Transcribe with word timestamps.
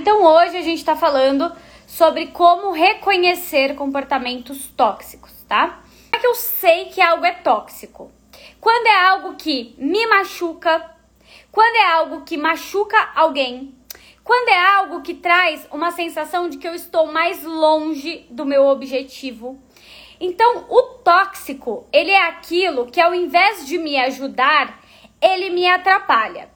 Então 0.00 0.24
hoje 0.24 0.56
a 0.56 0.62
gente 0.62 0.78
está 0.78 0.96
falando 0.96 1.54
sobre 1.86 2.28
como 2.28 2.72
reconhecer 2.72 3.74
comportamentos 3.74 4.66
tóxicos, 4.68 5.30
tá? 5.46 5.82
Como 6.08 6.14
é 6.14 6.18
que 6.18 6.26
eu 6.26 6.34
sei 6.34 6.86
que 6.86 7.02
algo 7.02 7.26
é 7.26 7.32
tóxico? 7.32 8.10
Quando 8.58 8.86
é 8.86 8.98
algo 9.08 9.36
que 9.36 9.74
me 9.76 10.06
machuca, 10.06 10.90
quando 11.52 11.76
é 11.76 11.92
algo 11.92 12.22
que 12.22 12.38
machuca 12.38 12.96
alguém, 13.14 13.74
quando 14.24 14.48
é 14.48 14.58
algo 14.76 15.02
que 15.02 15.12
traz 15.12 15.68
uma 15.70 15.90
sensação 15.90 16.48
de 16.48 16.56
que 16.56 16.66
eu 16.66 16.74
estou 16.74 17.12
mais 17.12 17.44
longe 17.44 18.26
do 18.30 18.46
meu 18.46 18.68
objetivo. 18.68 19.62
Então, 20.18 20.64
o 20.70 20.82
tóxico, 21.04 21.86
ele 21.92 22.10
é 22.10 22.26
aquilo 22.26 22.86
que 22.86 23.02
ao 23.02 23.14
invés 23.14 23.66
de 23.66 23.76
me 23.76 23.98
ajudar, 23.98 24.80
ele 25.20 25.50
me 25.50 25.68
atrapalha. 25.68 26.48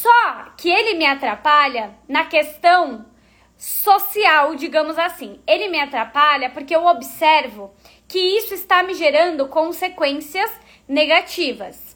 Só 0.00 0.46
que 0.56 0.70
ele 0.70 0.94
me 0.94 1.04
atrapalha 1.04 1.94
na 2.08 2.24
questão 2.24 3.04
social, 3.58 4.54
digamos 4.54 4.98
assim. 4.98 5.38
Ele 5.46 5.68
me 5.68 5.78
atrapalha 5.78 6.48
porque 6.48 6.74
eu 6.74 6.86
observo 6.86 7.74
que 8.08 8.18
isso 8.18 8.54
está 8.54 8.82
me 8.82 8.94
gerando 8.94 9.46
consequências 9.48 10.50
negativas. 10.88 11.94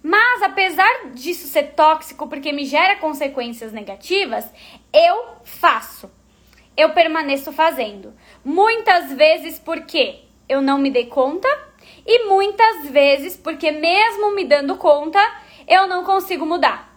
Mas 0.00 0.40
apesar 0.40 1.10
disso 1.14 1.48
ser 1.48 1.72
tóxico 1.74 2.28
porque 2.28 2.52
me 2.52 2.64
gera 2.64 2.94
consequências 2.94 3.72
negativas, 3.72 4.48
eu 4.92 5.38
faço. 5.42 6.08
Eu 6.76 6.90
permaneço 6.90 7.50
fazendo. 7.50 8.14
Muitas 8.44 9.12
vezes 9.12 9.58
porque 9.58 10.20
eu 10.48 10.62
não 10.62 10.78
me 10.78 10.92
dei 10.92 11.06
conta 11.06 11.48
e 12.06 12.24
muitas 12.28 12.88
vezes 12.88 13.36
porque 13.36 13.72
mesmo 13.72 14.32
me 14.32 14.44
dando 14.44 14.76
conta, 14.76 15.18
eu 15.66 15.88
não 15.88 16.04
consigo 16.04 16.46
mudar. 16.46 16.91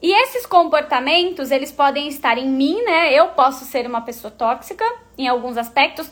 E 0.00 0.12
esses 0.12 0.44
comportamentos, 0.44 1.50
eles 1.50 1.72
podem 1.72 2.06
estar 2.08 2.36
em 2.36 2.48
mim, 2.48 2.82
né? 2.82 3.12
Eu 3.12 3.28
posso 3.28 3.64
ser 3.64 3.86
uma 3.86 4.02
pessoa 4.02 4.30
tóxica 4.30 4.84
em 5.16 5.26
alguns 5.26 5.56
aspectos. 5.56 6.10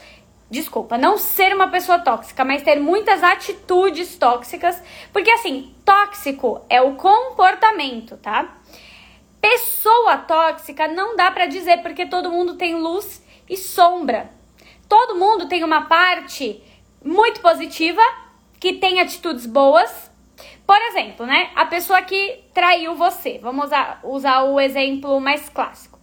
Desculpa, 0.50 0.96
não 0.96 1.18
ser 1.18 1.54
uma 1.54 1.68
pessoa 1.68 1.98
tóxica, 1.98 2.44
mas 2.44 2.62
ter 2.62 2.80
muitas 2.80 3.22
atitudes 3.22 4.16
tóxicas, 4.16 4.80
porque 5.12 5.30
assim, 5.30 5.74
tóxico 5.84 6.64
é 6.68 6.80
o 6.80 6.94
comportamento, 6.94 8.16
tá? 8.18 8.56
Pessoa 9.40 10.16
tóxica 10.18 10.88
não 10.88 11.16
dá 11.16 11.30
para 11.30 11.46
dizer 11.46 11.82
porque 11.82 12.06
todo 12.06 12.30
mundo 12.30 12.54
tem 12.54 12.76
luz 12.76 13.22
e 13.48 13.56
sombra. 13.56 14.30
Todo 14.88 15.16
mundo 15.16 15.48
tem 15.48 15.64
uma 15.64 15.82
parte 15.82 16.62
muito 17.04 17.40
positiva 17.40 18.02
que 18.58 18.74
tem 18.74 19.00
atitudes 19.00 19.44
boas 19.44 20.10
por 20.66 20.76
exemplo, 20.76 21.26
né? 21.26 21.50
A 21.54 21.66
pessoa 21.66 22.00
que 22.02 22.44
traiu 22.52 22.94
você. 22.94 23.38
Vamos 23.42 23.66
usar, 23.66 24.00
usar 24.02 24.42
o 24.44 24.58
exemplo 24.58 25.20
mais 25.20 25.48
clássico. 25.48 25.98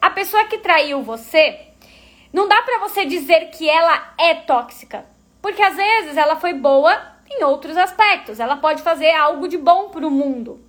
A 0.00 0.10
pessoa 0.10 0.44
que 0.44 0.58
traiu 0.58 1.02
você, 1.02 1.68
não 2.32 2.48
dá 2.48 2.62
para 2.62 2.78
você 2.78 3.04
dizer 3.04 3.50
que 3.50 3.68
ela 3.68 4.14
é 4.18 4.34
tóxica. 4.34 5.04
Porque 5.42 5.62
às 5.62 5.76
vezes 5.76 6.16
ela 6.16 6.36
foi 6.36 6.52
boa 6.54 6.96
em 7.28 7.42
outros 7.44 7.76
aspectos. 7.76 8.38
Ela 8.38 8.56
pode 8.56 8.82
fazer 8.82 9.10
algo 9.10 9.48
de 9.48 9.58
bom 9.58 9.88
pro 9.88 10.10
mundo. 10.10 10.64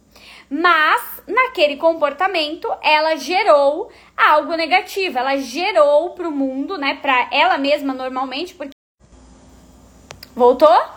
Mas 0.49 1.21
naquele 1.27 1.75
comportamento 1.75 2.67
ela 2.81 3.17
gerou 3.17 3.91
algo 4.15 4.55
negativo, 4.55 5.19
ela 5.19 5.35
gerou 5.35 6.11
pro 6.11 6.31
mundo, 6.31 6.77
né, 6.77 6.97
para 7.01 7.27
ela 7.33 7.57
mesma 7.57 7.93
normalmente, 7.93 8.53
porque 8.53 8.71
Voltou? 10.37 10.96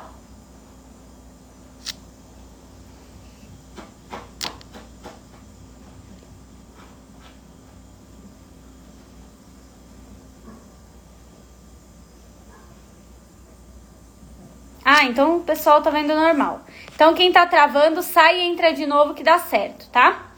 Ah, 15.01 15.07
então 15.07 15.39
o 15.39 15.41
pessoal 15.45 15.81
tá 15.81 15.89
vendo 15.89 16.15
normal. 16.15 16.61
Então 16.95 17.15
quem 17.15 17.33
tá 17.33 17.47
travando, 17.47 18.03
sai 18.03 18.39
e 18.39 18.43
entra 18.43 18.71
de 18.71 18.85
novo 18.85 19.15
que 19.15 19.23
dá 19.23 19.39
certo, 19.39 19.89
tá? 19.89 20.31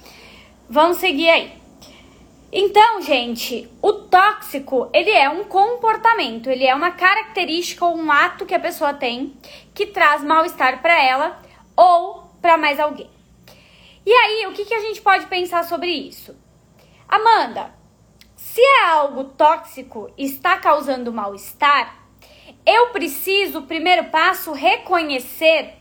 Vamos 0.71 0.99
seguir 0.99 1.29
aí. 1.29 1.53
Então, 2.53 3.03
gente, 3.03 3.69
o 3.83 3.93
tóxico, 3.93 4.89
ele 4.95 5.11
é 5.11 5.29
um 5.29 5.43
comportamento, 5.43 6.49
ele 6.49 6.65
é 6.65 6.73
uma 6.73 6.93
característica 6.93 7.85
ou 7.85 7.97
um 7.97 8.13
ato 8.13 8.47
que 8.47 8.55
a 8.55 8.61
pessoa 8.61 8.95
tem 8.95 9.37
que 9.75 9.87
traz 9.87 10.23
mal-estar 10.23 10.81
para 10.81 10.97
ela 11.03 11.43
ou 11.77 12.31
para 12.41 12.57
mais 12.57 12.79
alguém. 12.79 13.11
E 14.07 14.13
aí, 14.13 14.47
o 14.47 14.53
que, 14.53 14.65
que 14.65 14.75
a 14.75 14.81
gente 14.81 15.03
pode 15.03 15.27
pensar 15.27 15.65
sobre 15.65 15.91
isso? 15.91 16.37
Amanda, 17.09 17.75
se 18.37 18.61
é 18.61 18.85
algo 18.85 19.25
tóxico 19.25 20.09
e 20.17 20.25
está 20.25 20.57
causando 20.57 21.13
mal-estar, 21.13 22.02
eu 22.67 22.89
preciso, 22.89 23.63
primeiro 23.63 24.05
passo, 24.05 24.53
reconhecer 24.53 25.75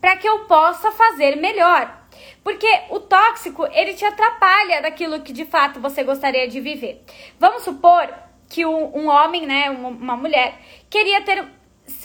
para 0.00 0.16
que 0.16 0.28
eu 0.28 0.40
possa 0.40 0.90
fazer 0.92 1.36
melhor. 1.36 1.98
Porque 2.42 2.66
o 2.88 3.00
tóxico, 3.00 3.66
ele 3.72 3.94
te 3.94 4.04
atrapalha 4.04 4.80
daquilo 4.80 5.20
que 5.20 5.32
de 5.32 5.44
fato 5.44 5.80
você 5.80 6.02
gostaria 6.02 6.48
de 6.48 6.60
viver. 6.60 7.04
Vamos 7.38 7.62
supor 7.62 8.08
que 8.48 8.64
um, 8.64 8.96
um 8.96 9.08
homem, 9.08 9.46
né, 9.46 9.70
uma, 9.70 9.88
uma 9.88 10.16
mulher, 10.16 10.58
queria 10.88 11.20
ter 11.22 11.44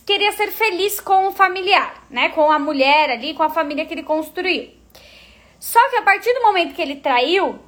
queria 0.05 0.31
ser 0.31 0.51
feliz 0.51 0.99
com 0.99 1.27
o 1.27 1.31
familiar, 1.31 2.03
né, 2.09 2.29
com 2.29 2.51
a 2.51 2.57
mulher 2.57 3.11
ali, 3.11 3.33
com 3.33 3.43
a 3.43 3.49
família 3.49 3.85
que 3.85 3.93
ele 3.93 4.03
construiu. 4.03 4.71
Só 5.59 5.79
que 5.89 5.97
a 5.97 6.01
partir 6.01 6.33
do 6.33 6.41
momento 6.41 6.73
que 6.73 6.81
ele 6.81 6.95
traiu, 6.97 7.59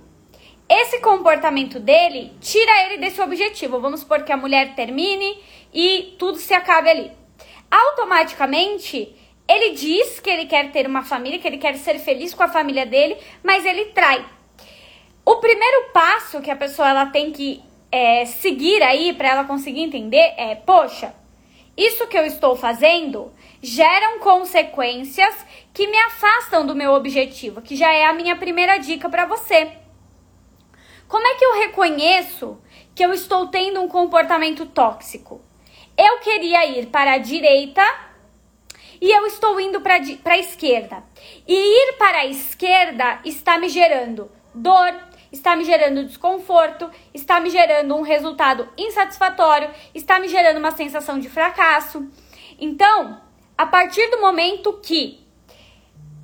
esse 0.69 0.99
comportamento 0.99 1.79
dele 1.79 2.33
tira 2.41 2.83
ele 2.85 2.97
desse 2.97 3.21
objetivo. 3.21 3.79
Vamos 3.79 4.01
supor 4.01 4.23
que 4.23 4.31
a 4.31 4.37
mulher 4.37 4.75
termine 4.75 5.41
e 5.73 6.15
tudo 6.19 6.37
se 6.37 6.53
acabe 6.53 6.89
ali. 6.89 7.11
Automaticamente, 7.71 9.15
ele 9.47 9.71
diz 9.71 10.19
que 10.19 10.29
ele 10.29 10.45
quer 10.45 10.71
ter 10.71 10.85
uma 10.85 11.03
família, 11.03 11.39
que 11.39 11.47
ele 11.47 11.57
quer 11.57 11.77
ser 11.77 11.99
feliz 11.99 12.33
com 12.33 12.43
a 12.43 12.49
família 12.49 12.85
dele, 12.85 13.17
mas 13.43 13.65
ele 13.65 13.85
trai. 13.85 14.25
O 15.25 15.37
primeiro 15.37 15.89
passo 15.93 16.41
que 16.41 16.51
a 16.51 16.55
pessoa 16.55 16.89
ela 16.89 17.05
tem 17.07 17.31
que 17.31 17.61
é, 17.91 18.25
seguir 18.25 18.81
aí 18.83 19.13
para 19.13 19.29
ela 19.29 19.43
conseguir 19.45 19.81
entender 19.81 20.33
é: 20.37 20.55
poxa, 20.55 21.13
isso 21.77 22.07
que 22.07 22.17
eu 22.17 22.25
estou 22.25 22.55
fazendo 22.55 23.31
geram 23.61 24.19
consequências 24.19 25.45
que 25.73 25.87
me 25.87 25.97
afastam 25.97 26.65
do 26.65 26.75
meu 26.75 26.93
objetivo, 26.93 27.61
que 27.61 27.75
já 27.75 27.93
é 27.93 28.05
a 28.05 28.13
minha 28.13 28.35
primeira 28.35 28.77
dica 28.77 29.09
para 29.09 29.25
você. 29.25 29.71
Como 31.07 31.25
é 31.25 31.35
que 31.35 31.45
eu 31.45 31.59
reconheço 31.59 32.57
que 32.93 33.03
eu 33.03 33.13
estou 33.13 33.47
tendo 33.47 33.81
um 33.81 33.87
comportamento 33.87 34.65
tóxico? 34.65 35.41
Eu 35.97 36.19
queria 36.19 36.65
ir 36.65 36.87
para 36.87 37.13
a 37.13 37.17
direita 37.17 37.83
e 38.99 39.09
eu 39.09 39.25
estou 39.25 39.59
indo 39.59 39.79
para 39.79 39.95
a 39.95 40.37
esquerda. 40.37 41.03
E 41.47 41.53
ir 41.53 41.93
para 41.97 42.19
a 42.19 42.25
esquerda 42.25 43.21
está 43.23 43.57
me 43.57 43.69
gerando 43.69 44.29
dor, 44.53 44.93
está 45.31 45.55
me 45.55 45.63
gerando 45.63 46.03
desconforto, 46.03 46.89
está 47.13 47.39
me 47.39 47.49
gerando 47.49 47.95
um 47.95 48.01
resultado 48.01 48.67
insatisfatório, 48.77 49.69
está 49.95 50.19
me 50.19 50.27
gerando 50.27 50.57
uma 50.57 50.71
sensação 50.71 51.19
de 51.19 51.29
fracasso. 51.29 52.05
Então, 52.59 53.21
a 53.57 53.65
partir 53.65 54.09
do 54.09 54.19
momento 54.19 54.73
que 54.83 55.25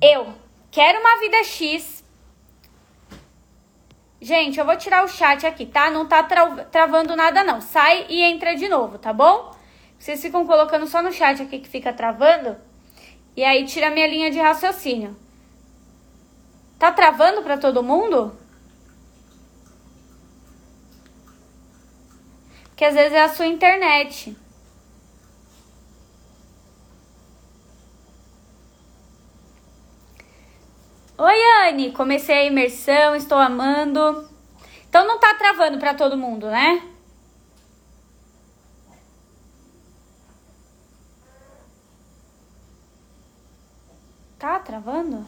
eu 0.02 0.34
quero 0.70 1.00
uma 1.00 1.18
vida 1.20 1.42
X, 1.42 2.03
Gente, 4.24 4.58
eu 4.58 4.64
vou 4.64 4.74
tirar 4.74 5.04
o 5.04 5.08
chat 5.08 5.46
aqui, 5.46 5.66
tá? 5.66 5.90
Não 5.90 6.06
tá 6.06 6.22
tra 6.22 6.64
travando 6.64 7.14
nada, 7.14 7.44
não. 7.44 7.60
Sai 7.60 8.06
e 8.08 8.22
entra 8.22 8.56
de 8.56 8.66
novo, 8.70 8.96
tá 8.96 9.12
bom? 9.12 9.54
Vocês 9.98 10.22
ficam 10.22 10.46
colocando 10.46 10.86
só 10.86 11.02
no 11.02 11.12
chat 11.12 11.42
aqui 11.42 11.58
que 11.58 11.68
fica 11.68 11.92
travando. 11.92 12.56
E 13.36 13.44
aí 13.44 13.66
tira 13.66 13.90
minha 13.90 14.06
linha 14.06 14.30
de 14.30 14.40
raciocínio. 14.40 15.14
Tá 16.78 16.90
travando 16.90 17.42
para 17.42 17.58
todo 17.58 17.82
mundo? 17.82 18.34
Porque 22.70 22.86
às 22.86 22.94
vezes 22.94 23.12
é 23.12 23.24
a 23.24 23.28
sua 23.28 23.46
internet. 23.46 24.34
Oi, 31.16 31.68
Anne, 31.68 31.92
comecei 31.92 32.34
a 32.34 32.44
imersão, 32.44 33.14
estou 33.14 33.38
amando. 33.38 34.28
Então 34.88 35.06
não 35.06 35.20
tá 35.20 35.32
travando 35.34 35.78
para 35.78 35.94
todo 35.94 36.16
mundo, 36.16 36.48
né? 36.50 36.82
Tá 44.38 44.58
travando? 44.58 45.24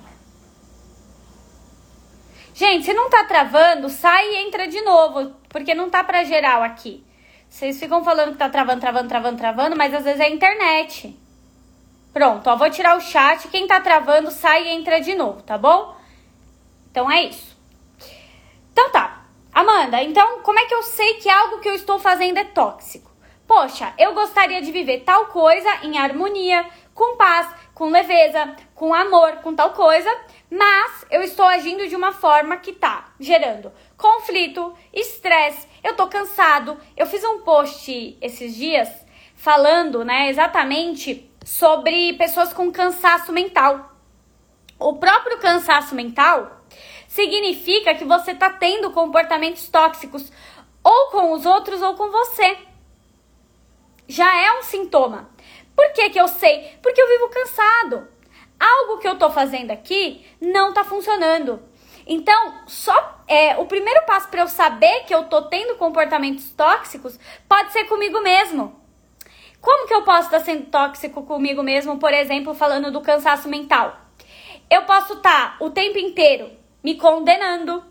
Gente, 2.53 2.85
se 2.85 2.93
não 2.93 3.09
tá 3.09 3.23
travando, 3.25 3.89
sai 3.89 4.29
e 4.29 4.47
entra 4.47 4.67
de 4.67 4.81
novo, 4.81 5.37
porque 5.49 5.73
não 5.73 5.89
tá 5.89 6.03
para 6.03 6.25
geral 6.25 6.65
aqui. 6.65 7.05
Vocês 7.49 7.79
ficam 7.79 8.03
falando 8.03 8.32
que 8.32 8.39
tá 8.39 8.49
travando, 8.49 8.81
travando, 8.81 9.09
travando, 9.09 9.39
travando, 9.39 9.77
mas 9.77 9.94
às 9.94 10.03
vezes 10.03 10.21
é 10.21 10.25
a 10.25 10.31
internet. 10.31 11.25
Pronto, 12.17 12.49
ó, 12.49 12.57
vou 12.57 12.71
tirar 12.71 12.97
o 12.97 13.01
chat. 13.03 13.47
Quem 13.49 13.67
tá 13.67 13.79
travando, 13.79 14.31
sai 14.31 14.65
e 14.65 14.69
entra 14.71 15.03
de 15.03 15.15
novo, 15.15 15.43
tá 15.43 15.59
bom? 15.59 15.95
Então 16.91 17.11
é 17.11 17.25
isso. 17.25 17.55
Então 18.73 18.89
tá. 18.89 19.27
Amanda, 19.53 20.03
então 20.03 20.41
como 20.41 20.59
é 20.59 20.65
que 20.65 20.73
eu 20.73 20.83
sei 20.83 21.17
que 21.17 21.29
algo 21.29 21.59
que 21.59 21.69
eu 21.69 21.75
estou 21.75 21.99
fazendo 21.99 22.39
é 22.39 22.45
tóxico? 22.45 23.11
Poxa, 23.47 23.93
eu 23.99 24.15
gostaria 24.15 24.63
de 24.63 24.73
viver 24.73 25.01
tal 25.01 25.27
coisa 25.27 25.69
em 25.83 25.99
harmonia, 25.99 26.65
com 26.95 27.19
paz, 27.19 27.51
com 27.75 27.91
leveza, 27.91 28.57
com 28.75 28.95
amor, 28.95 29.33
com 29.43 29.55
tal 29.55 29.75
coisa, 29.75 30.11
mas 30.51 31.05
eu 31.11 31.21
estou 31.21 31.45
agindo 31.45 31.87
de 31.87 31.95
uma 31.95 32.13
forma 32.13 32.57
que 32.57 32.73
tá 32.73 33.13
gerando 33.21 33.71
conflito, 33.95 34.75
estresse, 34.91 35.69
eu 35.85 35.95
tô 35.95 36.07
cansado. 36.07 36.79
Eu 36.97 37.05
fiz 37.05 37.23
um 37.25 37.41
post 37.41 38.17
esses 38.23 38.55
dias 38.55 38.89
falando, 39.35 40.03
né, 40.03 40.31
exatamente 40.31 41.31
sobre 41.46 42.12
pessoas 42.14 42.52
com 42.52 42.72
cansaço 42.72 43.32
mental. 43.32 43.94
O 44.81 44.94
próprio 44.94 45.38
cansaço 45.38 45.94
mental 45.94 46.60
significa 47.06 47.94
que 47.94 48.04
você 48.04 48.34
tá 48.34 48.50
tendo 48.50 48.90
comportamentos 48.90 49.69
tóxicos 49.69 50.32
ou 50.82 51.10
com 51.10 51.31
os 51.31 51.46
outros 51.46 51.81
ou 51.81 51.94
com 51.94 52.10
você. 52.10 52.58
Já 54.08 54.37
é 54.43 54.58
um 54.58 54.62
sintoma. 54.64 55.31
Por 55.76 55.93
que, 55.93 56.10
que 56.10 56.20
eu 56.20 56.26
sei? 56.26 56.76
Porque 56.82 57.00
eu 57.00 57.06
vivo 57.06 57.28
cansado. 57.28 58.08
Algo 58.58 58.98
que 58.98 59.06
eu 59.06 59.16
tô 59.16 59.31
fazendo 59.31 59.70
aqui 59.70 60.26
não 60.40 60.72
tá 60.72 60.82
funcionando. 60.82 61.62
Então, 62.08 62.54
só 62.66 63.22
é, 63.28 63.56
o 63.56 63.66
primeiro 63.66 64.04
passo 64.04 64.28
para 64.28 64.43
eu 64.43 64.48
saber 64.48 65.04
que 65.04 65.14
eu 65.14 65.25
tô 65.25 65.43
tendo 65.43 65.76
comportamentos 65.76 66.50
tóxicos 66.50 67.16
pode 67.48 67.72
ser 67.72 67.84
comigo 67.84 68.20
mesmo. 68.20 68.86
Como 69.67 69.89
que 69.89 69.95
eu 69.95 70.03
posso 70.03 70.27
estar 70.27 70.39
sendo 70.39 70.67
tóxico 70.67 71.25
comigo 71.25 71.61
mesmo, 71.61 71.99
por 71.99 72.15
exemplo, 72.15 72.55
falando 72.55 72.93
do 72.93 73.01
cansaço 73.01 73.49
mental? 73.49 74.01
Eu 74.71 74.83
posso 74.83 75.15
estar 75.15 75.57
o 75.59 75.71
tempo 75.71 75.99
inteiro 75.99 76.53
me 76.85 76.95
condenando. 76.95 77.83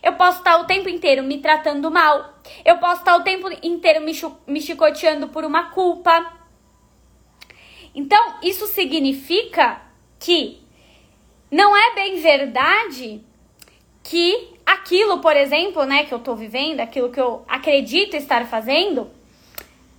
Eu 0.00 0.12
posso 0.12 0.38
estar 0.38 0.60
o 0.60 0.64
tempo 0.64 0.88
inteiro 0.88 1.24
me 1.24 1.38
tratando 1.40 1.90
mal. 1.90 2.34
Eu 2.64 2.78
posso 2.78 3.00
estar 3.00 3.16
o 3.16 3.24
tempo 3.24 3.50
inteiro 3.64 4.00
me, 4.00 4.12
me 4.46 4.60
chicoteando 4.60 5.26
por 5.26 5.44
uma 5.44 5.70
culpa. 5.70 6.34
Então, 7.92 8.36
isso 8.40 8.68
significa 8.68 9.82
que 10.20 10.62
não 11.50 11.76
é 11.76 11.96
bem 11.96 12.20
verdade 12.20 13.20
que 14.04 14.54
aquilo, 14.64 15.18
por 15.18 15.36
exemplo, 15.36 15.84
né, 15.84 16.04
que 16.04 16.14
eu 16.14 16.20
tô 16.20 16.36
vivendo, 16.36 16.78
aquilo 16.78 17.10
que 17.10 17.20
eu 17.20 17.44
acredito 17.48 18.14
estar 18.14 18.46
fazendo, 18.46 19.10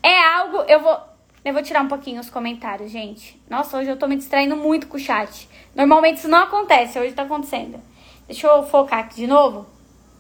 é 0.02 0.18
algo. 0.18 0.60
Eu 0.60 0.80
vou. 0.80 1.14
Eu 1.45 1.53
vou 1.53 1.62
tirar 1.62 1.83
um 1.83 1.88
pouquinho 1.88 2.19
os 2.19 2.27
comentários, 2.27 2.89
gente. 2.89 3.39
Nossa, 3.47 3.77
hoje 3.77 3.88
eu 3.88 3.97
tô 3.97 4.07
me 4.07 4.15
distraindo 4.15 4.56
muito 4.56 4.88
com 4.88 4.97
o 4.97 5.00
chat. 5.00 5.47
Normalmente 5.75 6.18
isso 6.18 6.27
não 6.27 6.39
acontece, 6.39 6.97
hoje 6.97 7.13
tá 7.13 7.21
acontecendo. 7.21 7.80
Deixa 8.25 8.47
eu 8.47 8.63
focar 8.63 9.01
aqui 9.01 9.18
de 9.18 9.27
novo. 9.27 9.68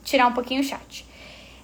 Tirar 0.03 0.27
um 0.27 0.33
pouquinho 0.33 0.61
o 0.61 0.63
chat. 0.63 1.03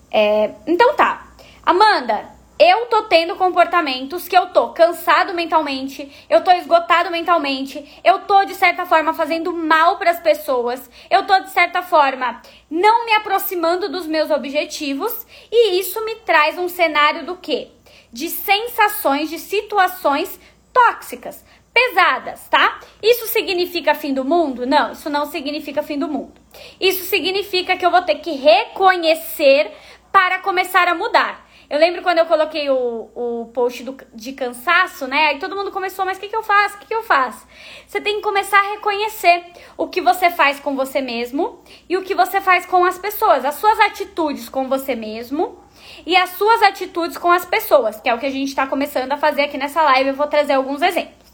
É, 0.09 0.49
então 0.65 0.95
tá. 0.95 1.27
Amanda, 1.63 2.27
eu 2.57 2.87
tô 2.87 3.03
tendo 3.03 3.35
comportamentos 3.35 4.27
que 4.27 4.35
eu 4.35 4.47
tô 4.47 4.69
cansado 4.69 5.31
mentalmente, 5.35 6.11
eu 6.27 6.43
tô 6.43 6.49
esgotado 6.53 7.11
mentalmente, 7.11 8.01
eu 8.03 8.21
tô 8.21 8.43
de 8.45 8.55
certa 8.55 8.87
forma 8.87 9.13
fazendo 9.13 9.53
mal 9.53 9.97
para 9.97 10.09
as 10.09 10.19
pessoas, 10.19 10.89
eu 11.07 11.27
tô 11.27 11.39
de 11.39 11.51
certa 11.51 11.83
forma 11.83 12.41
não 12.67 13.05
me 13.05 13.13
aproximando 13.13 13.89
dos 13.89 14.07
meus 14.07 14.31
objetivos, 14.31 15.25
e 15.51 15.79
isso 15.79 16.03
me 16.03 16.15
traz 16.15 16.57
um 16.57 16.67
cenário 16.67 17.27
do 17.27 17.35
quê? 17.35 17.69
De 18.11 18.29
sensações, 18.29 19.29
de 19.29 19.39
situações 19.39 20.39
tóxicas, 20.73 21.43
pesadas, 21.73 22.47
tá? 22.49 22.79
Isso 23.01 23.27
significa 23.27 23.95
fim 23.95 24.13
do 24.13 24.25
mundo? 24.25 24.65
Não, 24.65 24.91
isso 24.91 25.09
não 25.09 25.25
significa 25.25 25.81
fim 25.81 25.97
do 25.97 26.07
mundo. 26.07 26.33
Isso 26.79 27.05
significa 27.05 27.77
que 27.77 27.85
eu 27.85 27.91
vou 27.91 28.01
ter 28.01 28.15
que 28.15 28.31
reconhecer 28.31 29.71
para 30.11 30.39
começar 30.39 30.87
a 30.87 30.95
mudar. 30.95 31.49
Eu 31.69 31.79
lembro 31.79 32.01
quando 32.01 32.17
eu 32.17 32.25
coloquei 32.25 32.69
o, 32.69 33.09
o 33.15 33.45
post 33.53 33.81
do, 33.83 33.95
de 34.13 34.33
cansaço, 34.33 35.07
né? 35.07 35.27
Aí 35.27 35.39
todo 35.39 35.55
mundo 35.55 35.71
começou, 35.71 36.03
mas 36.03 36.17
o 36.17 36.19
que, 36.19 36.27
que 36.27 36.35
eu 36.35 36.43
faço? 36.43 36.75
O 36.75 36.79
que, 36.79 36.87
que 36.87 36.93
eu 36.93 37.01
faço? 37.01 37.47
Você 37.87 38.01
tem 38.01 38.17
que 38.17 38.21
começar 38.21 38.59
a 38.59 38.71
reconhecer 38.71 39.41
o 39.77 39.87
que 39.87 40.01
você 40.01 40.29
faz 40.29 40.59
com 40.59 40.75
você 40.75 40.99
mesmo 40.99 41.63
e 41.87 41.95
o 41.95 42.03
que 42.03 42.13
você 42.13 42.41
faz 42.41 42.65
com 42.65 42.83
as 42.83 42.99
pessoas. 42.99 43.45
As 43.45 43.55
suas 43.55 43.79
atitudes 43.79 44.49
com 44.49 44.67
você 44.67 44.95
mesmo 44.95 45.63
e 46.05 46.15
as 46.15 46.31
suas 46.31 46.61
atitudes 46.63 47.17
com 47.17 47.31
as 47.31 47.45
pessoas, 47.45 47.99
que 47.99 48.09
é 48.09 48.13
o 48.13 48.19
que 48.19 48.25
a 48.25 48.31
gente 48.31 48.49
está 48.49 48.67
começando 48.67 49.11
a 49.11 49.17
fazer 49.17 49.43
aqui 49.43 49.57
nessa 49.57 49.81
live. 49.83 50.09
Eu 50.09 50.15
vou 50.15 50.27
trazer 50.27 50.53
alguns 50.53 50.81
exemplos. 50.81 51.31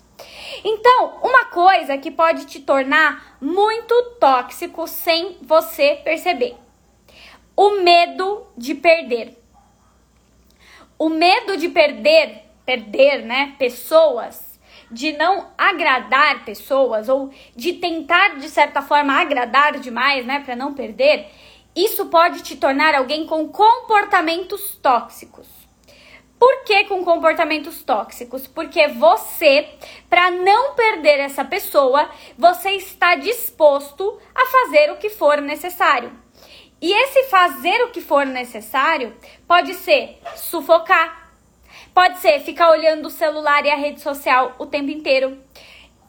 Então, 0.64 1.19
uma 1.22 1.46
coisa 1.46 1.98
que 1.98 2.12
pode 2.12 2.46
te 2.46 2.60
tornar 2.60 3.38
muito 3.40 3.94
tóxico 4.19 4.88
sem 4.88 5.38
você 5.42 6.00
perceber: 6.04 6.56
o 7.56 7.81
medo 7.81 8.48
de 8.58 8.74
perder. 8.74 9.38
O 11.00 11.10
medo 11.10 11.58
de 11.58 11.69
perder, 11.69 12.44
perder, 12.66 13.22
né, 13.24 13.54
pessoas, 13.60 14.60
de 14.90 15.14
não 15.14 15.50
agradar 15.56 16.44
pessoas 16.44 17.08
ou 17.08 17.31
de 17.56 17.74
tentar 17.74 18.40
de 18.40 18.50
certa 18.50 18.81
forma 18.81 19.14
agradar 19.14 19.80
demais, 19.80 20.25
né, 20.25 20.40
para 20.40 20.56
não 20.56 20.74
perder, 20.74 21.28
isso 21.85 22.07
pode 22.07 22.41
te 22.41 22.56
tornar 22.56 22.95
alguém 22.95 23.27
com 23.27 23.47
comportamentos 23.50 24.75
tóxicos. 24.81 25.47
Por 26.39 26.63
que 26.63 26.85
com 26.85 27.03
comportamentos 27.03 27.83
tóxicos? 27.83 28.47
Porque 28.47 28.88
você, 28.88 29.69
para 30.09 30.29
não 30.31 30.74
perder 30.75 31.19
essa 31.19 31.44
pessoa, 31.44 32.09
você 32.38 32.71
está 32.71 33.15
disposto 33.15 34.19
a 34.33 34.45
fazer 34.45 34.91
o 34.91 34.97
que 34.97 35.09
for 35.09 35.41
necessário. 35.41 36.12
E 36.79 36.91
esse 36.91 37.24
fazer 37.24 37.83
o 37.83 37.89
que 37.89 38.01
for 38.01 38.25
necessário 38.25 39.15
pode 39.47 39.73
ser 39.73 40.19
sufocar, 40.35 41.31
pode 41.94 42.19
ser 42.19 42.39
ficar 42.41 42.69
olhando 42.69 43.07
o 43.07 43.12
celular 43.12 43.65
e 43.65 43.71
a 43.71 43.75
rede 43.75 44.01
social 44.01 44.56
o 44.59 44.65
tempo 44.68 44.91
inteiro. 44.91 45.39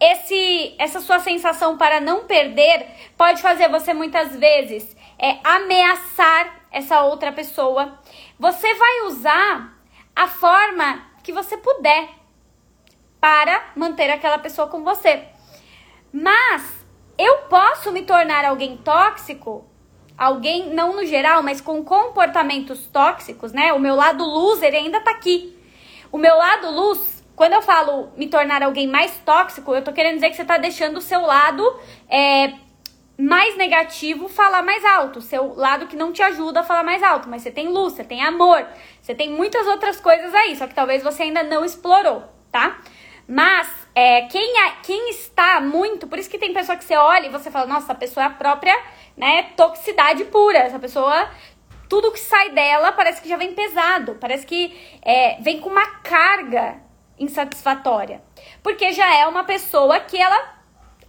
Esse, 0.01 0.75
essa 0.79 1.01
sua 1.01 1.19
sensação 1.19 1.77
para 1.79 2.01
não 2.01 2.25
perder 2.25 2.87
pode 3.17 3.41
fazer 3.43 3.69
você 3.69 3.95
muitas 3.95 4.37
vezes 4.37 4.97
é, 5.19 5.39
ameaçar 5.43 6.63
essa 6.71 7.03
outra 7.03 7.33
pessoa. 7.33 7.99
Você 8.39 8.75
vai 8.75 9.01
usar 9.07 9.77
a 10.15 10.29
forma 10.29 11.03
que 11.23 11.33
você 11.33 11.57
puder 11.57 12.09
para 13.21 13.73
manter 13.75 14.11
aquela 14.11 14.39
pessoa 14.39 14.69
com 14.69 14.85
você. 14.85 15.25
Mas 16.13 16.87
eu 17.17 17.39
posso 17.49 17.91
me 17.91 18.03
tornar 18.03 18.45
alguém 18.45 18.77
tóxico 18.77 19.69
alguém, 20.19 20.75
não 20.75 20.97
no 20.97 21.07
geral, 21.07 21.43
mas 21.43 21.61
com 21.61 21.85
comportamentos 21.85 22.89
tóxicos, 22.89 23.53
né? 23.53 23.73
O 23.73 23.79
meu 23.79 23.95
lado 23.95 24.25
loser 24.25 24.75
ainda 24.75 25.01
tá 25.01 25.13
aqui. 25.13 25.57
O 26.11 26.19
meu 26.19 26.37
lado 26.37 26.71
luz, 26.71 27.25
quando 27.37 27.53
eu 27.53 27.63
falo 27.63 28.09
me 28.17 28.27
tornar 28.27 28.63
alguém 28.63 28.89
mais 28.89 29.17
tóxico, 29.19 29.73
eu 29.73 29.83
tô 29.83 29.93
querendo 29.93 30.17
dizer 30.17 30.31
que 30.31 30.37
você 30.37 30.45
tá 30.45 30.59
deixando 30.59 30.97
o 30.97 31.01
seu 31.01 31.21
lado 31.21 31.63
é, 32.09 32.55
mais 33.19 33.57
negativo 33.57 34.29
falar 34.29 34.63
mais 34.63 34.85
alto, 34.85 35.21
seu 35.21 35.55
lado 35.55 35.89
que 35.89 35.97
não 35.97 36.13
te 36.13 36.23
ajuda 36.23 36.61
a 36.61 36.65
falar 36.65 36.85
mais 36.85 37.03
alto, 37.03 37.29
mas 37.29 37.43
você 37.43 37.51
tem 37.51 37.69
luz, 37.69 37.95
você 37.95 38.05
tem 38.05 38.23
amor, 38.23 38.65
você 39.03 39.13
tem 39.13 39.31
muitas 39.31 39.67
outras 39.67 40.01
coisas 40.01 40.33
aí, 40.33 40.55
só 40.55 40.69
que 40.69 40.75
talvez 40.75 41.03
você 41.03 41.25
ainda 41.25 41.43
não 41.43 41.65
explorou, 41.65 42.23
tá? 42.53 42.79
Mas 43.27 43.69
é, 43.95 44.23
quem, 44.23 44.59
é, 44.61 44.71
quem 44.85 45.11
está 45.11 45.61
muito, 45.61 46.07
por 46.07 46.19
isso 46.19 46.31
que 46.31 46.39
tem 46.39 46.55
pessoa 46.55 46.79
que 46.79 46.85
você 46.85 46.97
olha 46.97 47.27
e 47.27 47.31
você 47.31 47.51
fala, 47.51 47.67
nossa, 47.67 47.93
a 47.93 47.95
pessoa 47.95 48.25
é 48.25 48.27
a 48.29 48.31
própria 48.31 48.75
né, 49.17 49.43
toxicidade 49.55 50.25
pura. 50.27 50.61
Essa 50.61 50.79
pessoa, 50.79 51.29
tudo 51.91 52.11
que 52.11 52.21
sai 52.21 52.51
dela 52.51 52.93
parece 52.93 53.21
que 53.21 53.29
já 53.29 53.37
vem 53.37 53.53
pesado, 53.53 54.17
parece 54.19 54.47
que 54.47 54.75
é, 55.03 55.37
vem 55.43 55.61
com 55.61 55.69
uma 55.69 55.87
carga 56.01 56.77
insatisfatória. 57.19 58.23
Porque 58.63 58.93
já 58.93 59.15
é 59.15 59.27
uma 59.27 59.45
pessoa 59.45 60.01
que 60.01 60.17
ela 60.17 60.58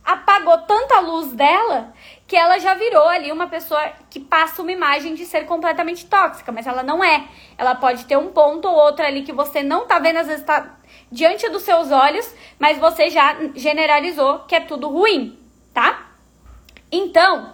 apagou 0.10 0.58
tanta 0.60 1.00
luz 1.02 1.34
dela 1.34 1.94
que 2.28 2.36
ela 2.36 2.58
já 2.58 2.74
virou 2.74 3.08
ali 3.08 3.32
uma 3.32 3.48
pessoa 3.48 3.92
que 4.10 4.20
passa 4.20 4.62
uma 4.64 4.72
imagem 4.72 5.14
de 5.14 5.24
ser 5.24 5.46
completamente 5.46 6.08
tóxica, 6.08 6.52
mas 6.52 6.66
ela 6.66 6.82
não 6.82 7.04
é. 7.04 7.28
Ela 7.56 7.76
pode 7.76 8.06
ter 8.06 8.18
um 8.18 8.30
ponto 8.30 8.68
ou 8.68 8.74
outro 8.74 9.06
ali 9.06 9.22
que 9.22 9.32
você 9.32 9.62
não 9.62 9.86
tá 9.86 10.00
vendo, 10.00 10.18
às 10.18 10.28
vezes 10.28 10.44
tá 10.44 10.78
diante 11.12 11.48
dos 11.50 11.62
seus 11.62 11.92
olhos, 11.92 12.34
mas 12.58 12.80
você 12.80 13.12
já 13.12 13.36
generalizou 13.54 14.40
que 14.40 14.56
é 14.56 14.62
tudo 14.62 14.90
ruim, 14.90 15.38
tá? 15.74 16.08
Então, 16.92 17.54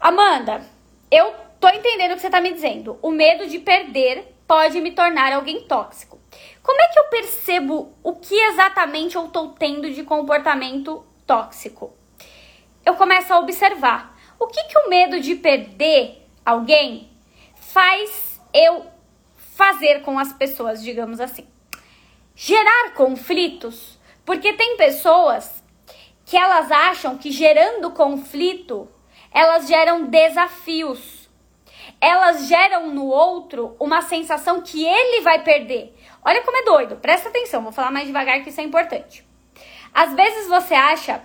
Amanda, 0.00 0.62
eu 1.10 1.34
tô 1.58 1.68
entendendo 1.68 2.12
o 2.12 2.14
que 2.14 2.22
você 2.22 2.30
tá 2.30 2.40
me 2.40 2.52
dizendo. 2.52 2.96
O 3.02 3.10
medo 3.10 3.48
de 3.48 3.58
perder 3.58 4.36
pode 4.46 4.80
me 4.80 4.92
tornar 4.92 5.32
alguém 5.32 5.62
tóxico. 5.62 6.20
Como 6.62 6.80
é 6.80 6.86
que 6.86 6.98
eu 6.98 7.04
percebo 7.04 7.92
o 8.04 8.14
que 8.14 8.34
exatamente 8.34 9.16
eu 9.16 9.26
tô 9.28 9.48
tendo 9.48 9.90
de 9.90 10.04
comportamento 10.04 11.04
tóxico? 11.30 11.94
Eu 12.84 12.96
começo 12.96 13.32
a 13.32 13.38
observar. 13.38 14.18
O 14.36 14.48
que, 14.48 14.64
que 14.64 14.76
o 14.78 14.88
medo 14.88 15.20
de 15.20 15.36
perder 15.36 16.26
alguém 16.44 17.08
faz 17.54 18.40
eu 18.52 18.86
fazer 19.36 20.02
com 20.02 20.18
as 20.18 20.32
pessoas, 20.32 20.82
digamos 20.82 21.20
assim? 21.20 21.46
Gerar 22.34 22.94
conflitos. 22.94 23.96
Porque 24.24 24.54
tem 24.54 24.76
pessoas 24.76 25.62
que 26.24 26.36
elas 26.36 26.68
acham 26.72 27.16
que 27.16 27.30
gerando 27.30 27.92
conflito 27.92 28.88
elas 29.32 29.68
geram 29.68 30.06
desafios. 30.06 31.30
elas 32.00 32.48
geram 32.48 32.88
no 32.88 33.06
outro 33.06 33.76
uma 33.78 34.02
sensação 34.02 34.62
que 34.62 34.84
ele 34.84 35.20
vai 35.20 35.44
perder. 35.44 35.94
Olha 36.24 36.42
como 36.42 36.56
é 36.56 36.64
doido, 36.64 36.96
presta 36.96 37.28
atenção, 37.28 37.62
vou 37.62 37.72
falar 37.72 37.92
mais 37.92 38.06
devagar 38.06 38.42
que 38.42 38.48
isso 38.48 38.60
é 38.60 38.64
importante. 38.64 39.29
Às 39.92 40.14
vezes 40.14 40.48
você 40.48 40.74
acha 40.74 41.22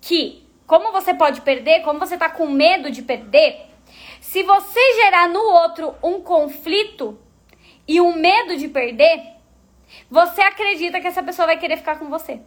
que, 0.00 0.46
como 0.66 0.92
você 0.92 1.14
pode 1.14 1.40
perder, 1.40 1.82
como 1.82 1.98
você 1.98 2.16
tá 2.16 2.28
com 2.28 2.46
medo 2.46 2.90
de 2.90 3.02
perder, 3.02 3.66
se 4.20 4.42
você 4.42 4.80
gerar 5.02 5.28
no 5.28 5.40
outro 5.40 5.94
um 6.02 6.20
conflito 6.20 7.18
e 7.86 8.00
um 8.00 8.14
medo 8.14 8.56
de 8.56 8.68
perder, 8.68 9.34
você 10.10 10.40
acredita 10.40 11.00
que 11.00 11.06
essa 11.06 11.22
pessoa 11.22 11.46
vai 11.46 11.58
querer 11.58 11.76
ficar 11.76 11.98
com 11.98 12.06
você. 12.06 12.40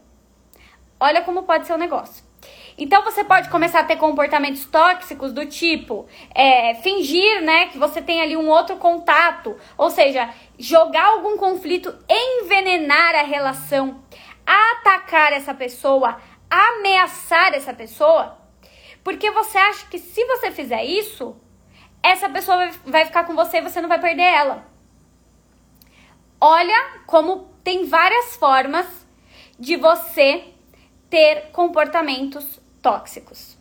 Olha 1.00 1.22
como 1.22 1.44
pode 1.44 1.66
ser 1.66 1.72
o 1.72 1.78
negócio. 1.78 2.24
Então 2.76 3.02
você 3.02 3.24
pode 3.24 3.48
começar 3.48 3.80
a 3.80 3.84
ter 3.84 3.96
comportamentos 3.96 4.64
tóxicos 4.64 5.32
do 5.32 5.44
tipo 5.46 6.06
é, 6.32 6.74
fingir, 6.76 7.42
né, 7.42 7.66
que 7.66 7.78
você 7.78 8.00
tem 8.00 8.20
ali 8.20 8.36
um 8.36 8.48
outro 8.48 8.76
contato, 8.76 9.56
ou 9.76 9.90
seja, 9.90 10.28
jogar 10.56 11.06
algum 11.06 11.36
conflito, 11.36 11.92
envenenar 12.08 13.16
a 13.16 13.22
relação, 13.22 14.00
atacar 14.48 15.32
essa 15.32 15.52
pessoa, 15.52 16.18
ameaçar 16.50 17.52
essa 17.52 17.74
pessoa, 17.74 18.38
porque 19.04 19.30
você 19.30 19.58
acha 19.58 19.86
que 19.86 19.98
se 19.98 20.24
você 20.24 20.50
fizer 20.50 20.82
isso, 20.84 21.36
essa 22.02 22.28
pessoa 22.30 22.70
vai 22.86 23.04
ficar 23.04 23.24
com 23.24 23.34
você 23.34 23.58
e 23.58 23.62
você 23.62 23.80
não 23.80 23.88
vai 23.88 24.00
perder 24.00 24.22
ela. 24.22 24.66
Olha 26.40 27.00
como 27.06 27.50
tem 27.62 27.84
várias 27.84 28.36
formas 28.36 28.86
de 29.58 29.76
você 29.76 30.44
ter 31.10 31.50
comportamentos 31.52 32.60
tóxicos. 32.80 33.58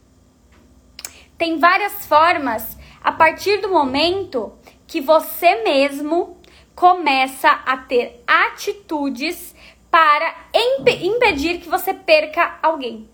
Tem 1.37 1.59
várias 1.59 2.05
formas 2.05 2.77
a 3.03 3.11
partir 3.11 3.57
do 3.61 3.69
momento 3.69 4.57
que 4.85 5.01
você 5.01 5.63
mesmo 5.63 6.37
começa 6.75 7.49
a 7.49 7.77
ter 7.77 8.23
atitudes 8.27 9.55
para 9.89 10.35
imp 10.53 10.87
impedir 11.01 11.59
que 11.59 11.69
você 11.69 11.93
perca 11.93 12.59
alguém. 12.61 13.09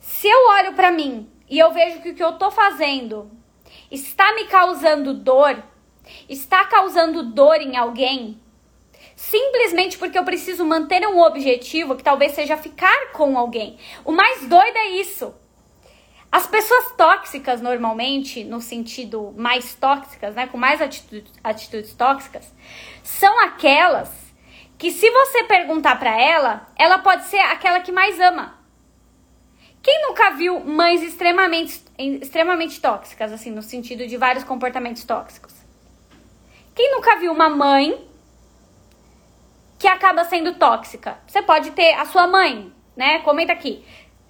Se 0.00 0.28
eu 0.28 0.48
olho 0.50 0.74
para 0.74 0.90
mim 0.90 1.30
e 1.48 1.58
eu 1.58 1.72
vejo 1.72 2.00
que 2.00 2.10
o 2.10 2.14
que 2.14 2.22
eu 2.22 2.32
tô 2.38 2.50
fazendo 2.50 3.30
está 3.90 4.34
me 4.34 4.44
causando 4.46 5.14
dor, 5.14 5.62
está 6.28 6.64
causando 6.64 7.22
dor 7.22 7.56
em 7.60 7.76
alguém, 7.76 8.40
simplesmente 9.14 9.98
porque 9.98 10.18
eu 10.18 10.24
preciso 10.24 10.64
manter 10.64 11.06
um 11.06 11.20
objetivo 11.20 11.96
que 11.96 12.02
talvez 12.02 12.32
seja 12.32 12.56
ficar 12.56 13.12
com 13.12 13.38
alguém. 13.38 13.78
O 14.04 14.12
mais 14.12 14.46
doido 14.46 14.76
é 14.76 14.88
isso. 14.90 15.34
As 16.30 16.46
pessoas 16.46 16.92
tóxicas, 16.96 17.62
normalmente, 17.62 18.44
no 18.44 18.60
sentido 18.60 19.32
mais 19.36 19.74
tóxicas, 19.74 20.34
né, 20.34 20.46
com 20.46 20.58
mais 20.58 20.82
atitudes, 20.82 21.32
atitudes 21.42 21.94
tóxicas, 21.94 22.52
são 23.02 23.40
aquelas 23.40 24.25
que, 24.78 24.90
se 24.90 25.10
você 25.10 25.44
perguntar 25.44 25.98
para 25.98 26.20
ela, 26.20 26.68
ela 26.76 26.98
pode 26.98 27.24
ser 27.26 27.38
aquela 27.38 27.80
que 27.80 27.92
mais 27.92 28.20
ama. 28.20 28.54
Quem 29.82 30.02
nunca 30.02 30.30
viu 30.30 30.60
mães 30.60 31.02
extremamente, 31.02 31.82
extremamente 31.98 32.80
tóxicas, 32.80 33.32
assim, 33.32 33.50
no 33.50 33.62
sentido 33.62 34.06
de 34.06 34.16
vários 34.16 34.44
comportamentos 34.44 35.04
tóxicos? 35.04 35.54
Quem 36.74 36.92
nunca 36.92 37.16
viu 37.16 37.32
uma 37.32 37.48
mãe 37.48 38.06
que 39.78 39.86
acaba 39.86 40.24
sendo 40.24 40.54
tóxica. 40.54 41.18
Você 41.26 41.42
pode 41.42 41.70
ter 41.72 41.94
a 41.94 42.04
sua 42.06 42.26
mãe, 42.26 42.72
né? 42.96 43.20
Comenta 43.20 43.52
aqui. 43.52 43.84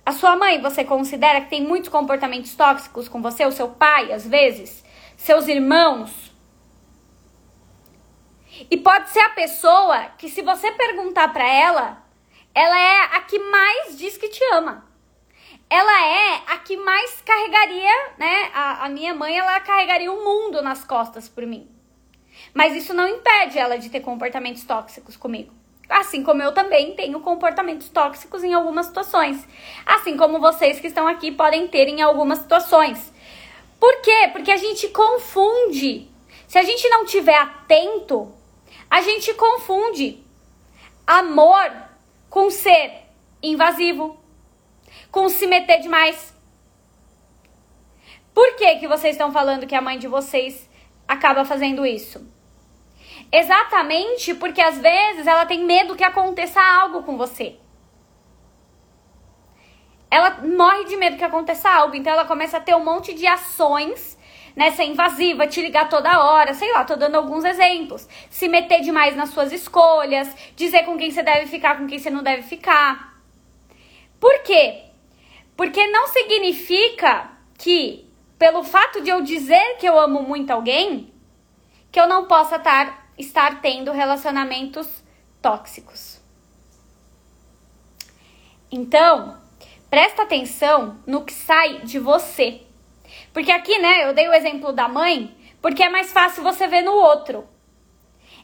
A 0.04 0.12
sua 0.12 0.36
mãe, 0.36 0.60
você 0.60 0.84
considera 0.84 1.40
que 1.40 1.50
tem 1.50 1.62
muitos 1.62 1.88
comportamentos 1.88 2.54
tóxicos 2.54 3.08
com 3.08 3.20
você? 3.20 3.44
O 3.44 3.52
seu 3.52 3.68
pai, 3.68 4.12
às 4.12 4.26
vezes? 4.26 4.84
Seus 5.16 5.48
irmãos? 5.48 6.25
E 8.70 8.76
pode 8.76 9.10
ser 9.10 9.20
a 9.20 9.30
pessoa 9.30 10.06
que, 10.18 10.28
se 10.28 10.42
você 10.42 10.70
perguntar 10.72 11.32
para 11.32 11.46
ela, 11.46 12.02
ela 12.54 12.78
é 12.78 13.16
a 13.16 13.20
que 13.20 13.38
mais 13.38 13.98
diz 13.98 14.16
que 14.16 14.28
te 14.28 14.42
ama. 14.52 14.84
Ela 15.68 16.06
é 16.06 16.42
a 16.46 16.58
que 16.58 16.76
mais 16.76 17.20
carregaria, 17.22 18.10
né? 18.18 18.50
A, 18.54 18.86
a 18.86 18.88
minha 18.88 19.14
mãe, 19.14 19.36
ela 19.36 19.58
carregaria 19.60 20.12
o 20.12 20.24
mundo 20.24 20.62
nas 20.62 20.84
costas 20.84 21.28
por 21.28 21.44
mim. 21.44 21.68
Mas 22.54 22.74
isso 22.74 22.94
não 22.94 23.06
impede 23.06 23.58
ela 23.58 23.76
de 23.76 23.90
ter 23.90 24.00
comportamentos 24.00 24.64
tóxicos 24.64 25.16
comigo. 25.16 25.52
Assim 25.88 26.22
como 26.22 26.42
eu 26.42 26.52
também 26.52 26.94
tenho 26.94 27.20
comportamentos 27.20 27.88
tóxicos 27.88 28.42
em 28.42 28.54
algumas 28.54 28.86
situações. 28.86 29.46
Assim 29.84 30.16
como 30.16 30.40
vocês 30.40 30.80
que 30.80 30.86
estão 30.86 31.06
aqui 31.06 31.30
podem 31.30 31.68
ter 31.68 31.88
em 31.88 32.02
algumas 32.02 32.38
situações. 32.38 33.12
Por 33.78 34.00
quê? 34.02 34.30
Porque 34.32 34.50
a 34.50 34.56
gente 34.56 34.88
confunde. 34.88 36.08
Se 36.48 36.58
a 36.58 36.62
gente 36.62 36.88
não 36.88 37.04
tiver 37.04 37.36
atento, 37.36 38.32
a 38.90 39.00
gente 39.00 39.34
confunde 39.34 40.24
amor 41.06 41.70
com 42.28 42.50
ser 42.50 43.04
invasivo, 43.42 44.18
com 45.10 45.28
se 45.28 45.46
meter 45.46 45.80
demais. 45.80 46.34
Por 48.34 48.56
que, 48.56 48.76
que 48.76 48.88
vocês 48.88 49.14
estão 49.14 49.32
falando 49.32 49.66
que 49.66 49.74
a 49.74 49.80
mãe 49.80 49.98
de 49.98 50.08
vocês 50.08 50.68
acaba 51.08 51.44
fazendo 51.44 51.86
isso? 51.86 52.26
Exatamente 53.32 54.34
porque 54.34 54.60
às 54.60 54.78
vezes 54.78 55.26
ela 55.26 55.46
tem 55.46 55.64
medo 55.64 55.96
que 55.96 56.04
aconteça 56.04 56.60
algo 56.60 57.02
com 57.02 57.16
você. 57.16 57.56
Ela 60.10 60.42
morre 60.42 60.84
de 60.84 60.96
medo 60.96 61.16
que 61.16 61.24
aconteça 61.24 61.68
algo, 61.68 61.96
então 61.96 62.12
ela 62.12 62.24
começa 62.24 62.58
a 62.58 62.60
ter 62.60 62.74
um 62.74 62.84
monte 62.84 63.12
de 63.12 63.26
ações, 63.26 64.15
né, 64.56 64.70
ser 64.70 64.84
invasiva, 64.84 65.46
te 65.46 65.60
ligar 65.60 65.88
toda 65.88 66.24
hora, 66.24 66.54
sei 66.54 66.72
lá, 66.72 66.82
tô 66.82 66.96
dando 66.96 67.16
alguns 67.16 67.44
exemplos. 67.44 68.08
Se 68.30 68.48
meter 68.48 68.80
demais 68.80 69.14
nas 69.14 69.30
suas 69.30 69.52
escolhas, 69.52 70.34
dizer 70.56 70.84
com 70.84 70.96
quem 70.96 71.10
você 71.10 71.22
deve 71.22 71.46
ficar, 71.46 71.76
com 71.76 71.86
quem 71.86 71.98
você 71.98 72.08
não 72.08 72.22
deve 72.22 72.42
ficar. 72.42 73.20
Por 74.18 74.42
quê? 74.42 74.84
Porque 75.54 75.86
não 75.88 76.06
significa 76.08 77.30
que, 77.58 78.08
pelo 78.38 78.64
fato 78.64 79.02
de 79.02 79.10
eu 79.10 79.20
dizer 79.20 79.76
que 79.78 79.86
eu 79.86 79.98
amo 79.98 80.22
muito 80.22 80.50
alguém, 80.50 81.12
que 81.92 82.00
eu 82.00 82.08
não 82.08 82.24
possa 82.24 82.56
estar 82.56 83.06
estar 83.18 83.60
tendo 83.62 83.92
relacionamentos 83.92 84.86
tóxicos. 85.40 86.20
Então, 88.70 89.40
presta 89.88 90.22
atenção 90.22 91.00
no 91.06 91.24
que 91.24 91.32
sai 91.32 91.80
de 91.80 91.98
você. 91.98 92.65
Porque 93.36 93.52
aqui, 93.52 93.78
né, 93.78 94.08
eu 94.08 94.14
dei 94.14 94.26
o 94.26 94.32
exemplo 94.32 94.72
da 94.72 94.88
mãe, 94.88 95.36
porque 95.60 95.82
é 95.82 95.90
mais 95.90 96.10
fácil 96.10 96.42
você 96.42 96.66
ver 96.66 96.80
no 96.80 96.92
outro. 96.92 97.46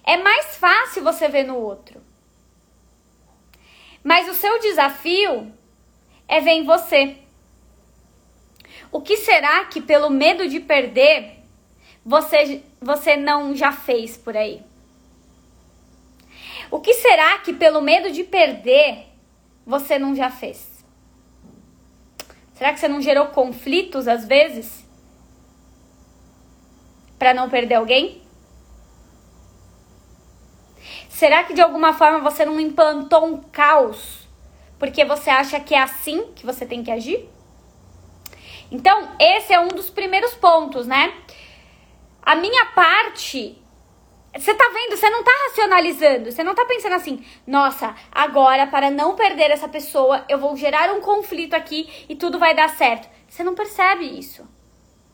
É 0.05 0.19
mais 0.19 0.57
fácil 0.57 1.03
você 1.03 1.29
ver 1.29 1.45
no 1.45 1.57
outro. 1.57 1.99
Mas 4.05 4.29
o 4.29 4.35
seu 4.35 4.59
desafio 4.61 5.51
é 6.29 6.41
ver 6.41 6.51
em 6.51 6.67
você. 6.67 7.17
O 8.93 9.01
que 9.01 9.17
será 9.17 9.65
que, 9.65 9.81
pelo 9.81 10.11
medo 10.11 10.47
de 10.47 10.61
perder, 10.61 11.39
você, 12.05 12.63
você 12.79 13.17
não 13.17 13.57
já 13.57 13.73
fez 13.73 14.19
por 14.19 14.37
aí? 14.37 14.61
O 16.71 16.81
que 16.81 16.93
será 16.93 17.39
que, 17.39 17.55
pelo 17.55 17.81
medo 17.81 18.13
de 18.13 18.25
perder, 18.25 19.07
você 19.65 19.99
não 19.99 20.15
já 20.15 20.29
fez? 20.29 20.85
Será 22.53 22.75
que 22.75 22.79
você 22.79 22.89
não 22.89 23.01
gerou 23.01 23.29
conflitos 23.29 24.07
às 24.07 24.27
vezes? 24.27 24.82
Para 27.23 27.35
não 27.35 27.49
perder 27.49 27.77
alguém? 27.77 28.21
Será 31.09 31.45
que 31.45 31.55
de 31.55 31.61
alguma 31.61 31.93
forma 31.93 32.19
você 32.19 32.45
não 32.45 32.59
implantou 32.59 33.25
um 33.25 33.41
caos 33.41 34.27
porque 34.77 35.05
você 35.05 35.31
acha 35.31 35.61
que 35.61 35.73
é 35.73 35.81
assim 35.81 36.33
que 36.35 36.45
você 36.45 36.67
tem 36.67 36.83
que 36.83 36.91
agir? 36.91 37.29
Então, 38.73 39.11
esse 39.21 39.53
é 39.53 39.61
um 39.61 39.69
dos 39.69 39.89
primeiros 39.89 40.35
pontos, 40.35 40.85
né? 40.85 41.15
A 42.21 42.35
minha 42.35 42.67
parte. 42.75 43.57
Você 44.37 44.53
tá 44.53 44.69
vendo? 44.75 44.97
Você 44.97 45.09
não 45.09 45.23
tá 45.23 45.31
racionalizando. 45.47 46.33
Você 46.33 46.43
não 46.43 46.57
tá 46.57 46.65
pensando 46.65 46.97
assim, 46.97 47.25
nossa, 47.47 47.95
agora 48.11 48.67
para 48.67 48.91
não 48.91 49.15
perder 49.15 49.53
essa 49.53 49.69
pessoa, 49.69 50.25
eu 50.29 50.41
vou 50.41 50.57
gerar 50.57 50.93
um 50.93 51.01
conflito 51.01 51.55
aqui 51.55 51.89
e 52.09 52.17
tudo 52.17 52.41
vai 52.41 52.53
dar 52.53 52.71
certo. 52.71 53.09
Você 53.29 53.45
não 53.45 53.55
percebe 53.55 54.07
isso. 54.07 54.45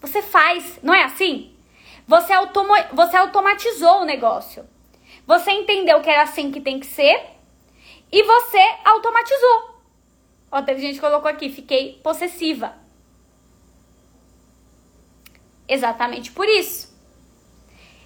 Você 0.00 0.22
faz, 0.22 0.78
não 0.82 0.94
é 0.94 1.04
assim? 1.04 1.57
Você, 2.08 2.32
automo, 2.32 2.72
você 2.94 3.18
automatizou 3.18 4.00
o 4.00 4.04
negócio. 4.06 4.66
Você 5.26 5.50
entendeu 5.50 6.00
que 6.00 6.08
era 6.08 6.22
assim 6.22 6.50
que 6.50 6.58
tem 6.58 6.80
que 6.80 6.86
ser 6.86 7.22
e 8.10 8.22
você 8.22 8.58
automatizou. 8.82 9.82
Ó, 10.50 10.62
teve 10.62 10.80
gente 10.80 10.94
que 10.94 11.00
colocou 11.02 11.30
aqui, 11.30 11.50
fiquei 11.50 12.00
possessiva. 12.02 12.74
Exatamente 15.68 16.32
por 16.32 16.48
isso. 16.48 16.96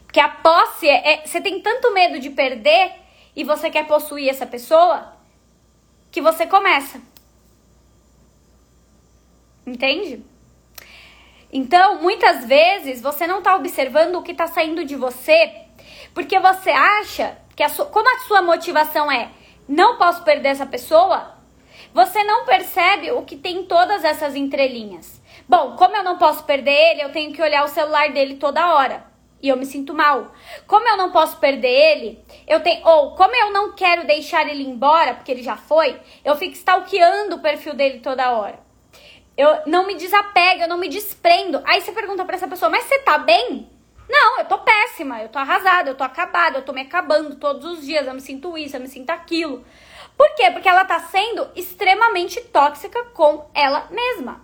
Porque 0.04 0.18
a 0.18 0.28
posse 0.28 0.88
é, 0.88 1.12
é, 1.12 1.24
Você 1.24 1.40
tem 1.40 1.62
tanto 1.62 1.94
medo 1.94 2.18
de 2.18 2.30
perder 2.30 2.92
e 3.36 3.44
você 3.44 3.70
quer 3.70 3.86
possuir 3.86 4.28
essa 4.28 4.44
pessoa 4.44 5.16
que 6.10 6.20
você 6.20 6.44
começa. 6.44 7.00
Entende? 9.64 10.31
Então, 11.52 12.00
muitas 12.00 12.46
vezes 12.46 13.02
você 13.02 13.26
não 13.26 13.38
está 13.38 13.54
observando 13.54 14.16
o 14.16 14.22
que 14.22 14.32
está 14.32 14.46
saindo 14.46 14.86
de 14.86 14.96
você, 14.96 15.52
porque 16.14 16.38
você 16.38 16.70
acha 16.70 17.36
que 17.54 17.62
a 17.62 17.68
sua, 17.68 17.86
como 17.86 18.08
a 18.08 18.20
sua 18.20 18.40
motivação 18.40 19.12
é 19.12 19.30
não 19.68 19.98
posso 19.98 20.24
perder 20.24 20.48
essa 20.48 20.64
pessoa, 20.64 21.36
você 21.92 22.24
não 22.24 22.46
percebe 22.46 23.12
o 23.12 23.22
que 23.22 23.36
tem 23.36 23.64
todas 23.64 24.02
essas 24.02 24.34
entrelinhas. 24.34 25.20
Bom, 25.46 25.76
como 25.76 25.94
eu 25.94 26.02
não 26.02 26.16
posso 26.16 26.44
perder 26.44 26.72
ele, 26.72 27.02
eu 27.02 27.12
tenho 27.12 27.32
que 27.32 27.42
olhar 27.42 27.64
o 27.64 27.68
celular 27.68 28.10
dele 28.10 28.36
toda 28.36 28.74
hora. 28.74 29.04
E 29.42 29.48
eu 29.48 29.56
me 29.56 29.66
sinto 29.66 29.92
mal. 29.92 30.32
Como 30.66 30.88
eu 30.88 30.96
não 30.96 31.10
posso 31.10 31.36
perder 31.38 31.68
ele, 31.68 32.24
eu 32.46 32.60
tenho. 32.60 32.86
Ou 32.86 33.14
como 33.14 33.34
eu 33.34 33.52
não 33.52 33.72
quero 33.74 34.06
deixar 34.06 34.48
ele 34.48 34.62
embora, 34.62 35.14
porque 35.14 35.32
ele 35.32 35.42
já 35.42 35.56
foi, 35.56 36.00
eu 36.24 36.36
fico 36.36 36.54
stalkeando 36.54 37.36
o 37.36 37.40
perfil 37.40 37.74
dele 37.74 37.98
toda 37.98 38.30
hora. 38.30 38.58
Eu 39.36 39.62
não 39.66 39.86
me 39.86 39.94
desapego, 39.94 40.62
eu 40.62 40.68
não 40.68 40.78
me 40.78 40.88
desprendo. 40.88 41.62
Aí 41.64 41.80
você 41.80 41.92
pergunta 41.92 42.24
para 42.24 42.36
essa 42.36 42.48
pessoa, 42.48 42.70
mas 42.70 42.84
você 42.84 42.98
tá 42.98 43.18
bem? 43.18 43.70
Não, 44.08 44.40
eu 44.40 44.44
tô 44.44 44.58
péssima, 44.58 45.22
eu 45.22 45.28
tô 45.28 45.38
arrasada, 45.38 45.88
eu 45.88 45.94
tô 45.94 46.04
acabada, 46.04 46.58
eu 46.58 46.62
tô 46.62 46.72
me 46.72 46.82
acabando 46.82 47.36
todos 47.36 47.64
os 47.64 47.86
dias, 47.86 48.06
eu 48.06 48.12
me 48.12 48.20
sinto 48.20 48.58
isso, 48.58 48.76
eu 48.76 48.80
me 48.80 48.88
sinto 48.88 49.10
aquilo. 49.10 49.64
Por 50.16 50.34
quê? 50.34 50.50
Porque 50.50 50.68
ela 50.68 50.84
tá 50.84 51.00
sendo 51.00 51.48
extremamente 51.56 52.40
tóxica 52.40 53.02
com 53.06 53.48
ela 53.54 53.88
mesma. 53.90 54.40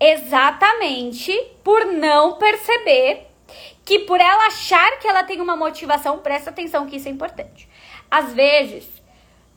Exatamente 0.00 1.32
por 1.62 1.84
não 1.86 2.38
perceber 2.38 3.28
que 3.84 4.00
por 4.00 4.20
ela 4.20 4.46
achar 4.46 4.98
que 4.98 5.06
ela 5.06 5.24
tem 5.24 5.40
uma 5.40 5.56
motivação, 5.56 6.18
presta 6.18 6.50
atenção 6.50 6.86
que 6.86 6.96
isso 6.96 7.08
é 7.08 7.10
importante. 7.10 7.68
Às 8.10 8.32
vezes, 8.32 9.01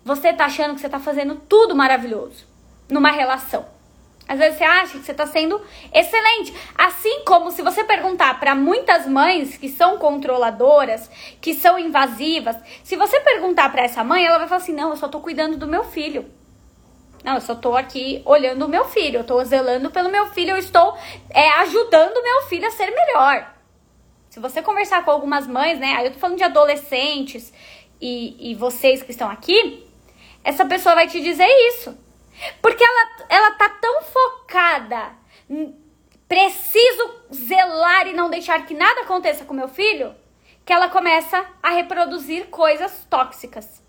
você 0.05 0.31
tá 0.31 0.45
achando 0.45 0.75
que 0.75 0.81
você 0.81 0.87
tá 0.87 0.99
fazendo 0.99 1.35
tudo 1.49 1.75
maravilhoso 1.75 2.45
numa 2.87 3.09
relação. 3.09 3.65
Às 4.27 4.39
vezes 4.39 4.57
você 4.57 4.63
acha 4.63 4.99
que 4.99 5.05
você 5.05 5.11
está 5.11 5.25
sendo 5.25 5.59
excelente. 5.91 6.53
Assim 6.77 7.23
como 7.25 7.51
se 7.51 7.63
você 7.63 7.83
perguntar 7.83 8.39
para 8.39 8.53
muitas 8.53 9.07
mães 9.07 9.57
que 9.57 9.67
são 9.67 9.97
controladoras, 9.97 11.09
que 11.41 11.55
são 11.55 11.77
invasivas, 11.79 12.55
se 12.83 12.95
você 12.95 13.19
perguntar 13.19 13.71
para 13.71 13.83
essa 13.83 14.03
mãe, 14.03 14.25
ela 14.25 14.37
vai 14.37 14.47
falar 14.47 14.61
assim: 14.61 14.73
não, 14.73 14.91
eu 14.91 14.95
só 14.95 15.07
estou 15.07 15.21
cuidando 15.21 15.57
do 15.57 15.67
meu 15.67 15.83
filho. 15.83 16.25
Não, 17.23 17.35
eu 17.35 17.41
só 17.41 17.53
estou 17.53 17.75
aqui 17.75 18.21
olhando 18.25 18.65
o 18.65 18.69
meu 18.69 18.85
filho, 18.85 19.17
eu 19.17 19.21
estou 19.21 19.43
zelando 19.43 19.89
pelo 19.89 20.09
meu 20.09 20.27
filho, 20.27 20.51
eu 20.51 20.57
estou 20.59 20.95
é, 21.31 21.49
ajudando 21.61 22.17
o 22.17 22.23
meu 22.23 22.41
filho 22.43 22.67
a 22.67 22.71
ser 22.71 22.91
melhor. 22.91 23.51
Se 24.29 24.39
você 24.39 24.61
conversar 24.61 25.03
com 25.03 25.09
algumas 25.09 25.47
mães, 25.47 25.79
né? 25.79 25.95
Aí 25.97 26.05
eu 26.05 26.13
tô 26.13 26.19
falando 26.19 26.37
de 26.37 26.43
adolescentes 26.43 27.51
e, 27.99 28.51
e 28.51 28.55
vocês 28.55 29.01
que 29.01 29.11
estão 29.11 29.29
aqui, 29.29 29.84
essa 30.45 30.63
pessoa 30.63 30.93
vai 30.93 31.07
te 31.07 31.19
dizer 31.19 31.47
isso. 31.69 31.97
Porque 32.61 32.83
ela, 32.83 33.09
ela 33.27 33.51
tá 33.51 33.67
tão 33.67 34.03
focada, 34.03 35.13
preciso 36.27 37.15
zelar 37.33 38.07
e 38.07 38.13
não 38.13 38.29
deixar 38.29 38.63
que 38.65 38.75
nada 38.75 39.01
aconteça 39.01 39.43
com 39.43 39.53
meu 39.53 39.67
filho, 39.67 40.13
que 40.63 40.71
ela 40.71 40.87
começa 40.87 41.43
a 41.63 41.71
reproduzir 41.71 42.47
coisas 42.47 43.05
tóxicas. 43.09 43.83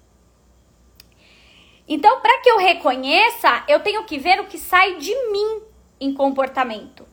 Então, 1.86 2.20
para 2.20 2.38
que 2.38 2.50
eu 2.50 2.56
reconheça, 2.56 3.62
eu 3.68 3.80
tenho 3.80 4.04
que 4.04 4.18
ver 4.18 4.40
o 4.40 4.46
que 4.46 4.58
sai 4.58 4.96
de 4.96 5.14
mim 5.30 5.62
em 6.00 6.14
comportamento. 6.14 7.06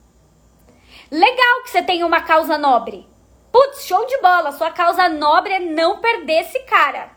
Legal 1.10 1.62
que 1.62 1.70
você 1.70 1.82
tenha 1.82 2.06
uma 2.06 2.22
causa 2.22 2.56
nobre. 2.56 3.06
Putz, 3.52 3.86
show 3.86 4.04
de 4.06 4.18
bola, 4.20 4.52
sua 4.52 4.70
causa 4.70 5.08
nobre 5.08 5.52
é 5.52 5.60
não 5.60 6.00
perder 6.00 6.40
esse 6.40 6.60
cara. 6.60 7.10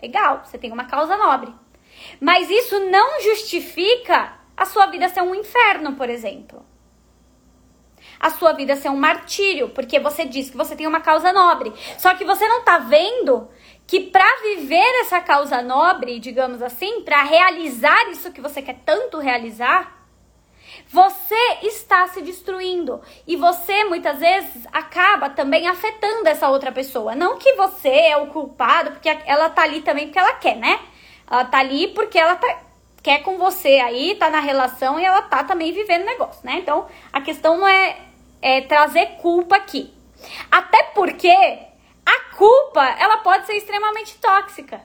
Legal, 0.00 0.42
você 0.44 0.56
tem 0.56 0.72
uma 0.72 0.84
causa 0.84 1.16
nobre. 1.16 1.61
Mas 2.20 2.50
isso 2.50 2.78
não 2.90 3.20
justifica 3.20 4.34
a 4.56 4.64
sua 4.64 4.86
vida 4.86 5.08
ser 5.08 5.22
um 5.22 5.34
inferno, 5.34 5.94
por 5.94 6.08
exemplo. 6.08 6.64
A 8.20 8.30
sua 8.30 8.52
vida 8.52 8.76
ser 8.76 8.88
um 8.88 8.96
martírio, 8.96 9.70
porque 9.70 9.98
você 9.98 10.24
diz 10.24 10.50
que 10.50 10.56
você 10.56 10.76
tem 10.76 10.86
uma 10.86 11.00
causa 11.00 11.32
nobre. 11.32 11.72
Só 11.98 12.14
que 12.14 12.24
você 12.24 12.46
não 12.46 12.62
tá 12.62 12.78
vendo 12.78 13.48
que 13.86 14.00
para 14.00 14.40
viver 14.42 15.00
essa 15.00 15.20
causa 15.20 15.60
nobre, 15.60 16.20
digamos 16.20 16.62
assim, 16.62 17.02
para 17.02 17.22
realizar 17.22 18.10
isso 18.10 18.32
que 18.32 18.40
você 18.40 18.62
quer 18.62 18.78
tanto 18.86 19.18
realizar, 19.18 20.02
você 20.88 21.58
está 21.62 22.06
se 22.08 22.22
destruindo 22.22 23.00
e 23.26 23.36
você 23.36 23.84
muitas 23.84 24.18
vezes 24.18 24.66
acaba 24.72 25.28
também 25.28 25.68
afetando 25.68 26.28
essa 26.28 26.48
outra 26.48 26.70
pessoa. 26.70 27.14
Não 27.14 27.38
que 27.38 27.54
você 27.54 27.88
é 27.88 28.16
o 28.16 28.28
culpado, 28.28 28.92
porque 28.92 29.08
ela 29.26 29.50
tá 29.50 29.62
ali 29.62 29.82
também 29.82 30.06
porque 30.06 30.18
ela 30.18 30.34
quer, 30.34 30.56
né? 30.56 30.80
Ela 31.30 31.44
tá 31.44 31.58
ali 31.58 31.88
porque 31.88 32.18
ela 32.18 32.36
tá, 32.36 32.62
quer 33.02 33.22
com 33.22 33.38
você 33.38 33.80
aí, 33.80 34.14
tá 34.14 34.30
na 34.30 34.40
relação 34.40 34.98
e 34.98 35.04
ela 35.04 35.22
tá 35.22 35.44
também 35.44 35.72
vivendo 35.72 36.04
negócio, 36.04 36.44
né? 36.44 36.58
Então, 36.58 36.86
a 37.12 37.20
questão 37.20 37.58
não 37.58 37.66
é, 37.68 37.98
é 38.40 38.60
trazer 38.62 39.16
culpa 39.20 39.56
aqui. 39.56 39.92
Até 40.50 40.84
porque 40.94 41.30
a 42.04 42.34
culpa, 42.36 42.84
ela 42.98 43.18
pode 43.18 43.46
ser 43.46 43.54
extremamente 43.54 44.18
tóxica. 44.18 44.82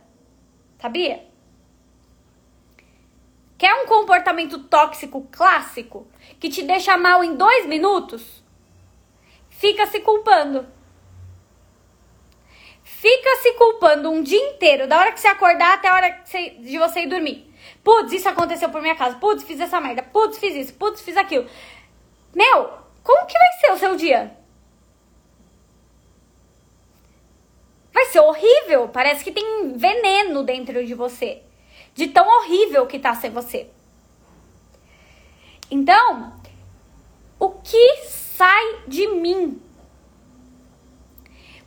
Sabia? 0.80 1.26
Quer 3.58 3.73
um 3.73 3.88
comportamento 3.88 4.60
tóxico 4.65 5.28
clássico 5.32 6.08
que 6.39 6.50
te 6.50 6.62
deixa 6.62 6.95
mal 6.95 7.23
em 7.23 7.36
dois 7.36 7.65
minutos? 7.65 8.43
Fica 9.50 9.88
se 9.88 10.00
culpando. 10.02 10.76
Fica 12.99 13.36
se 13.43 13.53
culpando 13.53 14.10
um 14.10 14.23
dia 14.23 14.39
inteiro, 14.39 14.88
da 14.88 14.97
hora 14.97 15.12
que 15.12 15.19
você 15.19 15.27
acordar 15.27 15.75
até 15.75 15.88
a 15.88 15.93
hora 15.93 16.23
de 16.60 16.79
você 16.79 17.01
ir 17.01 17.07
dormir. 17.07 17.53
Putz, 17.83 18.12
isso 18.12 18.27
aconteceu 18.27 18.69
por 18.69 18.81
minha 18.81 18.95
casa. 18.95 19.17
Putz, 19.17 19.43
fiz 19.43 19.60
essa 19.60 19.79
merda. 19.79 20.01
Putz, 20.01 20.39
fiz 20.39 20.55
isso. 20.55 20.73
Putz, 20.73 21.01
fiz 21.01 21.15
aquilo. 21.15 21.47
Meu, 22.33 22.71
como 23.03 23.27
que 23.27 23.38
vai 23.38 23.53
ser 23.62 23.71
o 23.71 23.77
seu 23.77 23.95
dia? 23.95 24.36
Vai 27.93 28.05
ser 28.05 28.19
horrível. 28.19 28.89
Parece 28.89 29.23
que 29.23 29.31
tem 29.31 29.73
veneno 29.77 30.41
dentro 30.41 30.83
de 30.83 30.95
você. 30.95 31.43
De 31.93 32.07
tão 32.07 32.27
horrível 32.27 32.88
que 32.88 32.97
tá 32.97 33.13
ser 33.13 33.29
você. 33.29 33.67
Então, 35.69 36.33
o 37.39 37.51
que 37.51 37.97
sai 38.07 38.79
de 38.88 39.07
mim 39.07 39.62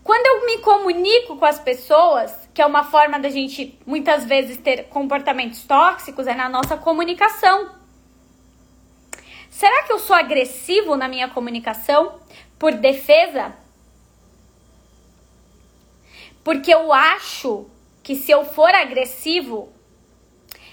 quando 0.02 0.26
eu 0.26 0.46
me 0.46 0.58
comunico 0.58 1.36
com 1.36 1.44
as 1.44 1.58
pessoas, 1.58 2.32
que 2.54 2.62
é 2.62 2.66
uma 2.66 2.84
forma 2.84 3.18
da 3.18 3.28
gente 3.28 3.78
muitas 3.86 4.24
vezes 4.24 4.56
ter 4.56 4.84
comportamentos 4.84 5.64
tóxicos, 5.64 6.26
é 6.26 6.34
na 6.34 6.48
nossa 6.48 6.76
comunicação. 6.76 7.70
Será 9.50 9.82
que 9.82 9.92
eu 9.92 9.98
sou 9.98 10.16
agressivo 10.16 10.96
na 10.96 11.06
minha 11.06 11.28
comunicação 11.28 12.18
por 12.58 12.72
defesa? 12.72 13.54
Porque 16.42 16.72
eu 16.72 16.92
acho 16.92 17.68
que 18.02 18.14
se 18.14 18.30
eu 18.30 18.44
for 18.44 18.74
agressivo, 18.74 19.70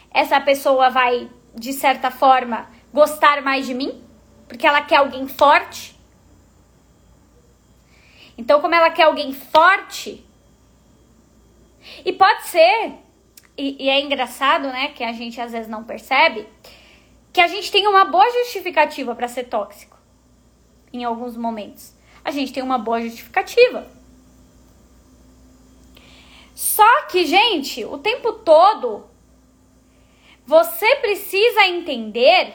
essa 0.09 0.39
pessoa 0.39 0.89
vai, 0.89 1.29
de 1.53 1.73
certa 1.73 2.09
forma, 2.09 2.69
gostar 2.93 3.41
mais 3.41 3.65
de 3.65 3.73
mim? 3.73 4.01
Porque 4.47 4.65
ela 4.65 4.81
quer 4.81 4.97
alguém 4.97 5.27
forte? 5.27 5.96
Então, 8.37 8.61
como 8.61 8.75
ela 8.75 8.89
quer 8.89 9.03
alguém 9.03 9.33
forte, 9.33 10.23
e 12.05 12.13
pode 12.13 12.47
ser, 12.47 12.93
e, 13.57 13.85
e, 13.85 13.89
é 13.89 13.99
engraçado, 13.99 14.67
né, 14.67 14.89
que 14.89 15.03
a 15.03 15.11
gente 15.11 15.39
às 15.41 15.51
vezes 15.51 15.67
não 15.67 15.83
percebe, 15.83 16.47
que 17.33 17.41
a 17.41 17.47
gente 17.47 17.71
tem 17.71 17.87
uma 17.87 18.05
boa 18.05 18.29
justificativa 18.31 19.15
para 19.15 19.27
ser 19.27 19.45
tóxico 19.45 19.97
em 20.93 21.03
alguns 21.03 21.35
momentos. 21.35 21.93
A 22.23 22.31
gente 22.31 22.53
tem 22.53 22.63
uma 22.63 22.77
boa 22.77 23.01
justificativa. 23.01 23.87
Só 26.53 27.03
que, 27.03 27.25
gente, 27.25 27.85
o 27.85 27.97
tempo 27.97 28.33
todo 28.33 29.05
você 30.45 30.95
precisa 30.97 31.67
entender 31.67 32.53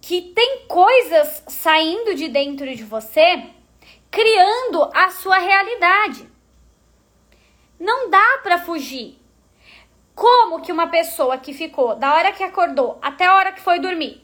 que 0.00 0.20
tem 0.20 0.66
coisas 0.68 1.42
saindo 1.48 2.14
de 2.14 2.28
dentro 2.28 2.74
de 2.74 2.84
você 2.84 3.50
criando 4.10 4.90
a 4.94 5.10
sua 5.10 5.38
realidade. 5.38 6.28
Não 7.78 8.10
dá 8.10 8.40
para 8.42 8.58
fugir. 8.58 9.18
Como 10.14 10.60
que 10.60 10.72
uma 10.72 10.88
pessoa 10.88 11.38
que 11.38 11.52
ficou 11.52 11.94
da 11.94 12.14
hora 12.14 12.32
que 12.32 12.42
acordou 12.42 12.98
até 13.00 13.26
a 13.26 13.36
hora 13.36 13.52
que 13.52 13.60
foi 13.60 13.78
dormir, 13.78 14.20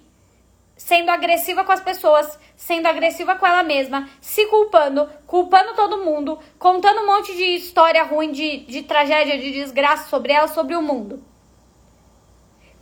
sendo 0.76 1.08
agressiva 1.10 1.62
com 1.62 1.70
as 1.70 1.80
pessoas, 1.80 2.36
sendo 2.56 2.88
agressiva 2.88 3.36
com 3.36 3.46
ela 3.46 3.62
mesma, 3.62 4.08
se 4.20 4.46
culpando, 4.46 5.08
culpando 5.24 5.74
todo 5.74 6.04
mundo, 6.04 6.38
contando 6.58 7.02
um 7.02 7.06
monte 7.06 7.32
de 7.36 7.44
história 7.54 8.02
ruim, 8.02 8.32
de, 8.32 8.64
de 8.66 8.82
tragédia, 8.82 9.38
de 9.38 9.52
desgraça 9.52 10.08
sobre 10.08 10.32
ela, 10.32 10.48
sobre 10.48 10.74
o 10.74 10.82
mundo. 10.82 11.22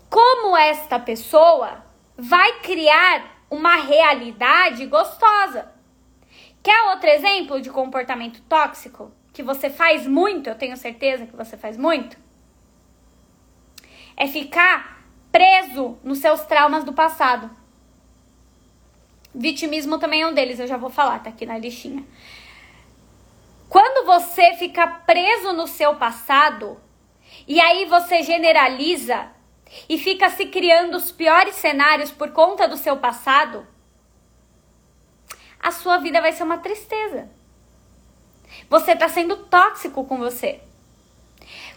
Como 0.08 0.56
esta 0.56 0.98
pessoa 0.98 1.84
vai 2.16 2.60
criar 2.60 3.44
uma 3.50 3.76
realidade 3.76 4.86
gostosa? 4.86 5.81
Quer 6.62 6.90
outro 6.90 7.08
exemplo 7.08 7.60
de 7.60 7.70
comportamento 7.70 8.40
tóxico? 8.42 9.10
Que 9.32 9.42
você 9.42 9.68
faz 9.68 10.06
muito, 10.06 10.48
eu 10.48 10.54
tenho 10.54 10.76
certeza 10.76 11.26
que 11.26 11.34
você 11.34 11.56
faz 11.56 11.76
muito? 11.76 12.16
É 14.16 14.28
ficar 14.28 15.02
preso 15.32 15.98
nos 16.04 16.18
seus 16.18 16.42
traumas 16.42 16.84
do 16.84 16.92
passado. 16.92 17.50
Vitimismo 19.34 19.98
também 19.98 20.22
é 20.22 20.26
um 20.26 20.34
deles, 20.34 20.60
eu 20.60 20.66
já 20.66 20.76
vou 20.76 20.90
falar, 20.90 21.22
tá 21.22 21.30
aqui 21.30 21.46
na 21.46 21.58
listinha. 21.58 22.04
Quando 23.68 24.04
você 24.04 24.54
fica 24.56 24.86
preso 24.86 25.54
no 25.54 25.66
seu 25.66 25.96
passado, 25.96 26.78
e 27.48 27.58
aí 27.58 27.86
você 27.86 28.22
generaliza 28.22 29.30
e 29.88 29.98
fica 29.98 30.28
se 30.28 30.46
criando 30.46 30.94
os 30.96 31.10
piores 31.10 31.54
cenários 31.54 32.10
por 32.10 32.32
conta 32.32 32.68
do 32.68 32.76
seu 32.76 32.98
passado, 32.98 33.66
a 35.62 35.70
sua 35.70 35.98
vida 35.98 36.20
vai 36.20 36.32
ser 36.32 36.42
uma 36.42 36.58
tristeza. 36.58 37.30
Você 38.68 38.92
está 38.92 39.08
sendo 39.08 39.36
tóxico 39.36 40.04
com 40.04 40.18
você. 40.18 40.60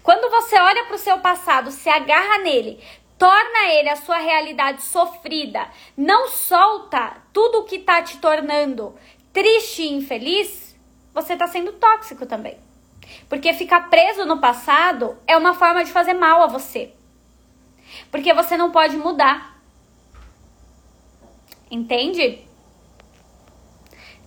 Quando 0.01 0.29
você 0.29 0.59
olha 0.59 0.85
para 0.85 0.95
o 0.95 0.99
seu 0.99 1.19
passado, 1.19 1.71
se 1.71 1.89
agarra 1.89 2.39
nele, 2.39 2.83
torna 3.17 3.73
ele 3.73 3.89
a 3.89 3.95
sua 3.95 4.17
realidade 4.17 4.83
sofrida, 4.83 5.67
não 5.95 6.27
solta 6.27 7.17
tudo 7.31 7.59
o 7.59 7.63
que 7.63 7.77
está 7.77 8.01
te 8.01 8.17
tornando 8.17 8.95
triste 9.31 9.83
e 9.83 9.93
infeliz, 9.93 10.75
você 11.13 11.33
está 11.33 11.47
sendo 11.47 11.73
tóxico 11.73 12.25
também. 12.25 12.57
Porque 13.29 13.53
ficar 13.53 13.89
preso 13.89 14.25
no 14.25 14.39
passado 14.39 15.17
é 15.27 15.37
uma 15.37 15.53
forma 15.53 15.83
de 15.83 15.91
fazer 15.91 16.13
mal 16.13 16.41
a 16.41 16.47
você. 16.47 16.91
Porque 18.11 18.33
você 18.33 18.57
não 18.57 18.71
pode 18.71 18.97
mudar. 18.97 19.59
Entende? 21.69 22.44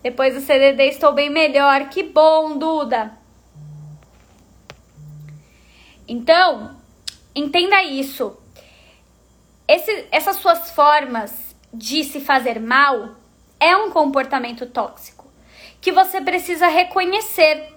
Depois 0.01 0.33
do 0.33 0.41
CDD 0.41 0.85
estou 0.85 1.13
bem 1.13 1.29
melhor. 1.29 1.89
Que 1.89 2.03
bom, 2.03 2.57
Duda. 2.57 3.17
Então, 6.07 6.75
entenda 7.35 7.83
isso. 7.83 8.35
Esse, 9.67 10.07
essas 10.11 10.37
suas 10.37 10.71
formas 10.71 11.55
de 11.73 12.03
se 12.03 12.19
fazer 12.19 12.59
mal 12.59 13.15
é 13.59 13.75
um 13.77 13.91
comportamento 13.91 14.65
tóxico 14.65 15.19
que 15.81 15.91
você 15.91 16.21
precisa 16.21 16.67
reconhecer. 16.67 17.73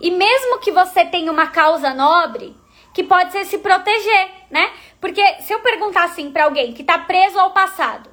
E 0.00 0.10
mesmo 0.10 0.60
que 0.60 0.70
você 0.70 1.04
tenha 1.04 1.30
uma 1.30 1.48
causa 1.48 1.92
nobre, 1.92 2.56
que 2.94 3.02
pode 3.02 3.32
ser 3.32 3.44
se 3.44 3.58
proteger, 3.58 4.30
né? 4.50 4.70
Porque 5.00 5.22
se 5.42 5.52
eu 5.52 5.60
perguntar 5.60 6.04
assim 6.04 6.30
para 6.30 6.44
alguém 6.44 6.72
que 6.72 6.84
tá 6.84 6.98
preso 6.98 7.38
ao 7.38 7.50
passado, 7.50 8.10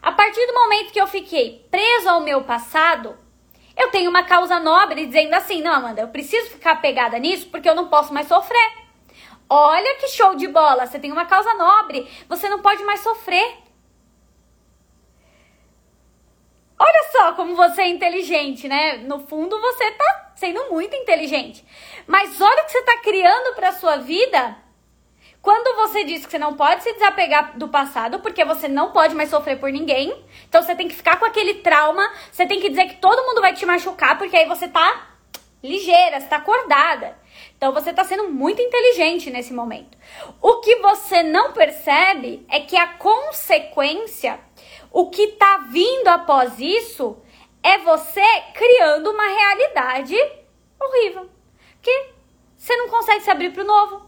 a 0.00 0.12
partir 0.12 0.46
do 0.46 0.54
momento 0.54 0.92
que 0.92 1.00
eu 1.00 1.06
fiquei 1.06 1.66
preso 1.70 2.08
ao 2.08 2.20
meu 2.20 2.44
passado, 2.44 3.18
eu 3.76 3.90
tenho 3.90 4.10
uma 4.10 4.24
causa 4.24 4.58
nobre 4.58 5.06
dizendo 5.06 5.34
assim: 5.34 5.62
não, 5.62 5.72
Amanda, 5.72 6.00
eu 6.00 6.08
preciso 6.08 6.50
ficar 6.50 6.76
pegada 6.76 7.18
nisso 7.18 7.48
porque 7.50 7.68
eu 7.68 7.74
não 7.74 7.88
posso 7.88 8.12
mais 8.12 8.26
sofrer. 8.28 8.72
Olha 9.48 9.96
que 9.96 10.08
show 10.08 10.34
de 10.34 10.46
bola, 10.46 10.86
você 10.86 10.98
tem 10.98 11.10
uma 11.10 11.24
causa 11.24 11.54
nobre, 11.54 12.06
você 12.28 12.48
não 12.48 12.60
pode 12.60 12.82
mais 12.84 13.00
sofrer. 13.00 13.56
Olha 16.78 17.08
só 17.10 17.32
como 17.32 17.56
você 17.56 17.82
é 17.82 17.88
inteligente, 17.88 18.68
né? 18.68 18.98
No 18.98 19.20
fundo 19.26 19.60
você 19.60 19.90
tá 19.92 20.32
sendo 20.36 20.70
muito 20.70 20.94
inteligente. 20.94 21.64
Mas 22.06 22.40
olha 22.40 22.62
o 22.62 22.66
que 22.66 22.72
você 22.72 22.82
tá 22.82 22.98
criando 22.98 23.54
para 23.54 23.72
sua 23.72 23.96
vida 23.96 24.56
quando 25.40 25.76
você 25.76 26.04
diz 26.04 26.26
que 26.26 26.32
você 26.32 26.38
não 26.38 26.54
pode 26.54 26.82
se 26.82 26.92
desapegar 26.92 27.56
do 27.56 27.68
passado, 27.68 28.18
porque 28.18 28.44
você 28.44 28.68
não 28.68 28.92
pode 28.92 29.14
mais 29.14 29.30
sofrer 29.30 29.58
por 29.58 29.70
ninguém, 29.70 30.24
então 30.48 30.62
você 30.62 30.74
tem 30.74 30.88
que 30.88 30.94
ficar 30.94 31.18
com 31.18 31.24
aquele 31.24 31.54
trauma, 31.54 32.10
você 32.30 32.46
tem 32.46 32.60
que 32.60 32.68
dizer 32.68 32.86
que 32.86 32.96
todo 32.96 33.24
mundo 33.24 33.40
vai 33.40 33.54
te 33.54 33.64
machucar, 33.64 34.18
porque 34.18 34.36
aí 34.36 34.46
você 34.46 34.68
tá 34.68 35.08
ligeira, 35.62 36.20
você 36.20 36.26
tá 36.26 36.36
acordada. 36.36 37.16
Então 37.56 37.72
você 37.72 37.92
tá 37.92 38.04
sendo 38.04 38.30
muito 38.30 38.60
inteligente 38.60 39.30
nesse 39.30 39.52
momento. 39.52 39.96
O 40.40 40.60
que 40.60 40.76
você 40.76 41.22
não 41.22 41.52
percebe 41.52 42.44
é 42.48 42.60
que 42.60 42.76
a 42.76 42.88
consequência, 42.94 44.38
o 44.90 45.10
que 45.10 45.28
tá 45.28 45.66
vindo 45.70 46.08
após 46.08 46.58
isso, 46.58 47.16
é 47.62 47.78
você 47.78 48.24
criando 48.54 49.10
uma 49.10 49.26
realidade 49.26 50.16
horrível. 50.80 51.28
Que 51.82 52.10
você 52.56 52.76
não 52.76 52.88
consegue 52.88 53.22
se 53.22 53.30
abrir 53.30 53.50
pro 53.50 53.64
novo. 53.64 54.07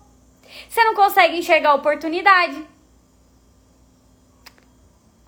Você 0.68 0.82
não 0.84 0.94
consegue 0.94 1.38
enxergar 1.38 1.70
a 1.70 1.74
oportunidade. 1.74 2.66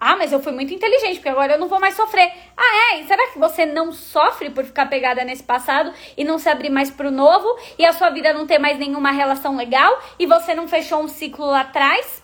Ah, 0.05 0.17
mas 0.17 0.33
eu 0.33 0.41
fui 0.43 0.51
muito 0.51 0.75
inteligente, 0.75 1.15
porque 1.15 1.29
agora 1.29 1.53
eu 1.53 1.61
não 1.61 1.69
vou 1.69 1.79
mais 1.79 1.95
sofrer. 1.95 2.33
Ah, 2.57 2.93
é? 2.93 3.01
E 3.01 3.07
será 3.07 3.29
que 3.29 3.39
você 3.39 3.65
não 3.65 3.93
sofre 3.93 4.51
por 4.51 4.65
ficar 4.65 4.87
pegada 4.87 5.23
nesse 5.23 5.45
passado 5.45 5.93
e 6.17 6.25
não 6.25 6.39
se 6.41 6.49
abrir 6.49 6.71
mais 6.71 6.91
pro 6.91 7.09
novo 7.13 7.57
e 7.79 7.87
a 7.87 7.93
sua 7.93 8.11
vida 8.11 8.33
não 8.33 8.45
ter 8.45 8.59
mais 8.59 8.79
nenhuma 8.79 9.13
relação 9.13 9.57
legal 9.57 10.03
e 10.19 10.27
você 10.27 10.55
não 10.55 10.67
fechou 10.67 11.01
um 11.01 11.07
ciclo 11.07 11.47
lá 11.47 11.61
atrás? 11.61 12.21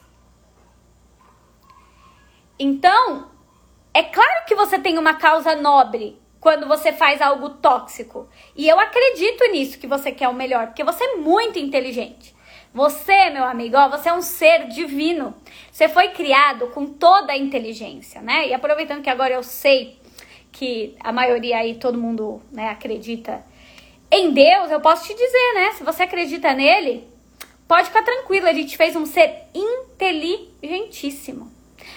Então, 2.58 3.30
é 3.94 4.02
claro 4.02 4.44
que 4.46 4.56
você 4.56 4.80
tem 4.80 4.98
uma 4.98 5.14
causa 5.14 5.54
nobre 5.54 6.20
quando 6.40 6.66
você 6.66 6.92
faz 6.92 7.22
algo 7.22 7.50
tóxico. 7.50 8.28
E 8.56 8.68
eu 8.68 8.80
acredito 8.80 9.44
nisso 9.52 9.78
que 9.78 9.86
você 9.86 10.10
quer 10.10 10.28
o 10.28 10.34
melhor, 10.34 10.66
porque 10.66 10.82
você 10.82 11.04
é 11.04 11.14
muito 11.14 11.60
inteligente. 11.60 12.34
Você, 12.78 13.30
meu 13.30 13.42
amigo, 13.42 13.76
ó, 13.76 13.88
você 13.88 14.08
é 14.08 14.12
um 14.12 14.22
ser 14.22 14.68
divino. 14.68 15.34
Você 15.68 15.88
foi 15.88 16.10
criado 16.10 16.68
com 16.68 16.86
toda 16.86 17.32
a 17.32 17.36
inteligência, 17.36 18.22
né? 18.22 18.46
E 18.46 18.54
aproveitando 18.54 19.02
que 19.02 19.10
agora 19.10 19.34
eu 19.34 19.42
sei 19.42 19.98
que 20.52 20.94
a 21.00 21.10
maioria 21.10 21.58
aí, 21.58 21.74
todo 21.74 21.98
mundo, 21.98 22.40
né, 22.52 22.70
acredita 22.70 23.44
em 24.12 24.30
Deus, 24.30 24.70
eu 24.70 24.80
posso 24.80 25.08
te 25.08 25.12
dizer, 25.12 25.54
né? 25.54 25.72
Se 25.72 25.82
você 25.82 26.04
acredita 26.04 26.54
nele, 26.54 27.02
pode 27.66 27.88
ficar 27.88 28.04
tranquilo, 28.04 28.46
a 28.46 28.52
gente 28.52 28.76
fez 28.76 28.94
um 28.94 29.04
ser 29.04 29.48
inteligentíssimo. 29.52 31.50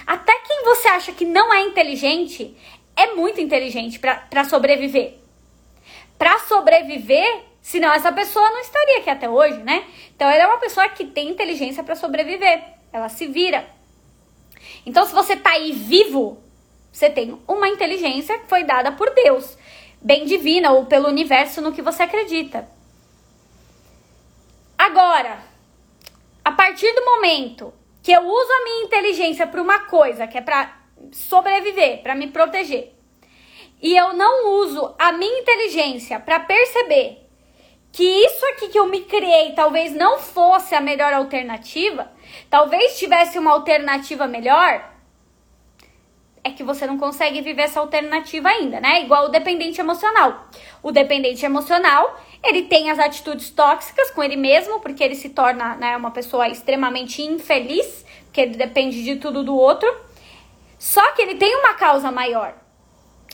Até 0.08 0.34
quem 0.48 0.64
você 0.64 0.88
acha 0.88 1.12
que 1.12 1.26
não 1.26 1.54
é 1.54 1.62
inteligente 1.62 2.58
é 2.96 3.14
muito 3.14 3.40
inteligente 3.40 4.00
para 4.00 4.44
sobreviver. 4.46 5.14
Para 6.18 6.40
sobreviver, 6.40 7.51
Senão 7.62 7.94
essa 7.94 8.12
pessoa 8.12 8.50
não 8.50 8.60
estaria 8.60 8.98
aqui 8.98 9.10
até 9.10 9.30
hoje, 9.30 9.58
né? 9.60 9.86
Então 10.16 10.28
ela 10.30 10.44
é 10.44 10.48
uma 10.48 10.58
pessoa 10.58 10.90
que 10.90 11.06
tem 11.06 11.30
inteligência 11.30 11.84
para 11.84 11.96
sobreviver. 11.96 12.64
Ela 12.92 13.08
se 13.08 13.28
vira. 13.28 13.66
Então 14.86 15.06
se 15.06 15.14
você 15.14 15.36
tá 15.36 15.52
aí 15.52 15.72
vivo, 15.72 16.42
você 16.92 17.10
tem 17.10 17.40
uma 17.48 17.68
inteligência 17.68 18.40
que 18.40 18.48
foi 18.48 18.64
dada 18.64 18.92
por 18.92 19.14
Deus, 19.14 19.58
bem 20.02 20.26
divina 20.26 20.72
ou 20.72 20.86
pelo 20.86 21.08
universo 21.08 21.62
no 21.62 21.72
que 21.72 21.82
você 21.82 22.04
acredita. 22.04 22.68
Agora, 24.78 25.40
a 26.44 26.52
partir 26.52 26.92
do 26.94 27.06
momento 27.06 27.72
que 28.02 28.12
eu 28.12 28.22
uso 28.22 28.52
a 28.52 28.64
minha 28.64 28.84
inteligência 28.86 29.46
para 29.46 29.62
uma 29.62 29.86
coisa 29.86 30.26
que 30.26 30.38
é 30.38 30.42
para 30.42 30.76
sobreviver, 31.12 32.02
para 32.02 32.16
me 32.16 32.28
proteger, 32.28 32.94
e 33.82 33.96
eu 33.96 34.14
não 34.14 34.62
uso 34.62 34.94
a 34.98 35.12
minha 35.12 35.40
inteligência 35.40 36.20
para 36.20 36.40
perceber 36.40 37.30
que 37.92 38.04
isso 38.04 38.46
aqui 38.48 38.70
que 38.70 38.80
eu 38.80 38.88
me 38.88 39.02
criei 39.02 39.52
talvez 39.54 39.94
não 39.94 40.18
fosse 40.18 40.74
a 40.74 40.82
melhor 40.82 41.14
alternativa, 41.14 42.12
talvez 42.50 42.98
tivesse 42.98 43.38
uma 43.38 43.52
alternativa 43.52 44.28
melhor, 44.28 44.90
é 46.44 46.50
que 46.50 46.64
você 46.64 46.88
não 46.88 46.98
consegue 46.98 47.42
viver 47.42 47.64
essa 47.64 47.80
alternativa 47.80 48.50
ainda, 48.50 48.80
né? 48.80 49.02
Igual 49.02 49.26
o 49.26 49.30
dependente 49.30 49.80
emocional. 49.80 50.48
O 50.82 50.92
dependente 50.92 51.46
emocional, 51.46 52.20
ele 52.44 52.64
tem 52.64 52.90
as 52.90 52.98
atitudes 52.98 53.52
tóxicas 53.52 54.10
com 54.12 54.24
ele 54.24 54.36
mesmo, 54.36 54.80
porque 54.80 55.04
ele 55.04 55.16
se 55.16 55.30
torna 55.30 55.76
né, 55.76 55.96
uma 55.96 56.10
pessoa 56.10 56.48
extremamente 56.48 57.22
infeliz, 57.22 58.06
porque 58.26 58.42
ele 58.42 58.56
depende 58.56 59.04
de 59.04 59.18
tudo 59.18 59.44
do 59.44 59.56
outro. 59.56 59.94
Só 60.80 61.12
que 61.12 61.22
ele 61.22 61.36
tem 61.36 61.56
uma 61.58 61.76
causa 61.76 62.12
maior. 62.12 62.56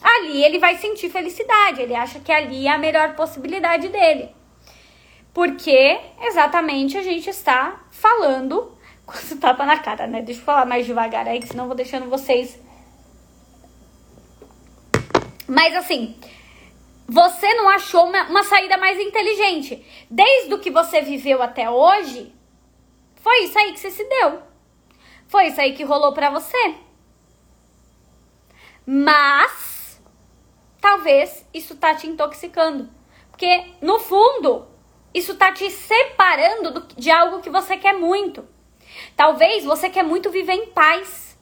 Ali 0.02 0.44
ele 0.44 0.58
vai 0.58 0.76
sentir 0.76 1.08
felicidade, 1.08 1.82
ele 1.82 1.94
acha 1.94 2.20
que 2.20 2.30
ali 2.30 2.66
é 2.66 2.70
a 2.70 2.78
melhor 2.78 3.16
possibilidade 3.16 3.88
dele. 3.88 4.37
Porque 5.38 6.00
exatamente 6.20 6.98
a 6.98 7.02
gente 7.04 7.30
está 7.30 7.84
falando 7.92 8.76
com 9.06 9.36
tapa 9.36 9.64
na 9.64 9.78
cara, 9.78 10.04
né? 10.04 10.20
Deixa 10.20 10.40
eu 10.40 10.44
falar 10.44 10.66
mais 10.66 10.84
devagar 10.84 11.28
aí, 11.28 11.38
que 11.38 11.46
senão 11.46 11.62
eu 11.62 11.68
vou 11.68 11.76
deixando 11.76 12.10
vocês. 12.10 12.58
Mas 15.46 15.76
assim, 15.76 16.18
você 17.06 17.54
não 17.54 17.68
achou 17.68 18.08
uma, 18.08 18.24
uma 18.24 18.42
saída 18.42 18.76
mais 18.78 18.98
inteligente. 18.98 19.86
Desde 20.10 20.52
o 20.52 20.58
que 20.58 20.72
você 20.72 21.02
viveu 21.02 21.40
até 21.40 21.70
hoje, 21.70 22.34
foi 23.22 23.44
isso 23.44 23.56
aí 23.56 23.72
que 23.72 23.78
você 23.78 23.92
se 23.92 24.02
deu. 24.08 24.42
Foi 25.28 25.46
isso 25.46 25.60
aí 25.60 25.72
que 25.72 25.84
rolou 25.84 26.12
pra 26.12 26.30
você. 26.30 26.74
Mas 28.84 30.02
talvez 30.80 31.46
isso 31.54 31.76
tá 31.76 31.94
te 31.94 32.08
intoxicando. 32.08 32.88
Porque 33.30 33.66
no 33.80 34.00
fundo, 34.00 34.66
isso 35.14 35.36
tá 35.36 35.52
te 35.52 35.70
separando 35.70 36.72
do, 36.72 36.94
de 36.94 37.10
algo 37.10 37.40
que 37.40 37.50
você 37.50 37.76
quer 37.76 37.94
muito. 37.94 38.46
Talvez 39.16 39.64
você 39.64 39.88
quer 39.88 40.02
muito 40.02 40.30
viver 40.30 40.52
em 40.54 40.66
paz. 40.66 41.36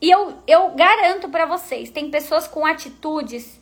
E 0.00 0.10
eu, 0.10 0.38
eu 0.46 0.70
garanto 0.70 1.28
para 1.28 1.46
vocês, 1.46 1.90
tem 1.90 2.10
pessoas 2.10 2.46
com 2.46 2.66
atitudes 2.66 3.60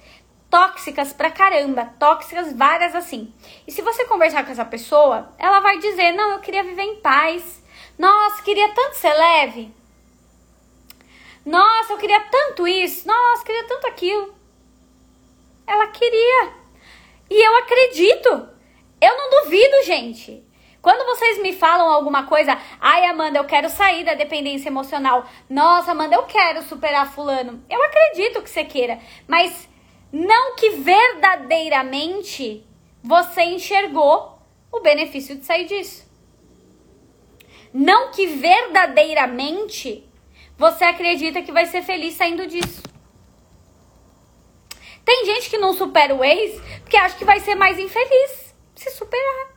tóxicas 0.50 1.12
pra 1.12 1.30
caramba, 1.30 1.92
tóxicas 1.98 2.52
várias 2.52 2.94
assim. 2.94 3.32
E 3.66 3.72
se 3.72 3.82
você 3.82 4.04
conversar 4.04 4.44
com 4.44 4.52
essa 4.52 4.64
pessoa, 4.64 5.32
ela 5.38 5.60
vai 5.60 5.78
dizer: 5.78 6.12
"Não, 6.12 6.32
eu 6.32 6.40
queria 6.40 6.62
viver 6.64 6.82
em 6.82 6.96
paz. 6.96 7.62
Nossa, 7.98 8.42
queria 8.42 8.72
tanto 8.74 8.96
ser 8.96 9.12
leve. 9.12 9.72
Nossa, 11.44 11.92
eu 11.92 11.98
queria 11.98 12.20
tanto 12.20 12.66
isso. 12.66 13.06
Nossa, 13.06 13.44
queria 13.44 13.66
tanto 13.66 13.86
aquilo." 13.86 14.34
Ela 15.66 15.86
queria. 15.88 16.63
E 17.30 17.46
eu 17.46 17.56
acredito. 17.58 18.48
Eu 19.00 19.16
não 19.16 19.42
duvido, 19.42 19.82
gente. 19.84 20.44
Quando 20.84 21.06
vocês 21.06 21.40
me 21.40 21.54
falam 21.54 21.88
alguma 21.88 22.26
coisa, 22.26 22.58
ai 22.78 23.06
Amanda, 23.06 23.38
eu 23.38 23.44
quero 23.44 23.70
sair 23.70 24.04
da 24.04 24.12
dependência 24.12 24.68
emocional. 24.68 25.26
Nossa, 25.48 25.92
Amanda, 25.92 26.14
eu 26.14 26.24
quero 26.24 26.62
superar 26.62 27.10
fulano. 27.10 27.64
Eu 27.70 27.82
acredito 27.82 28.42
que 28.42 28.50
você 28.50 28.64
queira, 28.64 28.98
mas 29.26 29.66
não 30.12 30.54
que 30.56 30.70
verdadeiramente 30.70 32.66
você 33.02 33.42
enxergou 33.44 34.38
o 34.70 34.80
benefício 34.80 35.36
de 35.36 35.46
sair 35.46 35.64
disso. 35.64 36.04
Não 37.72 38.10
que 38.10 38.26
verdadeiramente 38.26 40.08
você 40.56 40.84
acredita 40.84 41.42
que 41.42 41.50
vai 41.50 41.66
ser 41.66 41.82
feliz 41.82 42.14
saindo 42.14 42.46
disso. 42.46 42.82
Tem 45.04 45.26
gente 45.26 45.50
que 45.50 45.58
não 45.58 45.74
supera 45.74 46.14
o 46.14 46.24
ex 46.24 46.60
porque 46.80 46.96
acha 46.96 47.16
que 47.16 47.24
vai 47.24 47.40
ser 47.40 47.54
mais 47.54 47.78
infeliz 47.78 48.54
se 48.74 48.90
superar. 48.90 49.48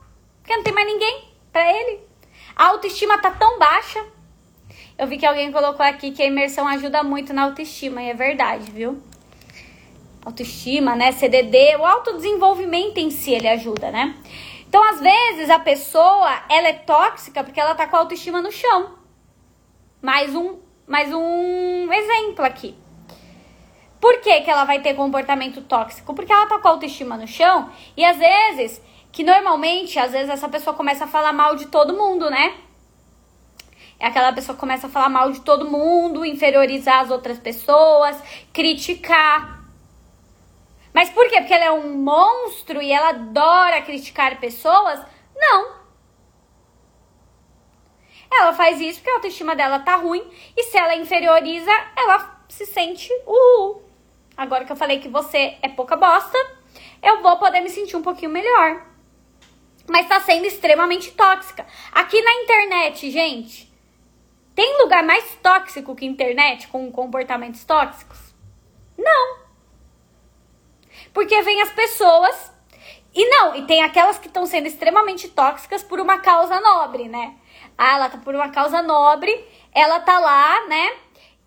Porque 0.41 0.55
não 0.55 0.63
tem 0.63 0.73
mais 0.73 0.87
ninguém 0.87 1.25
para 1.51 1.71
ele. 1.71 2.01
A 2.55 2.67
autoestima 2.67 3.17
tá 3.17 3.31
tão 3.31 3.57
baixa. 3.59 4.03
Eu 4.97 5.07
vi 5.07 5.17
que 5.17 5.25
alguém 5.25 5.51
colocou 5.51 5.85
aqui 5.85 6.11
que 6.11 6.23
a 6.23 6.25
imersão 6.25 6.67
ajuda 6.67 7.03
muito 7.03 7.33
na 7.33 7.43
autoestima, 7.43 8.01
e 8.01 8.09
é 8.09 8.13
verdade, 8.13 8.71
viu? 8.71 9.01
Autoestima, 10.25 10.95
né? 10.95 11.11
CDD, 11.11 11.75
o 11.77 11.85
autodesenvolvimento 11.85 12.97
em 12.97 13.11
si 13.11 13.31
ele 13.31 13.47
ajuda, 13.47 13.91
né? 13.91 14.15
Então, 14.67 14.83
às 14.83 14.99
vezes, 14.99 15.49
a 15.49 15.59
pessoa, 15.59 16.43
ela 16.49 16.67
é 16.67 16.73
tóxica 16.73 17.43
porque 17.43 17.59
ela 17.59 17.75
tá 17.75 17.87
com 17.87 17.95
a 17.95 17.99
autoestima 17.99 18.41
no 18.41 18.51
chão. 18.51 18.95
Mais 20.01 20.35
um, 20.35 20.57
mais 20.87 21.13
um 21.13 21.93
exemplo 21.93 22.43
aqui. 22.43 22.75
Por 23.99 24.21
que, 24.21 24.41
que 24.41 24.49
ela 24.49 24.63
vai 24.63 24.79
ter 24.81 24.93
comportamento 24.93 25.61
tóxico? 25.61 26.13
Porque 26.13 26.31
ela 26.31 26.47
tá 26.47 26.59
com 26.59 26.67
a 26.67 26.71
autoestima 26.71 27.17
no 27.17 27.27
chão 27.27 27.69
e 27.95 28.05
às 28.05 28.17
vezes 28.17 28.81
que 29.11 29.23
normalmente, 29.23 29.97
às 29.97 30.11
vezes, 30.11 30.29
essa 30.29 30.47
pessoa 30.47 30.75
começa 30.75 31.05
a 31.05 31.07
falar 31.07 31.33
mal 31.33 31.55
de 31.55 31.67
todo 31.67 31.97
mundo, 31.97 32.29
né? 32.29 32.55
É 33.99 34.05
aquela 34.05 34.31
pessoa 34.31 34.53
que 34.53 34.59
começa 34.59 34.85
a 34.85 34.89
falar 34.89 35.09
mal 35.09 35.31
de 35.31 35.41
todo 35.41 35.69
mundo, 35.69 36.23
inferiorizar 36.23 36.99
as 36.99 37.09
outras 37.09 37.39
pessoas, 37.39 38.21
criticar. 38.53 39.63
Mas 40.93 41.09
por 41.09 41.27
quê? 41.29 41.37
Porque 41.39 41.53
ela 41.53 41.65
é 41.65 41.71
um 41.71 41.97
monstro 41.97 42.79
e 42.79 42.91
ela 42.91 43.09
adora 43.09 43.81
criticar 43.81 44.39
pessoas? 44.39 44.99
Não. 45.35 45.77
Ela 48.31 48.53
faz 48.53 48.79
isso 48.79 48.99
porque 48.99 49.09
a 49.09 49.15
autoestima 49.15 49.55
dela 49.55 49.79
tá 49.79 49.95
ruim 49.95 50.23
e 50.55 50.63
se 50.63 50.77
ela 50.77 50.95
inferioriza, 50.95 51.71
ela 51.95 52.43
se 52.49 52.67
sente 52.67 53.11
uh. 53.25 53.86
Agora 54.37 54.63
que 54.63 54.71
eu 54.71 54.77
falei 54.77 54.99
que 54.99 55.09
você 55.09 55.57
é 55.61 55.67
pouca 55.67 55.95
bosta, 55.95 56.37
eu 57.01 57.21
vou 57.21 57.37
poder 57.37 57.59
me 57.59 57.69
sentir 57.69 57.97
um 57.97 58.03
pouquinho 58.03 58.31
melhor 58.31 58.85
mas 59.87 60.03
está 60.03 60.19
sendo 60.19 60.45
extremamente 60.45 61.11
tóxica. 61.11 61.65
Aqui 61.91 62.21
na 62.21 62.33
internet, 62.43 63.09
gente, 63.09 63.71
tem 64.53 64.81
lugar 64.81 65.03
mais 65.03 65.23
tóxico 65.41 65.95
que 65.95 66.05
internet 66.05 66.67
com 66.67 66.91
comportamentos 66.91 67.63
tóxicos? 67.63 68.19
Não. 68.97 69.37
Porque 71.13 71.41
vem 71.41 71.61
as 71.61 71.71
pessoas 71.71 72.51
e 73.15 73.25
não, 73.29 73.55
e 73.55 73.65
tem 73.65 73.81
aquelas 73.81 74.19
que 74.19 74.27
estão 74.27 74.45
sendo 74.45 74.67
extremamente 74.67 75.29
tóxicas 75.29 75.81
por 75.81 75.99
uma 75.99 76.19
causa 76.19 76.59
nobre, 76.59 77.07
né? 77.07 77.35
Ah, 77.77 77.95
ela 77.95 78.09
tá 78.09 78.17
por 78.17 78.35
uma 78.35 78.49
causa 78.49 78.81
nobre, 78.81 79.31
ela 79.73 79.99
tá 80.01 80.19
lá, 80.19 80.67
né? 80.67 80.97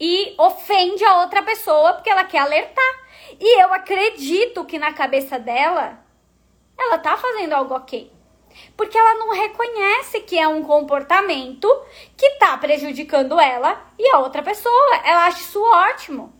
E 0.00 0.34
ofende 0.38 1.04
a 1.04 1.18
outra 1.18 1.42
pessoa 1.42 1.92
porque 1.92 2.08
ela 2.08 2.24
quer 2.24 2.38
alertar. 2.38 3.00
E 3.38 3.62
eu 3.62 3.72
acredito 3.74 4.64
que 4.64 4.78
na 4.78 4.92
cabeça 4.92 5.38
dela, 5.38 6.02
ela 6.78 6.98
tá 6.98 7.16
fazendo 7.16 7.52
algo 7.52 7.74
ok. 7.74 8.10
Porque 8.76 8.96
ela 8.96 9.14
não 9.14 9.32
reconhece 9.32 10.20
que 10.20 10.38
é 10.38 10.48
um 10.48 10.62
comportamento 10.62 11.68
que 12.16 12.26
está 12.26 12.56
prejudicando 12.56 13.38
ela 13.38 13.80
e 13.98 14.08
a 14.08 14.18
outra 14.18 14.42
pessoa. 14.42 14.96
Ela 15.04 15.26
acha 15.26 15.40
isso 15.40 15.62
ótimo. 15.62 16.32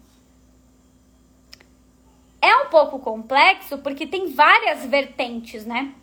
É 2.43 2.57
um 2.57 2.67
pouco 2.67 2.99
complexo 2.99 3.79
porque 3.79 4.07
tem 4.07 4.33
várias 4.33 4.85
vertentes, 4.87 5.67
né? 5.67 5.95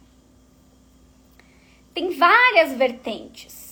Tem 1.93 2.11
várias 2.15 2.73
vertentes. 2.73 3.66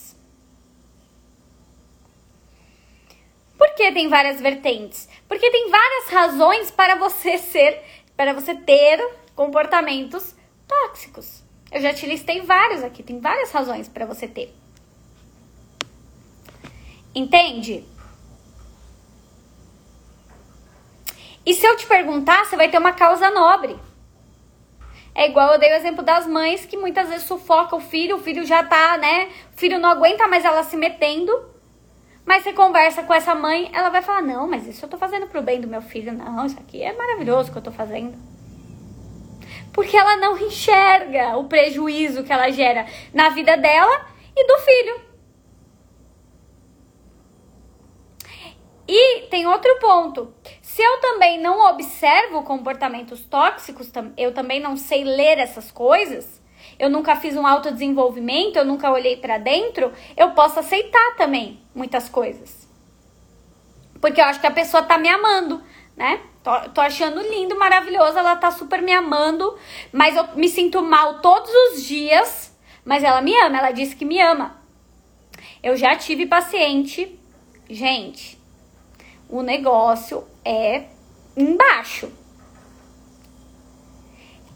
Por 3.66 3.74
que 3.74 3.90
tem 3.90 4.08
várias 4.08 4.40
vertentes? 4.40 5.08
Porque 5.26 5.50
tem 5.50 5.68
várias 5.68 6.08
razões 6.08 6.70
para 6.70 6.94
você 6.94 7.36
ser, 7.36 7.82
para 8.16 8.32
você 8.32 8.54
ter 8.54 9.04
comportamentos 9.34 10.36
tóxicos. 10.68 11.42
Eu 11.72 11.80
já 11.80 11.92
te 11.92 12.06
listei 12.06 12.42
vários 12.42 12.84
aqui, 12.84 13.02
tem 13.02 13.18
várias 13.18 13.50
razões 13.50 13.88
para 13.88 14.06
você 14.06 14.28
ter. 14.28 14.54
Entende? 17.12 17.84
E 21.44 21.52
se 21.52 21.66
eu 21.66 21.76
te 21.76 21.86
perguntar, 21.86 22.44
você 22.44 22.54
vai 22.54 22.70
ter 22.70 22.78
uma 22.78 22.92
causa 22.92 23.30
nobre. 23.30 23.76
É 25.12 25.28
igual 25.28 25.52
eu 25.52 25.58
dei 25.58 25.72
o 25.72 25.76
exemplo 25.76 26.04
das 26.04 26.24
mães 26.24 26.64
que 26.64 26.76
muitas 26.76 27.08
vezes 27.08 27.26
sufoca 27.26 27.74
o 27.74 27.80
filho, 27.80 28.16
o 28.16 28.22
filho 28.22 28.46
já 28.46 28.62
tá, 28.62 28.96
né? 28.96 29.28
O 29.52 29.58
filho 29.58 29.80
não 29.80 29.88
aguenta 29.88 30.28
mais 30.28 30.44
ela 30.44 30.62
se 30.62 30.76
metendo. 30.76 31.55
Mas 32.26 32.42
você 32.42 32.52
conversa 32.52 33.04
com 33.04 33.14
essa 33.14 33.34
mãe, 33.34 33.70
ela 33.72 33.88
vai 33.88 34.02
falar: 34.02 34.20
Não, 34.20 34.46
mas 34.46 34.66
isso 34.66 34.84
eu 34.84 34.88
tô 34.88 34.98
fazendo 34.98 35.26
pro 35.28 35.40
bem 35.40 35.60
do 35.60 35.68
meu 35.68 35.80
filho. 35.80 36.12
Não, 36.12 36.44
isso 36.44 36.58
aqui 36.58 36.82
é 36.82 36.92
maravilhoso 36.92 37.50
que 37.50 37.56
eu 37.56 37.62
tô 37.62 37.70
fazendo 37.70 38.36
porque 39.76 39.94
ela 39.94 40.16
não 40.16 40.38
enxerga 40.38 41.36
o 41.36 41.44
prejuízo 41.44 42.24
que 42.24 42.32
ela 42.32 42.50
gera 42.50 42.86
na 43.12 43.28
vida 43.28 43.58
dela 43.58 44.06
e 44.34 44.46
do 44.46 44.58
filho. 44.60 45.00
E 48.88 49.26
tem 49.28 49.46
outro 49.46 49.78
ponto. 49.78 50.32
Se 50.62 50.80
eu 50.82 50.98
também 51.02 51.38
não 51.38 51.68
observo 51.70 52.42
comportamentos 52.42 53.22
tóxicos, 53.26 53.92
eu 54.16 54.32
também 54.32 54.60
não 54.60 54.78
sei 54.78 55.04
ler 55.04 55.36
essas 55.36 55.70
coisas, 55.70 56.40
eu 56.78 56.90
nunca 56.90 57.16
fiz 57.16 57.36
um 57.36 57.46
autodesenvolvimento, 57.46 58.56
eu 58.56 58.64
nunca 58.64 58.90
olhei 58.90 59.16
para 59.16 59.38
dentro, 59.38 59.92
eu 60.16 60.30
posso 60.32 60.60
aceitar 60.60 61.16
também 61.16 61.60
muitas 61.74 62.08
coisas. 62.08 62.68
Porque 64.00 64.20
eu 64.20 64.24
acho 64.24 64.40
que 64.40 64.46
a 64.46 64.50
pessoa 64.50 64.82
tá 64.82 64.98
me 64.98 65.08
amando, 65.08 65.62
né? 65.96 66.20
Tô, 66.42 66.50
tô 66.70 66.80
achando 66.80 67.20
lindo, 67.20 67.58
maravilhoso, 67.58 68.18
ela 68.18 68.36
tá 68.36 68.50
super 68.50 68.80
me 68.82 68.92
amando, 68.92 69.56
mas 69.92 70.16
eu 70.16 70.36
me 70.36 70.48
sinto 70.48 70.82
mal 70.82 71.20
todos 71.20 71.50
os 71.50 71.82
dias, 71.82 72.56
mas 72.84 73.02
ela 73.02 73.20
me 73.20 73.34
ama, 73.40 73.58
ela 73.58 73.70
disse 73.72 73.96
que 73.96 74.04
me 74.04 74.20
ama. 74.20 74.56
Eu 75.62 75.76
já 75.76 75.96
tive 75.96 76.26
paciente, 76.26 77.18
gente, 77.68 78.38
o 79.28 79.42
negócio 79.42 80.24
é 80.44 80.84
embaixo. 81.36 82.12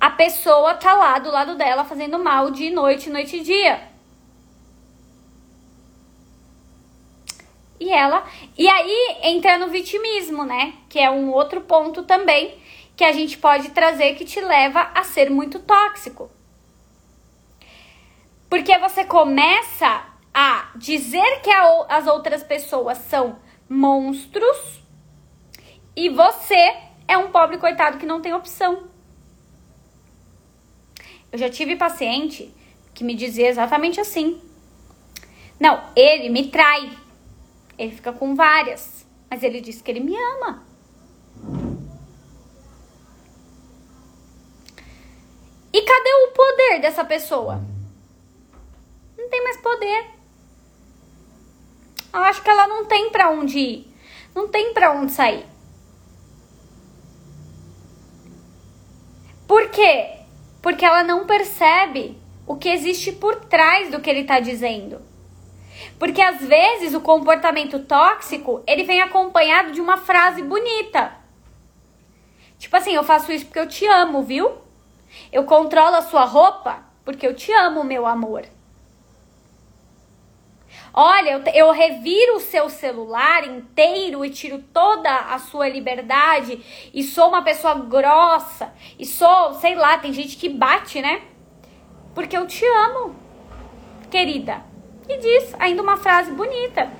A 0.01 0.11
pessoa 0.11 0.75
tá 0.75 0.95
lá 0.95 1.19
do 1.19 1.31
lado 1.31 1.57
dela 1.57 1.85
fazendo 1.85 2.19
mal 2.19 2.51
de 2.51 2.71
noite, 2.71 3.11
noite 3.11 3.37
e 3.37 3.41
dia. 3.41 3.91
e 7.81 7.91
ela. 7.91 8.25
E 8.57 8.69
aí 8.69 9.17
entra 9.23 9.59
no 9.59 9.69
vitimismo, 9.69 10.45
né? 10.45 10.75
Que 10.89 10.99
é 10.99 11.11
um 11.11 11.33
outro 11.33 11.63
ponto 11.63 12.03
também 12.03 12.59
que 12.95 13.03
a 13.03 13.13
gente 13.13 13.39
pode 13.39 13.71
trazer 13.71 14.15
que 14.15 14.27
te 14.27 14.41
leva 14.41 14.91
a 14.95 15.03
ser 15.03 15.31
muito 15.31 15.59
tóxico. 15.59 16.31
Porque 18.51 18.77
você 18.79 19.05
começa 19.05 20.05
a 20.35 20.71
dizer 20.77 21.41
que 21.41 21.51
a, 21.51 21.87
as 21.89 22.07
outras 22.07 22.43
pessoas 22.43 22.99
são 22.99 23.39
monstros 23.69 24.81
e 25.97 26.11
você 26.11 26.77
é 27.09 27.17
um 27.17 27.31
pobre 27.31 27.57
coitado 27.57 27.97
que 27.97 28.07
não 28.07 28.21
tem 28.21 28.35
opção. 28.35 28.90
Eu 31.33 31.39
já 31.39 31.49
tive 31.49 31.77
paciente 31.77 32.53
que 32.93 33.05
me 33.05 33.15
dizia 33.15 33.49
exatamente 33.49 34.01
assim: 34.01 34.41
Não, 35.59 35.83
ele 35.95 36.29
me 36.29 36.49
trai. 36.49 36.97
Ele 37.79 37.93
fica 37.93 38.13
com 38.13 38.35
várias, 38.35 39.07
mas 39.31 39.43
ele 39.43 39.61
diz 39.61 39.81
que 39.81 39.91
ele 39.91 40.01
me 40.01 40.15
ama. 40.15 40.67
E 45.73 45.83
cadê 45.83 46.13
o 46.27 46.33
poder 46.33 46.81
dessa 46.81 47.05
pessoa? 47.05 47.63
Não 49.17 49.29
tem 49.31 49.43
mais 49.45 49.57
poder. 49.59 50.11
Eu 52.13 52.21
acho 52.25 52.43
que 52.43 52.51
ela 52.51 52.67
não 52.67 52.87
tem 52.87 53.11
para 53.11 53.31
onde 53.31 53.59
ir. 53.59 53.95
Não 54.35 54.49
tem 54.49 54.75
para 54.75 54.93
onde 54.93 55.13
sair. 55.13 55.47
Por 59.47 59.71
quê? 59.71 60.20
Porque 60.63 60.85
ela 60.85 61.03
não 61.03 61.27
percebe 61.27 62.19
o 62.47 62.57
que 62.57 62.69
existe 62.69 63.13
por 63.13 63.37
trás 63.37 63.91
do 63.91 64.01
que 64.01 64.11
ele 64.11 64.21
está 64.21 64.41
dizendo. 64.41 65.01
Porque 65.99 66.21
às 66.21 66.41
vezes 66.41 66.95
o 66.95 67.01
comportamento 67.01 67.79
tóxico, 67.81 68.63
ele 68.67 68.85
vem 68.85 69.01
acompanhado 69.01 69.73
de 69.73 69.81
uma 69.81 69.97
frase 69.97 70.43
bonita. 70.43 71.13
Tipo 72.59 72.77
assim, 72.77 72.95
eu 72.95 73.03
faço 73.03 73.33
isso 73.33 73.47
porque 73.47 73.61
eu 73.61 73.69
te 73.69 73.87
amo, 73.87 74.23
viu? 74.23 74.53
Eu 75.33 75.45
controlo 75.45 75.97
a 75.97 76.03
sua 76.03 76.25
roupa 76.25 76.85
porque 77.05 77.27
eu 77.27 77.35
te 77.35 77.53
amo, 77.53 77.83
meu 77.83 78.07
amor. 78.07 78.45
Olha, 80.93 81.31
eu, 81.31 81.43
eu 81.55 81.73
reviro 81.73 82.37
o 82.37 82.41
seu 82.41 82.69
celular 82.69 83.47
inteiro 83.47 84.25
e 84.25 84.31
tiro 84.31 84.59
toda 84.73 85.11
a 85.11 85.39
sua 85.39 85.69
liberdade 85.69 86.61
e 86.93 87.03
sou 87.03 87.29
uma 87.29 87.43
pessoa 87.43 87.75
grossa 87.75 88.73
e 88.99 89.07
sou, 89.07 89.55
sei 89.55 89.77
lá, 89.77 89.99
tem 89.99 90.13
gente 90.13 90.37
que 90.37 90.49
bate, 90.49 91.01
né? 91.01 91.23
Porque 92.15 92.37
eu 92.37 92.47
te 92.47 92.65
amo, 92.67 93.15
querida. 94.11 94.65
E 95.09 95.17
diz 95.17 95.55
ainda 95.59 95.83
uma 95.83 95.97
frase 95.97 96.33
bonita. 96.33 96.91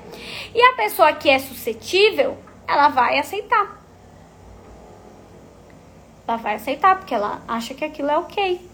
E 0.55 0.63
a 0.63 0.75
pessoa 0.75 1.13
que 1.13 1.29
é 1.29 1.39
suscetível, 1.39 2.39
ela 2.67 2.89
vai 2.89 3.19
aceitar. 3.19 3.81
Ela 6.27 6.37
vai 6.37 6.55
aceitar 6.55 6.97
porque 6.97 7.15
ela 7.15 7.43
acha 7.49 7.75
que 7.75 7.85
aquilo 7.85 8.11
é 8.11 8.19
ok. 8.19 8.70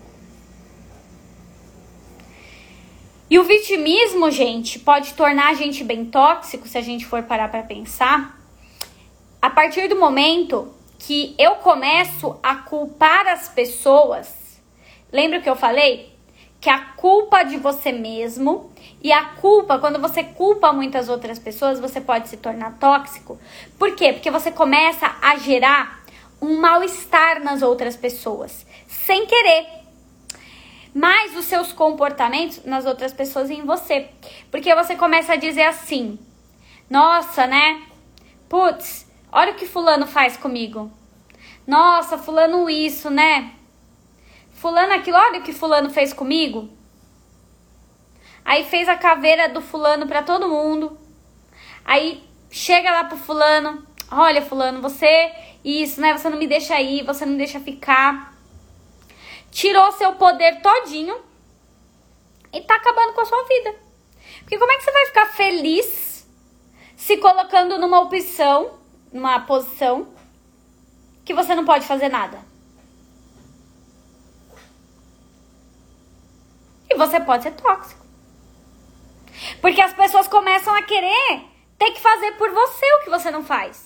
E 3.29 3.39
o 3.41 3.45
vitimismo, 3.45 4.31
gente, 4.31 4.79
pode 4.79 5.15
tornar 5.15 5.49
a 5.49 5.55
gente 5.55 5.83
bem 5.83 6.05
tóxico 6.05 6.69
se 6.69 6.79
a 6.79 6.81
gente 6.81 7.05
for 7.05 7.25
parar 7.25 7.49
para 7.49 7.65
pensar. 7.65 8.39
A 9.43 9.51
partir 9.51 9.89
do 9.89 9.97
momento 9.97 10.73
que 10.99 11.35
eu 11.37 11.57
começo 11.57 12.39
a 12.41 12.55
culpar 12.55 13.27
as 13.27 13.49
pessoas, 13.49 14.61
lembra 15.12 15.41
que 15.41 15.51
eu 15.51 15.57
falei? 15.57 16.15
Que 16.61 16.71
a 16.71 16.79
culpa 16.79 17.43
de 17.43 17.57
você 17.57 17.91
mesmo 17.91 18.71
e 19.03 19.11
a 19.11 19.25
culpa, 19.25 19.79
quando 19.79 20.01
você 20.01 20.23
culpa 20.23 20.73
muitas 20.73 21.09
outras 21.09 21.39
pessoas, 21.39 21.81
você 21.81 22.01
pode 22.01 22.29
se 22.29 22.37
tornar 22.37 22.79
tóxico. 22.79 23.39
Por 23.77 23.95
quê? 23.97 24.12
Porque 24.12 24.31
você 24.31 24.53
começa 24.53 25.17
a 25.21 25.37
gerar 25.37 26.05
um 26.41 26.61
mal-estar 26.61 27.43
nas 27.43 27.61
outras 27.61 27.97
pessoas, 27.97 28.65
sem 28.87 29.27
querer 29.27 29.76
mais 30.97 31.37
os 31.37 31.45
seus 31.45 31.75
comportamentos 31.75 32.65
nas 32.65 32.87
outras 32.87 33.13
pessoas 33.13 33.51
e 33.51 33.55
em 33.55 33.67
você. 33.67 34.09
Porque 34.51 34.75
você 34.75 34.97
começa 34.97 35.35
a 35.35 35.37
dizer 35.37 35.65
assim: 35.65 36.19
Nossa, 36.89 37.47
né? 37.47 37.83
Putz, 38.49 39.07
olha 39.31 39.53
o 39.53 39.57
que 39.57 39.67
Fulano 39.67 40.07
faz 40.07 40.39
comigo. 40.39 40.91
Nossa, 41.67 42.17
Fulano 42.17 42.71
isso, 42.71 43.11
né? 43.11 43.53
Fulano 44.55 44.95
aquilo, 44.95 45.19
olha 45.19 45.41
o 45.41 45.43
que 45.43 45.53
Fulano 45.53 45.91
fez 45.91 46.15
comigo. 46.15 46.71
Aí 48.43 48.65
fez 48.65 48.89
a 48.89 48.97
caveira 48.97 49.51
do 49.51 49.61
Fulano 49.61 50.07
para 50.07 50.23
todo 50.23 50.49
mundo. 50.49 50.99
Aí 51.85 52.25
chega 52.51 52.91
lá 52.91 53.05
pro 53.05 53.19
Fulano: 53.19 53.87
Olha, 54.11 54.41
Fulano, 54.41 54.81
você 54.81 55.31
isso, 55.63 56.01
né? 56.01 56.17
Você 56.17 56.31
não 56.31 56.39
me 56.39 56.47
deixa 56.47 56.81
ir, 56.81 57.05
você 57.05 57.27
não 57.27 57.33
me 57.33 57.39
deixa 57.39 57.61
ficar 57.61 58.36
tirou 59.57 59.90
seu 59.92 60.14
poder 60.16 60.61
todinho 60.61 61.19
e 62.53 62.61
tá 62.61 62.77
acabando 62.77 63.14
com 63.14 63.23
a 63.23 63.25
sua 63.25 63.42
vida. 63.45 63.75
Porque 64.40 64.59
como 64.59 64.71
é 64.71 64.77
que 64.77 64.85
você 64.85 64.92
vai 64.92 65.07
ficar 65.07 65.27
feliz 65.29 66.29
se 66.95 67.16
colocando 67.16 67.79
numa 67.79 68.01
opção, 68.01 68.79
numa 69.11 69.40
posição 69.40 70.14
que 71.25 71.33
você 71.33 71.55
não 71.55 71.64
pode 71.64 71.87
fazer 71.87 72.11
nada? 72.11 72.38
E 76.90 76.95
você 76.95 77.19
pode 77.19 77.45
ser 77.45 77.53
tóxico. 77.53 78.05
Porque 79.62 79.81
as 79.81 79.95
pessoas 79.95 80.29
começam 80.29 80.75
a 80.75 80.83
querer 80.83 81.47
ter 81.79 81.92
que 81.92 82.01
fazer 82.01 82.33
por 82.33 82.51
você 82.51 82.85
o 82.97 83.05
que 83.05 83.11
você 83.11 83.31
não 83.31 83.42
faz. 83.42 83.86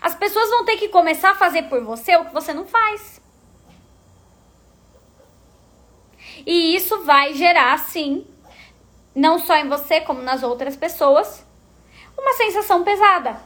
As 0.00 0.14
pessoas 0.14 0.50
vão 0.50 0.64
ter 0.64 0.76
que 0.76 0.88
começar 0.88 1.30
a 1.30 1.34
fazer 1.34 1.64
por 1.64 1.82
você 1.82 2.16
o 2.16 2.24
que 2.26 2.34
você 2.34 2.52
não 2.52 2.66
faz. 2.66 3.20
E 6.46 6.74
isso 6.74 7.04
vai 7.04 7.34
gerar, 7.34 7.78
sim, 7.78 8.26
não 9.14 9.38
só 9.38 9.56
em 9.56 9.68
você, 9.68 10.00
como 10.00 10.20
nas 10.20 10.42
outras 10.42 10.76
pessoas, 10.76 11.46
uma 12.18 12.32
sensação 12.34 12.82
pesada. 12.82 13.40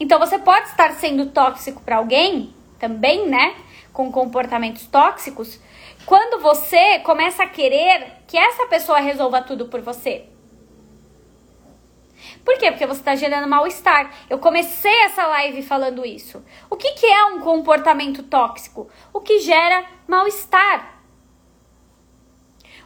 Então 0.00 0.18
você 0.18 0.38
pode 0.38 0.68
estar 0.68 0.92
sendo 0.94 1.26
tóxico 1.26 1.82
para 1.82 1.96
alguém, 1.96 2.54
também, 2.78 3.28
né? 3.28 3.56
Com 3.92 4.10
comportamentos 4.10 4.86
tóxicos, 4.86 5.60
quando 6.06 6.42
você 6.42 6.98
começa 7.00 7.42
a 7.42 7.48
querer 7.48 8.22
que 8.26 8.36
essa 8.36 8.66
pessoa 8.66 8.98
resolva 8.98 9.42
tudo 9.42 9.66
por 9.66 9.80
você. 9.80 10.31
Por 12.44 12.58
quê? 12.58 12.70
Porque 12.70 12.86
você 12.86 13.00
está 13.00 13.14
gerando 13.14 13.48
mal-estar. 13.48 14.12
Eu 14.28 14.38
comecei 14.38 15.02
essa 15.02 15.26
live 15.26 15.62
falando 15.62 16.04
isso. 16.04 16.42
O 16.68 16.76
que, 16.76 16.92
que 16.92 17.06
é 17.06 17.24
um 17.26 17.40
comportamento 17.40 18.22
tóxico? 18.22 18.88
O 19.12 19.20
que 19.20 19.40
gera 19.40 19.84
mal-estar. 20.08 21.00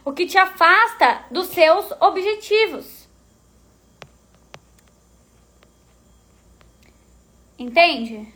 O 0.05 0.13
que 0.13 0.25
te 0.25 0.37
afasta 0.37 1.25
dos 1.31 1.47
seus 1.47 1.91
objetivos. 1.99 3.07
Entende? 7.57 8.31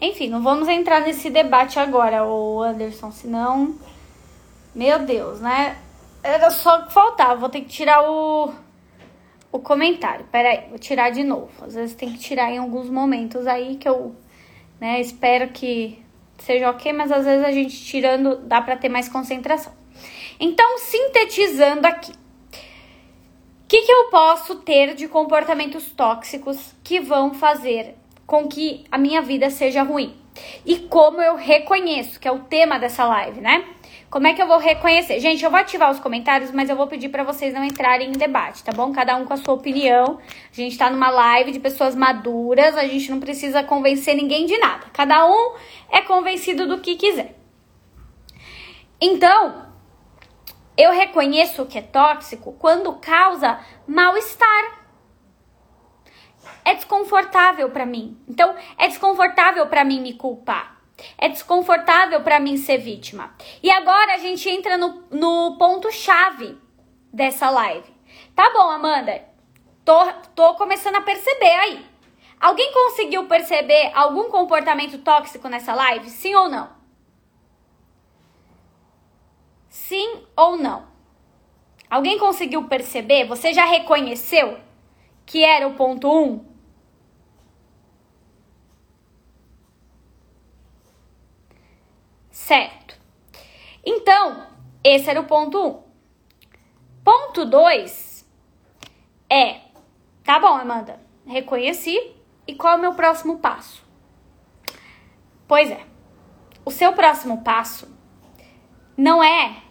Enfim, 0.00 0.28
não 0.28 0.42
vamos 0.42 0.68
entrar 0.68 1.00
nesse 1.00 1.28
debate 1.28 1.80
agora, 1.80 2.24
o 2.24 2.62
Anderson, 2.62 3.10
senão 3.10 3.74
meu 4.74 5.00
Deus, 5.00 5.40
né? 5.40 5.76
Era 6.22 6.50
só 6.50 6.82
que 6.82 6.92
faltava. 6.92 7.36
Vou 7.36 7.48
ter 7.48 7.62
que 7.62 7.68
tirar 7.68 8.02
o, 8.08 8.52
o 9.50 9.58
comentário. 9.58 10.26
Pera 10.30 10.50
aí, 10.50 10.68
vou 10.68 10.78
tirar 10.78 11.10
de 11.10 11.24
novo. 11.24 11.50
Às 11.62 11.74
vezes 11.74 11.94
tem 11.94 12.12
que 12.12 12.18
tirar 12.18 12.50
em 12.50 12.58
alguns 12.58 12.88
momentos 12.88 13.46
aí 13.46 13.76
que 13.76 13.88
eu 13.88 14.14
né, 14.80 15.00
espero 15.00 15.48
que 15.48 16.02
seja 16.38 16.70
ok, 16.70 16.92
mas 16.92 17.10
às 17.10 17.24
vezes 17.24 17.44
a 17.44 17.50
gente 17.50 17.84
tirando 17.84 18.36
dá 18.36 18.60
para 18.60 18.76
ter 18.76 18.88
mais 18.88 19.08
concentração. 19.08 19.72
Então, 20.38 20.78
sintetizando 20.78 21.86
aqui. 21.86 22.12
O 22.12 23.68
que, 23.68 23.82
que 23.82 23.92
eu 23.92 24.04
posso 24.04 24.56
ter 24.56 24.94
de 24.94 25.08
comportamentos 25.08 25.90
tóxicos 25.90 26.74
que 26.82 27.00
vão 27.00 27.34
fazer 27.34 27.96
com 28.26 28.48
que 28.48 28.84
a 28.90 28.96
minha 28.96 29.20
vida 29.20 29.50
seja 29.50 29.82
ruim? 29.82 30.16
E 30.64 30.78
como 30.78 31.20
eu 31.20 31.34
reconheço, 31.34 32.18
que 32.18 32.26
é 32.26 32.32
o 32.32 32.38
tema 32.38 32.78
dessa 32.78 33.04
live, 33.04 33.40
né? 33.40 33.64
Como 34.10 34.26
é 34.26 34.32
que 34.32 34.40
eu 34.40 34.46
vou 34.46 34.58
reconhecer? 34.58 35.20
Gente, 35.20 35.44
eu 35.44 35.50
vou 35.50 35.60
ativar 35.60 35.90
os 35.90 36.00
comentários, 36.00 36.50
mas 36.50 36.70
eu 36.70 36.76
vou 36.76 36.86
pedir 36.86 37.10
para 37.10 37.22
vocês 37.22 37.52
não 37.52 37.62
entrarem 37.62 38.08
em 38.08 38.12
debate, 38.12 38.64
tá 38.64 38.72
bom? 38.72 38.90
Cada 38.90 39.14
um 39.16 39.26
com 39.26 39.34
a 39.34 39.36
sua 39.36 39.52
opinião. 39.52 40.18
A 40.50 40.54
gente 40.54 40.78
tá 40.78 40.88
numa 40.88 41.10
live 41.10 41.52
de 41.52 41.60
pessoas 41.60 41.94
maduras, 41.94 42.74
a 42.78 42.86
gente 42.86 43.10
não 43.10 43.20
precisa 43.20 43.62
convencer 43.62 44.16
ninguém 44.16 44.46
de 44.46 44.56
nada. 44.56 44.86
Cada 44.94 45.26
um 45.26 45.52
é 45.90 46.00
convencido 46.00 46.66
do 46.66 46.80
que 46.80 46.96
quiser. 46.96 47.36
Então, 48.98 49.66
eu 50.74 50.90
reconheço 50.90 51.66
que 51.66 51.76
é 51.76 51.82
tóxico 51.82 52.54
quando 52.54 52.94
causa 52.94 53.60
mal-estar. 53.86 54.78
É 56.64 56.74
desconfortável 56.74 57.68
para 57.68 57.84
mim. 57.84 58.18
Então, 58.26 58.54
é 58.78 58.88
desconfortável 58.88 59.66
para 59.66 59.84
mim 59.84 60.00
me 60.00 60.14
culpar. 60.14 60.77
É 61.16 61.28
desconfortável 61.28 62.20
para 62.22 62.40
mim 62.40 62.56
ser 62.56 62.78
vítima. 62.78 63.34
E 63.62 63.70
agora 63.70 64.14
a 64.14 64.18
gente 64.18 64.48
entra 64.48 64.76
no, 64.76 65.04
no 65.10 65.56
ponto-chave 65.56 66.58
dessa 67.12 67.50
live. 67.50 67.88
Tá 68.34 68.50
bom, 68.52 68.70
Amanda. 68.70 69.24
Tô, 69.84 70.12
tô 70.34 70.54
começando 70.54 70.96
a 70.96 71.00
perceber 71.00 71.52
aí. 71.52 71.86
Alguém 72.40 72.72
conseguiu 72.72 73.26
perceber 73.26 73.90
algum 73.94 74.30
comportamento 74.30 74.98
tóxico 74.98 75.48
nessa 75.48 75.74
live? 75.74 76.08
Sim 76.08 76.34
ou 76.34 76.48
não? 76.48 76.70
Sim 79.68 80.22
ou 80.36 80.56
não? 80.56 80.86
Alguém 81.90 82.18
conseguiu 82.18 82.64
perceber? 82.68 83.24
Você 83.24 83.52
já 83.52 83.64
reconheceu 83.64 84.58
que 85.24 85.42
era 85.42 85.66
o 85.66 85.74
ponto 85.74 86.08
1? 86.08 86.22
Um? 86.22 86.47
Certo. 92.48 92.96
Então, 93.84 94.46
esse 94.82 95.10
era 95.10 95.20
o 95.20 95.26
ponto 95.26 95.58
1. 95.58 95.66
Um. 95.66 95.82
Ponto 97.04 97.44
2 97.44 98.26
é: 99.28 99.60
tá 100.24 100.38
bom, 100.40 100.54
Amanda, 100.54 100.98
reconheci. 101.26 102.14
E 102.46 102.54
qual 102.54 102.72
é 102.72 102.76
o 102.78 102.80
meu 102.80 102.94
próximo 102.94 103.38
passo? 103.38 103.84
Pois 105.46 105.70
é, 105.70 105.84
o 106.64 106.70
seu 106.70 106.94
próximo 106.94 107.44
passo 107.44 107.94
não 108.96 109.22
é 109.22 109.62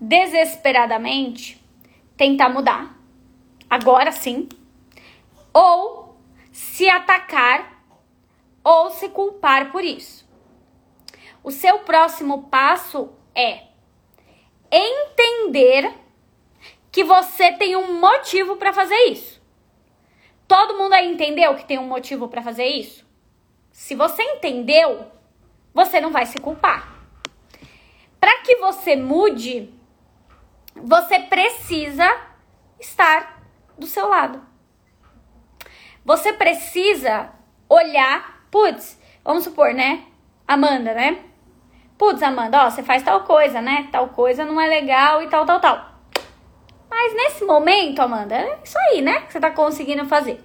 desesperadamente 0.00 1.64
tentar 2.16 2.48
mudar. 2.48 2.98
Agora 3.70 4.10
sim, 4.10 4.48
ou 5.54 6.20
se 6.50 6.90
atacar 6.90 7.80
ou 8.64 8.90
se 8.90 9.08
culpar 9.10 9.70
por 9.70 9.84
isso. 9.84 10.27
O 11.42 11.50
seu 11.50 11.80
próximo 11.80 12.44
passo 12.44 13.10
é 13.34 13.68
entender 14.70 15.92
que 16.90 17.04
você 17.04 17.52
tem 17.52 17.76
um 17.76 18.00
motivo 18.00 18.56
para 18.56 18.72
fazer 18.72 18.96
isso. 19.06 19.40
Todo 20.46 20.76
mundo 20.76 20.94
aí 20.94 21.06
entendeu 21.12 21.54
que 21.54 21.64
tem 21.64 21.78
um 21.78 21.86
motivo 21.86 22.28
para 22.28 22.42
fazer 22.42 22.66
isso? 22.66 23.06
Se 23.70 23.94
você 23.94 24.22
entendeu, 24.22 25.06
você 25.72 26.00
não 26.00 26.10
vai 26.10 26.26
se 26.26 26.38
culpar. 26.38 26.92
Para 28.18 28.42
que 28.42 28.56
você 28.56 28.96
mude, 28.96 29.72
você 30.74 31.20
precisa 31.20 32.04
estar 32.80 33.42
do 33.78 33.86
seu 33.86 34.08
lado. 34.08 34.44
Você 36.04 36.32
precisa 36.32 37.30
olhar, 37.68 38.46
putz, 38.50 39.00
vamos 39.22 39.44
supor, 39.44 39.72
né? 39.72 40.07
Amanda, 40.48 40.94
né? 40.94 41.18
Putz, 41.98 42.22
Amanda, 42.22 42.64
ó, 42.64 42.70
você 42.70 42.82
faz 42.82 43.02
tal 43.02 43.20
coisa, 43.24 43.60
né? 43.60 43.86
Tal 43.92 44.08
coisa 44.08 44.46
não 44.46 44.58
é 44.58 44.66
legal 44.66 45.22
e 45.22 45.28
tal, 45.28 45.44
tal, 45.44 45.60
tal. 45.60 45.92
Mas 46.88 47.14
nesse 47.14 47.44
momento, 47.44 48.00
Amanda, 48.00 48.34
é 48.34 48.58
isso 48.64 48.78
aí, 48.78 49.02
né? 49.02 49.20
Que 49.20 49.32
você 49.34 49.40
tá 49.40 49.50
conseguindo 49.50 50.06
fazer. 50.06 50.42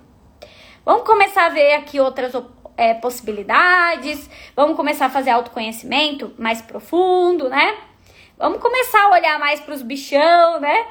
Vamos 0.83 1.03
começar 1.03 1.45
a 1.45 1.49
ver 1.49 1.75
aqui 1.75 2.01
outras 2.01 2.33
é, 2.75 2.93
possibilidades. 2.95 4.29
Vamos 4.53 4.75
começar 4.75 5.05
a 5.05 5.09
fazer 5.09 5.29
autoconhecimento 5.29 6.33
mais 6.37 6.61
profundo, 6.61 7.47
né? 7.47 7.77
Vamos 8.37 8.59
começar 8.59 9.05
a 9.05 9.11
olhar 9.11 9.39
mais 9.39 9.61
pros 9.61 9.81
bichão, 9.81 10.59
né? 10.59 10.85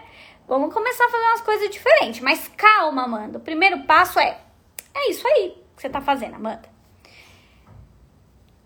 Vamos 0.49 0.73
começar 0.73 1.05
a 1.05 1.11
fazer 1.11 1.25
umas 1.25 1.41
coisas 1.43 1.69
diferentes. 1.69 2.21
Mas 2.21 2.51
calma, 2.57 3.03
Amanda. 3.03 3.37
O 3.37 3.43
primeiro 3.43 3.81
passo 3.81 4.19
é: 4.19 4.39
é 4.95 5.11
isso 5.11 5.29
aí 5.29 5.55
que 5.77 5.83
você 5.83 5.91
tá 5.91 6.01
fazendo, 6.01 6.37
Amanda. 6.37 6.72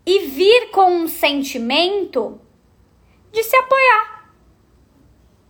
E 0.07 0.19
vir 0.27 0.71
com 0.71 0.89
um 0.89 1.07
sentimento 1.07 2.41
de 3.31 3.43
se 3.43 3.55
apoiar 3.55 4.17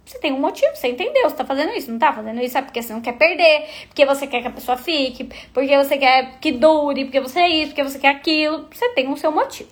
você 0.08 0.20
tem 0.20 0.32
um 0.32 0.40
motivo, 0.40 0.74
você 0.74 0.88
entendeu, 0.88 1.30
você 1.30 1.36
tá 1.36 1.44
fazendo 1.44 1.74
isso, 1.74 1.92
não 1.92 2.00
tá 2.00 2.14
fazendo 2.14 2.42
isso, 2.42 2.58
é 2.58 2.62
porque 2.62 2.82
você 2.82 2.94
não 2.94 3.02
quer 3.02 3.14
perder, 3.14 3.68
porque 3.88 4.06
você 4.06 4.26
quer 4.26 4.42
que 4.42 4.48
a 4.48 4.52
pessoa 4.52 4.78
fique, 4.78 5.26
porque 5.54 5.78
você 5.78 5.98
quer 5.98 6.40
que 6.40 6.54
dure, 6.54 7.06
porque 7.06 7.20
você 7.20 7.42
é 7.42 7.50
isso, 7.50 7.68
porque 7.72 7.84
você 7.84 8.00
quer 8.00 8.10
aquilo. 8.10 8.68
Você 8.72 8.88
tem 8.90 9.12
o 9.12 9.18
seu 9.18 9.32
motivo. 9.32 9.70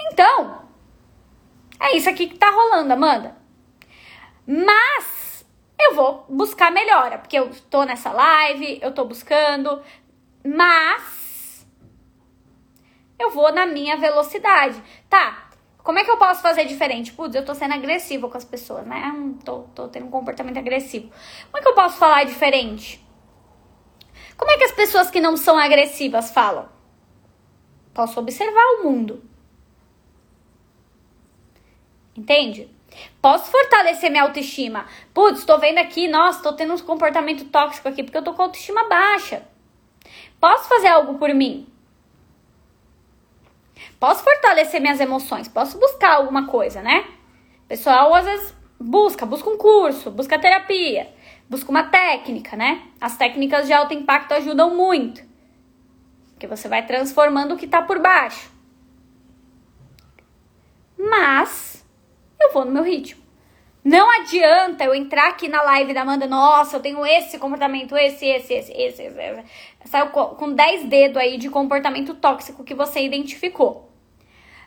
Então, 0.00 0.62
é 1.78 1.94
isso 1.94 2.08
aqui 2.08 2.26
que 2.26 2.38
tá 2.38 2.50
rolando, 2.50 2.92
Amanda. 2.92 3.36
Mas 4.46 5.44
eu 5.78 5.94
vou 5.94 6.24
buscar 6.28 6.72
melhora, 6.72 7.18
porque 7.18 7.38
eu 7.38 7.50
tô 7.68 7.84
nessa 7.84 8.10
live, 8.10 8.78
eu 8.80 8.92
tô 8.92 9.04
buscando, 9.04 9.82
mas 10.42 11.21
eu 13.22 13.30
vou 13.30 13.52
na 13.52 13.66
minha 13.66 13.96
velocidade. 13.96 14.82
Tá, 15.08 15.50
como 15.82 15.98
é 15.98 16.04
que 16.04 16.10
eu 16.10 16.16
posso 16.16 16.40
fazer 16.40 16.64
diferente? 16.64 17.12
Putz, 17.12 17.34
eu 17.34 17.44
tô 17.44 17.54
sendo 17.54 17.74
agressivo 17.74 18.28
com 18.28 18.36
as 18.36 18.44
pessoas, 18.44 18.86
né? 18.86 19.12
Hum, 19.14 19.34
tô, 19.44 19.62
tô 19.74 19.88
tendo 19.88 20.06
um 20.06 20.10
comportamento 20.10 20.58
agressivo. 20.58 21.10
Como 21.50 21.58
é 21.58 21.60
que 21.60 21.68
eu 21.68 21.74
posso 21.74 21.96
falar 21.96 22.24
diferente? 22.24 23.04
Como 24.36 24.50
é 24.50 24.58
que 24.58 24.64
as 24.64 24.72
pessoas 24.72 25.10
que 25.10 25.20
não 25.20 25.36
são 25.36 25.58
agressivas 25.58 26.30
falam? 26.30 26.68
Posso 27.92 28.18
observar 28.20 28.64
o 28.78 28.84
mundo. 28.84 29.22
Entende? 32.16 32.70
Posso 33.20 33.50
fortalecer 33.50 34.10
minha 34.10 34.22
autoestima. 34.22 34.86
Putz, 35.12 35.44
tô 35.44 35.58
vendo 35.58 35.78
aqui, 35.78 36.06
nossa, 36.08 36.42
tô 36.42 36.52
tendo 36.52 36.74
um 36.74 36.78
comportamento 36.78 37.44
tóxico 37.46 37.88
aqui 37.88 38.02
porque 38.02 38.18
eu 38.18 38.24
tô 38.24 38.34
com 38.34 38.42
autoestima 38.42 38.88
baixa. 38.88 39.42
Posso 40.40 40.68
fazer 40.68 40.88
algo 40.88 41.18
por 41.18 41.32
mim? 41.34 41.71
Posso 44.02 44.24
fortalecer 44.24 44.80
minhas 44.80 44.98
emoções, 44.98 45.46
posso 45.46 45.78
buscar 45.78 46.14
alguma 46.14 46.48
coisa, 46.48 46.82
né? 46.82 47.04
O 47.64 47.68
pessoal 47.68 48.12
às 48.12 48.24
vezes 48.24 48.52
busca, 48.76 49.24
busca 49.24 49.48
um 49.48 49.56
curso, 49.56 50.10
busca 50.10 50.40
terapia, 50.40 51.08
busca 51.48 51.70
uma 51.70 51.84
técnica, 51.84 52.56
né? 52.56 52.82
As 53.00 53.16
técnicas 53.16 53.68
de 53.68 53.72
alto 53.72 53.94
impacto 53.94 54.32
ajudam 54.32 54.74
muito. 54.74 55.22
Porque 56.32 56.48
você 56.48 56.66
vai 56.66 56.84
transformando 56.84 57.54
o 57.54 57.56
que 57.56 57.68
tá 57.68 57.80
por 57.80 58.00
baixo. 58.00 58.50
Mas 60.98 61.86
eu 62.40 62.52
vou 62.52 62.64
no 62.64 62.72
meu 62.72 62.82
ritmo. 62.82 63.22
Não 63.84 64.10
adianta 64.20 64.82
eu 64.82 64.96
entrar 64.96 65.28
aqui 65.28 65.46
na 65.46 65.62
live 65.62 65.94
da 65.94 66.02
Amanda, 66.02 66.26
nossa, 66.26 66.76
eu 66.76 66.80
tenho 66.80 67.06
esse 67.06 67.38
comportamento, 67.38 67.96
esse, 67.96 68.26
esse, 68.26 68.52
esse, 68.52 68.72
esse, 68.72 69.02
esse. 69.02 69.20
esse. 69.20 69.44
Saiu 69.84 70.08
com 70.08 70.52
10 70.52 70.88
dedos 70.88 71.18
aí 71.18 71.38
de 71.38 71.48
comportamento 71.48 72.14
tóxico 72.14 72.64
que 72.64 72.74
você 72.74 73.00
identificou. 73.00 73.91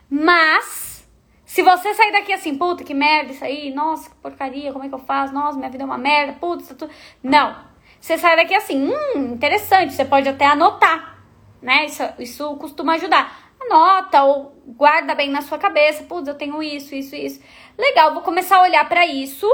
Mas, 0.08 1.08
se 1.44 1.62
você 1.62 1.94
sair 1.94 2.12
daqui 2.12 2.32
assim, 2.32 2.56
puta, 2.56 2.84
que 2.84 2.94
merda 2.94 3.32
isso 3.32 3.44
aí, 3.44 3.72
nossa, 3.72 4.10
que 4.10 4.16
porcaria, 4.16 4.72
como 4.72 4.84
é 4.84 4.88
que 4.88 4.94
eu 4.94 4.98
faço? 4.98 5.34
Nossa, 5.34 5.58
minha 5.58 5.70
vida 5.70 5.82
é 5.82 5.86
uma 5.86 5.98
merda, 5.98 6.34
putz, 6.34 6.68
tudo. 6.68 6.90
Não. 7.22 7.56
Você 8.00 8.16
sai 8.16 8.36
daqui 8.36 8.54
assim, 8.54 8.88
hum, 8.88 9.32
interessante, 9.32 9.92
você 9.92 10.04
pode 10.04 10.28
até 10.28 10.46
anotar, 10.46 11.18
né? 11.60 11.86
Isso, 11.86 12.02
isso 12.18 12.56
costuma 12.56 12.94
ajudar. 12.94 13.46
Anota 13.60 14.22
ou 14.22 14.62
guarda 14.66 15.14
bem 15.14 15.30
na 15.30 15.40
sua 15.42 15.58
cabeça, 15.58 16.04
putz, 16.04 16.28
eu 16.28 16.34
tenho 16.34 16.62
isso, 16.62 16.94
isso, 16.94 17.16
isso. 17.16 17.42
Legal, 17.76 18.12
vou 18.14 18.22
começar 18.22 18.58
a 18.58 18.62
olhar 18.62 18.88
para 18.88 19.06
isso 19.06 19.46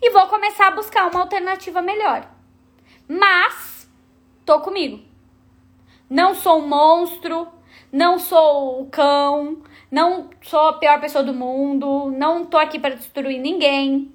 e 0.00 0.10
vou 0.10 0.26
começar 0.26 0.66
a 0.66 0.72
buscar 0.72 1.08
uma 1.10 1.20
alternativa 1.20 1.80
melhor. 1.80 2.28
Mas, 3.08 3.88
tô 4.44 4.60
comigo. 4.60 5.00
Não 6.10 6.34
sou 6.34 6.58
um 6.58 6.68
monstro, 6.68 7.48
não 7.92 8.18
sou 8.18 8.80
o 8.80 8.86
cão, 8.86 9.62
não 9.90 10.30
sou 10.40 10.70
a 10.70 10.78
pior 10.78 10.98
pessoa 11.00 11.22
do 11.22 11.34
mundo, 11.34 12.10
não 12.10 12.46
tô 12.46 12.56
aqui 12.56 12.78
para 12.78 12.96
destruir 12.96 13.38
ninguém. 13.38 14.10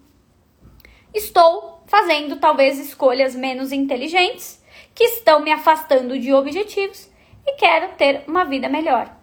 Estou 1.14 1.82
fazendo 1.86 2.38
talvez 2.38 2.80
escolhas 2.80 3.36
menos 3.36 3.72
inteligentes 3.72 4.62
que 4.94 5.04
estão 5.04 5.40
me 5.40 5.52
afastando 5.52 6.20
de 6.20 6.34
objetivos 6.34 7.10
e 7.46 7.54
quero 7.54 7.96
ter 7.96 8.24
uma 8.28 8.44
vida 8.44 8.68
melhor. 8.68 9.16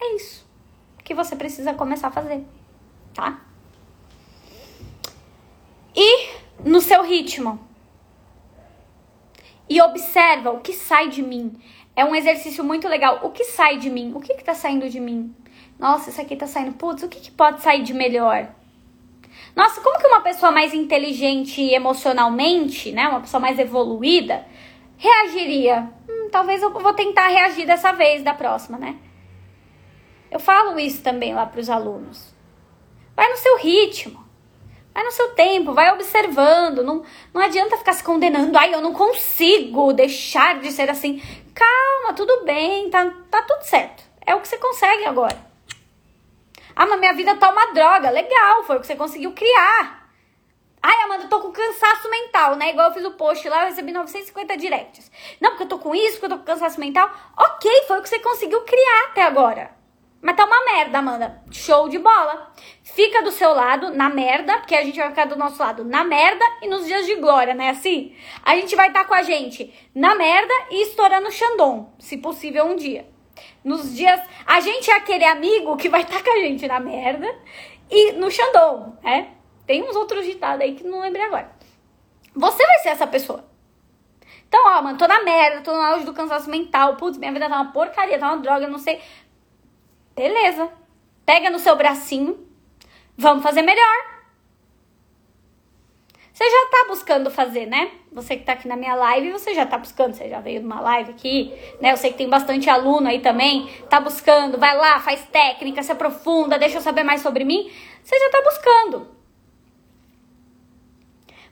É 0.00 0.14
isso 0.14 0.46
que 1.04 1.14
você 1.14 1.34
precisa 1.34 1.74
começar 1.74 2.08
a 2.08 2.12
fazer, 2.12 2.44
tá? 3.14 3.40
E 5.96 6.28
no 6.64 6.80
seu 6.80 7.02
ritmo. 7.02 7.58
E 9.68 9.80
observa 9.82 10.50
o 10.50 10.60
que 10.60 10.72
sai 10.72 11.08
de 11.08 11.22
mim. 11.22 11.60
É 11.98 12.04
um 12.04 12.14
exercício 12.14 12.62
muito 12.62 12.86
legal. 12.86 13.18
O 13.24 13.30
que 13.30 13.42
sai 13.42 13.76
de 13.76 13.90
mim? 13.90 14.12
O 14.14 14.20
que, 14.20 14.34
que 14.34 14.44
tá 14.44 14.54
saindo 14.54 14.88
de 14.88 15.00
mim? 15.00 15.34
Nossa, 15.76 16.10
isso 16.10 16.20
aqui 16.20 16.36
tá 16.36 16.46
saindo. 16.46 16.74
Putz, 16.74 17.02
o 17.02 17.08
que, 17.08 17.18
que 17.18 17.32
pode 17.32 17.60
sair 17.60 17.82
de 17.82 17.92
melhor? 17.92 18.46
Nossa, 19.56 19.80
como 19.80 19.98
que 19.98 20.06
uma 20.06 20.20
pessoa 20.20 20.52
mais 20.52 20.72
inteligente 20.72 21.60
emocionalmente, 21.60 22.92
né? 22.92 23.08
Uma 23.08 23.22
pessoa 23.22 23.40
mais 23.40 23.58
evoluída, 23.58 24.46
reagiria? 24.96 25.90
Hum, 26.08 26.28
talvez 26.30 26.62
eu 26.62 26.72
vou 26.72 26.92
tentar 26.92 27.26
reagir 27.26 27.66
dessa 27.66 27.90
vez, 27.90 28.22
da 28.22 28.32
próxima, 28.32 28.78
né? 28.78 28.94
Eu 30.30 30.38
falo 30.38 30.78
isso 30.78 31.02
também 31.02 31.34
lá 31.34 31.46
para 31.46 31.60
os 31.60 31.68
alunos. 31.68 32.32
Vai 33.16 33.28
no 33.28 33.36
seu 33.38 33.58
ritmo. 33.58 34.24
Vai 34.98 35.04
no 35.04 35.12
seu 35.12 35.28
tempo, 35.28 35.72
vai 35.72 35.92
observando. 35.92 36.82
Não, 36.82 37.04
não 37.32 37.40
adianta 37.40 37.76
ficar 37.76 37.92
se 37.92 38.02
condenando. 38.02 38.58
Ai, 38.58 38.74
eu 38.74 38.80
não 38.80 38.92
consigo 38.92 39.92
deixar 39.92 40.58
de 40.58 40.72
ser 40.72 40.90
assim. 40.90 41.22
Calma, 41.54 42.14
tudo 42.14 42.44
bem, 42.44 42.90
tá, 42.90 43.08
tá 43.30 43.42
tudo 43.42 43.62
certo. 43.62 44.02
É 44.26 44.34
o 44.34 44.40
que 44.40 44.48
você 44.48 44.58
consegue 44.58 45.04
agora. 45.04 45.38
Ah, 46.74 46.84
mas 46.84 46.98
minha 46.98 47.12
vida 47.12 47.36
tá 47.36 47.48
uma 47.48 47.66
droga. 47.66 48.10
Legal, 48.10 48.64
foi 48.64 48.76
o 48.76 48.80
que 48.80 48.88
você 48.88 48.96
conseguiu 48.96 49.30
criar. 49.30 50.10
Ai, 50.82 51.00
Amanda, 51.04 51.26
eu 51.26 51.28
tô 51.28 51.42
com 51.42 51.52
cansaço 51.52 52.10
mental, 52.10 52.56
né? 52.56 52.70
Igual 52.70 52.88
eu 52.88 52.94
fiz 52.94 53.04
o 53.04 53.12
post 53.12 53.48
lá, 53.48 53.62
eu 53.62 53.68
recebi 53.68 53.92
950 53.92 54.56
directs. 54.56 55.12
Não, 55.40 55.50
porque 55.50 55.62
eu 55.62 55.68
tô 55.68 55.78
com 55.78 55.94
isso, 55.94 56.14
porque 56.14 56.26
eu 56.26 56.30
tô 56.30 56.38
com 56.38 56.44
cansaço 56.44 56.80
mental. 56.80 57.08
Ok, 57.36 57.70
foi 57.86 58.00
o 58.00 58.02
que 58.02 58.08
você 58.08 58.18
conseguiu 58.18 58.62
criar 58.62 59.04
até 59.10 59.22
agora. 59.22 59.77
Mas 60.20 60.34
tá 60.34 60.44
uma 60.44 60.64
merda, 60.64 60.98
Amanda. 60.98 61.42
Show 61.50 61.88
de 61.88 61.98
bola. 61.98 62.52
Fica 62.82 63.22
do 63.22 63.30
seu 63.30 63.54
lado, 63.54 63.90
na 63.90 64.08
merda, 64.08 64.58
porque 64.58 64.74
a 64.74 64.82
gente 64.82 64.98
vai 64.98 65.08
ficar 65.10 65.26
do 65.26 65.36
nosso 65.36 65.62
lado 65.62 65.84
na 65.84 66.02
merda 66.02 66.44
e 66.60 66.66
nos 66.66 66.86
dias 66.86 67.06
de 67.06 67.14
glória, 67.16 67.54
né? 67.54 67.70
Assim, 67.70 68.16
a 68.42 68.56
gente 68.56 68.74
vai 68.74 68.88
estar 68.88 69.02
tá 69.02 69.08
com 69.08 69.14
a 69.14 69.22
gente 69.22 69.72
na 69.94 70.16
merda 70.16 70.52
e 70.70 70.82
estourando 70.82 71.28
o 71.28 71.32
Xandão, 71.32 71.92
se 71.98 72.18
possível 72.18 72.64
um 72.64 72.74
dia. 72.74 73.08
Nos 73.62 73.94
dias. 73.94 74.20
A 74.44 74.60
gente 74.60 74.90
é 74.90 74.94
aquele 74.94 75.24
amigo 75.24 75.76
que 75.76 75.88
vai 75.88 76.02
estar 76.02 76.18
tá 76.18 76.24
com 76.24 76.30
a 76.30 76.40
gente 76.40 76.66
na 76.66 76.80
merda 76.80 77.32
e 77.88 78.12
no 78.12 78.30
Xandão, 78.30 78.98
né? 79.02 79.34
Tem 79.66 79.82
uns 79.82 79.94
outros 79.94 80.24
ditados 80.24 80.62
aí 80.62 80.74
que 80.74 80.82
não 80.82 81.00
lembrei 81.00 81.26
agora. 81.26 81.52
Você 82.34 82.66
vai 82.66 82.78
ser 82.78 82.88
essa 82.88 83.06
pessoa. 83.06 83.44
Então, 84.48 84.62
ó, 84.66 84.80
mano, 84.80 84.96
tô 84.96 85.06
na 85.06 85.22
merda, 85.22 85.60
tô 85.60 85.72
no 85.74 85.82
auge 85.82 86.06
do 86.06 86.14
cansaço 86.14 86.48
mental. 86.48 86.96
Putz, 86.96 87.18
minha 87.18 87.32
vida 87.32 87.48
tá 87.48 87.56
uma 87.56 87.70
porcaria, 87.70 88.18
tá 88.18 88.28
uma 88.28 88.38
droga, 88.38 88.66
não 88.66 88.78
sei. 88.78 88.98
Beleza. 90.18 90.68
Pega 91.24 91.48
no 91.48 91.60
seu 91.60 91.76
bracinho. 91.76 92.44
Vamos 93.16 93.40
fazer 93.40 93.62
melhor. 93.62 94.18
você 96.32 96.44
já 96.50 96.66
tá 96.66 96.86
buscando 96.88 97.30
fazer, 97.30 97.66
né? 97.66 97.92
Você 98.10 98.36
que 98.36 98.44
tá 98.44 98.54
aqui 98.54 98.66
na 98.66 98.76
minha 98.76 98.96
live, 98.96 99.30
você 99.30 99.54
já 99.54 99.64
tá 99.64 99.78
buscando, 99.78 100.14
você 100.14 100.28
já 100.28 100.40
veio 100.40 100.60
numa 100.60 100.80
live 100.80 101.10
aqui, 101.10 101.52
né? 101.80 101.92
Eu 101.92 101.96
sei 101.96 102.10
que 102.10 102.18
tem 102.18 102.28
bastante 102.28 102.68
aluno 102.68 103.06
aí 103.06 103.20
também, 103.20 103.68
tá 103.88 104.00
buscando, 104.00 104.58
vai 104.58 104.76
lá, 104.76 104.98
faz 104.98 105.24
técnica, 105.26 105.82
se 105.84 105.92
aprofunda, 105.92 106.58
deixa 106.58 106.78
eu 106.78 106.82
saber 106.82 107.04
mais 107.04 107.20
sobre 107.20 107.44
mim. 107.44 107.70
Você 108.02 108.18
já 108.18 108.30
tá 108.30 108.42
buscando. 108.42 109.08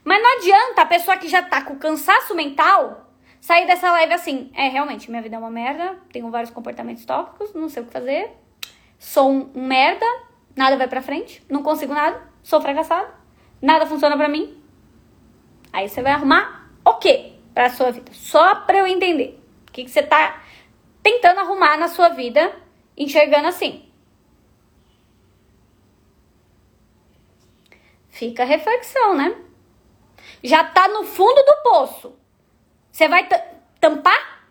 Mas 0.03 0.21
não 0.21 0.37
adianta 0.37 0.81
a 0.81 0.85
pessoa 0.85 1.17
que 1.17 1.27
já 1.29 1.41
tá 1.41 1.61
com 1.61 1.77
cansaço 1.77 2.35
mental 2.35 3.13
sair 3.39 3.65
dessa 3.65 3.91
live 3.91 4.13
assim. 4.13 4.51
É, 4.53 4.67
realmente, 4.67 5.09
minha 5.09 5.21
vida 5.21 5.37
é 5.37 5.39
uma 5.39 5.51
merda, 5.51 5.97
tenho 6.11 6.29
vários 6.29 6.51
comportamentos 6.51 7.05
tóxicos, 7.05 7.53
não 7.53 7.69
sei 7.69 7.83
o 7.83 7.85
que 7.85 7.93
fazer, 7.93 8.31
sou 8.97 9.29
um, 9.29 9.51
merda, 9.53 10.05
nada 10.55 10.77
vai 10.77 10.87
pra 10.87 11.01
frente, 11.01 11.43
não 11.49 11.63
consigo 11.63 11.93
nada, 11.93 12.21
sou 12.43 12.61
fracassado, 12.61 13.09
nada 13.61 13.85
funciona 13.85 14.15
pra 14.17 14.27
mim, 14.27 14.57
Aí 15.77 15.87
você 15.87 16.01
vai 16.01 16.11
arrumar 16.11 16.71
o 16.83 16.95
quê 16.95 17.33
pra 17.53 17.69
sua 17.69 17.91
vida? 17.91 18.11
Só 18.11 18.55
pra 18.55 18.79
eu 18.79 18.87
entender. 18.87 19.39
O 19.67 19.71
que, 19.71 19.83
que 19.83 19.91
você 19.91 20.01
tá 20.01 20.41
tentando 21.03 21.39
arrumar 21.39 21.77
na 21.77 21.87
sua 21.87 22.09
vida, 22.09 22.51
enxergando 22.97 23.47
assim. 23.47 23.87
Fica 28.09 28.41
a 28.41 28.45
reflexão, 28.47 29.15
né? 29.15 29.35
Já 30.43 30.63
tá 30.63 30.87
no 30.87 31.03
fundo 31.03 31.43
do 31.43 31.61
poço. 31.61 32.17
Você 32.91 33.07
vai 33.07 33.27
tampar? 33.79 34.47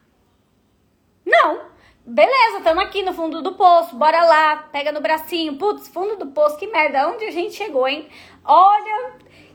Não. 1.25 1.63
Beleza, 2.09 2.59
estamos 2.59 2.85
aqui 2.85 3.03
no 3.03 3.13
fundo 3.13 3.43
do 3.43 3.55
poço. 3.55 3.97
Bora 3.97 4.25
lá, 4.25 4.69
pega 4.71 4.93
no 4.93 5.01
bracinho. 5.01 5.57
Putz, 5.57 5.89
fundo 5.89 6.15
do 6.15 6.27
poço, 6.29 6.57
que 6.57 6.69
merda. 6.69 7.09
Onde 7.09 7.25
a 7.25 7.33
gente 7.33 7.57
chegou, 7.57 7.89
hein? 7.89 8.07
Olha, 8.45 9.15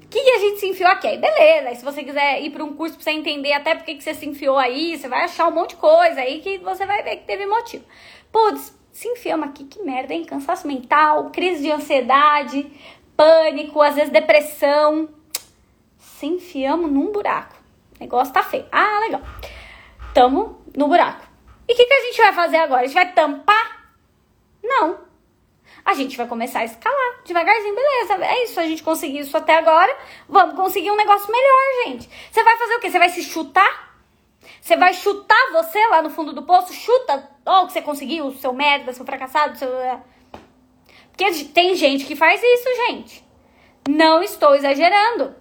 que 0.10 0.20
a 0.20 0.38
gente 0.38 0.60
se 0.60 0.68
enfiou 0.68 0.90
aqui? 0.90 1.08
Aí 1.08 1.18
beleza, 1.18 1.76
se 1.76 1.86
você 1.86 2.04
quiser 2.04 2.42
ir 2.42 2.50
para 2.50 2.62
um 2.62 2.74
curso 2.74 2.96
para 2.96 3.06
você 3.06 3.12
entender 3.12 3.54
até 3.54 3.74
por 3.74 3.86
que 3.86 4.02
você 4.02 4.14
se 4.14 4.28
enfiou 4.28 4.58
aí, 4.58 4.98
você 4.98 5.08
vai 5.08 5.24
achar 5.24 5.48
um 5.48 5.52
monte 5.52 5.70
de 5.70 5.76
coisa 5.78 6.20
aí 6.20 6.42
que 6.42 6.58
você 6.58 6.86
vai 6.86 7.02
ver 7.02 7.16
que 7.16 7.26
teve 7.26 7.46
motivo. 7.46 7.86
Putz, 8.34 8.78
se 8.92 9.08
enfiamos 9.08 9.48
aqui, 9.48 9.64
que 9.64 9.82
merda, 9.82 10.14
hein? 10.14 10.26
Cansaço 10.26 10.68
mental, 10.68 11.30
crise 11.30 11.64
de 11.64 11.72
ansiedade, 11.72 12.70
pânico, 13.16 13.82
às 13.82 13.96
vezes 13.96 14.12
depressão. 14.12 15.08
Se 15.98 16.26
enfiamos 16.26 16.92
num 16.92 17.14
buraco. 17.14 17.56
O 17.96 18.02
negócio 18.02 18.34
tá 18.34 18.44
feio. 18.44 18.66
Ah, 18.70 19.00
legal. 19.00 19.22
Tamo 20.14 20.60
no 20.76 20.90
buraco. 20.90 21.31
E 21.72 21.74
o 21.74 21.78
que, 21.78 21.86
que 21.86 21.94
a 21.94 22.02
gente 22.02 22.18
vai 22.18 22.34
fazer 22.34 22.58
agora? 22.58 22.82
A 22.82 22.86
gente 22.86 22.94
vai 22.94 23.14
tampar? 23.14 23.94
Não 24.62 25.12
a 25.84 25.94
gente 25.94 26.16
vai 26.16 26.28
começar 26.28 26.60
a 26.60 26.66
escalar 26.66 27.24
devagarzinho, 27.26 27.76
beleza. 27.76 28.26
É 28.26 28.44
isso, 28.44 28.60
a 28.60 28.66
gente 28.66 28.84
conseguiu 28.84 29.22
isso 29.22 29.36
até 29.36 29.58
agora. 29.58 29.96
Vamos 30.28 30.56
conseguir 30.56 30.92
um 30.92 30.96
negócio 30.96 31.32
melhor, 31.32 31.86
gente. 31.86 32.10
Você 32.32 32.44
vai 32.44 32.58
fazer 32.58 32.76
o 32.76 32.80
quê? 32.80 32.92
Você 32.92 33.00
vai 33.00 33.10
se 33.10 33.24
chutar? 33.24 33.92
Você 34.62 34.78
vai 34.78 34.94
chutar 34.94 35.52
você 35.52 35.88
lá 35.88 36.02
no 36.02 36.10
fundo 36.10 36.34
do 36.34 36.44
poço? 36.44 36.74
Chuta 36.74 37.30
ó, 37.46 37.66
que 37.66 37.74
você 37.74 37.82
conseguiu, 37.82 38.28
o 38.28 38.36
seu 38.36 38.54
merda, 38.54 38.94
seu 38.94 39.06
fracassado, 39.06 39.58
seu. 39.58 39.70
Porque 41.12 41.46
tem 41.46 41.76
gente 41.76 42.06
que 42.06 42.16
faz 42.16 42.42
isso, 42.44 42.70
gente. 42.88 43.26
Não 43.90 44.22
estou 44.22 44.54
exagerando. 44.54 45.36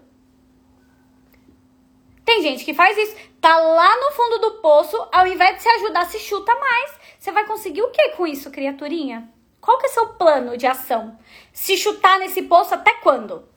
Tem 2.31 2.43
gente 2.43 2.65
que 2.65 2.73
faz 2.73 2.97
isso. 2.97 3.17
Tá 3.41 3.57
lá 3.57 3.97
no 3.97 4.13
fundo 4.13 4.39
do 4.39 4.51
poço, 4.61 4.97
ao 5.11 5.27
invés 5.27 5.57
de 5.57 5.63
se 5.63 5.69
ajudar, 5.69 6.05
se 6.07 6.21
chuta 6.21 6.55
mais. 6.55 6.93
Você 7.19 7.33
vai 7.33 7.45
conseguir 7.45 7.83
o 7.83 7.91
que 7.91 8.11
com 8.11 8.25
isso, 8.25 8.53
criaturinha? 8.53 9.29
Qual 9.61 9.77
que 9.79 9.87
é 9.87 9.89
seu 9.89 10.11
plano 10.11 10.57
de 10.57 10.65
ação? 10.65 11.19
Se 11.53 11.77
chutar 11.77 12.21
nesse 12.21 12.43
poço 12.43 12.73
até 12.73 12.93
quando? 12.95 13.49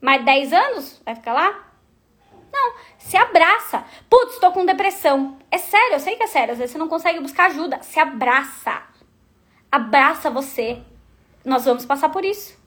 Mais 0.00 0.24
10 0.24 0.52
anos? 0.52 1.00
Vai 1.04 1.14
ficar 1.14 1.32
lá? 1.32 1.72
Não, 2.52 2.74
se 2.98 3.16
abraça. 3.16 3.84
Putz, 4.10 4.36
tô 4.40 4.50
com 4.50 4.66
depressão. 4.66 5.38
É 5.48 5.58
sério, 5.58 5.94
eu 5.94 6.00
sei 6.00 6.16
que 6.16 6.24
é 6.24 6.26
sério. 6.26 6.54
Às 6.54 6.58
vezes 6.58 6.72
você 6.72 6.78
não 6.78 6.88
consegue 6.88 7.20
buscar 7.20 7.52
ajuda. 7.52 7.84
Se 7.84 8.00
abraça. 8.00 8.82
Abraça 9.70 10.28
você. 10.28 10.82
Nós 11.44 11.66
vamos 11.66 11.86
passar 11.86 12.08
por 12.08 12.24
isso. 12.24 12.60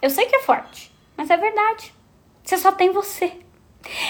Eu 0.00 0.08
sei 0.08 0.24
que 0.26 0.36
é 0.36 0.40
forte, 0.42 0.94
mas 1.16 1.28
é 1.30 1.36
verdade. 1.36 1.92
Você 2.44 2.58
só 2.58 2.70
tem 2.70 2.90
você. 2.90 3.32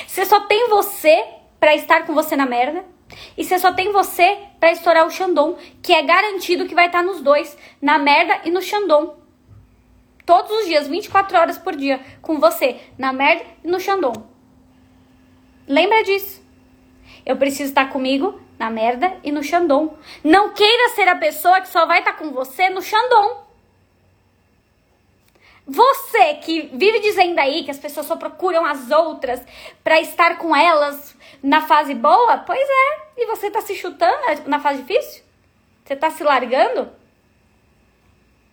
Você 0.07 0.25
só 0.25 0.41
tem 0.41 0.69
você 0.69 1.25
para 1.61 1.75
estar 1.75 2.05
com 2.05 2.13
você 2.13 2.37
na 2.37 2.45
merda. 2.45 2.85
E 3.37 3.45
você 3.45 3.59
só 3.59 3.73
tem 3.73 3.93
você 3.93 4.39
para 4.59 4.73
estourar 4.73 5.07
o 5.07 5.11
Xandão, 5.11 5.57
que 5.81 5.93
é 5.93 6.03
garantido 6.03 6.67
que 6.67 6.75
vai 6.75 6.87
estar 6.87 6.99
tá 6.99 7.05
nos 7.05 7.21
dois, 7.21 7.57
na 7.81 7.99
merda 7.99 8.41
e 8.45 8.51
no 8.51 8.61
Xandão. 8.61 9.17
Todos 10.27 10.51
os 10.51 10.67
dias, 10.67 10.89
24 10.89 11.39
horas 11.39 11.59
por 11.59 11.77
dia, 11.77 12.01
com 12.21 12.41
você, 12.41 12.81
na 12.99 13.13
merda 13.13 13.45
e 13.63 13.69
no 13.69 13.79
Xandão. 13.79 14.13
Lembra 15.69 16.03
disso. 16.03 16.43
Eu 17.25 17.37
preciso 17.37 17.71
estar 17.71 17.91
comigo 17.91 18.41
na 18.59 18.71
merda 18.71 19.17
e 19.23 19.31
no 19.31 19.43
Xandão. 19.43 19.97
Não 20.25 20.53
queira 20.53 20.95
ser 20.95 21.09
a 21.09 21.17
pessoa 21.17 21.61
que 21.61 21.69
só 21.69 21.87
vai 21.87 22.01
estar 22.01 22.15
com 22.15 22.31
você 22.31 22.69
no 22.71 22.83
Xandão. 22.83 23.44
Você 25.67 26.35
que 26.35 26.71
vive 26.75 27.01
dizendo 27.01 27.39
aí 27.39 27.65
que 27.65 27.71
as 27.71 27.79
pessoas 27.79 28.07
só 28.07 28.17
procuram 28.17 28.67
as 28.67 28.91
outras 28.91 29.41
para 29.83 29.99
estar 30.01 30.37
com 30.37 30.55
elas 30.55 31.17
na 31.43 31.63
fase 31.67 31.95
boa, 31.95 32.39
pois 32.39 32.69
é. 32.69 33.05
E 33.17 33.27
você 33.27 33.51
tá 33.51 33.63
se 33.63 33.75
chutando 33.75 34.19
na 34.47 34.61
fase 34.61 34.83
difícil? 34.83 35.23
Você 35.85 35.97
tá 35.97 36.11
se 36.11 36.23
largando? 36.23 36.91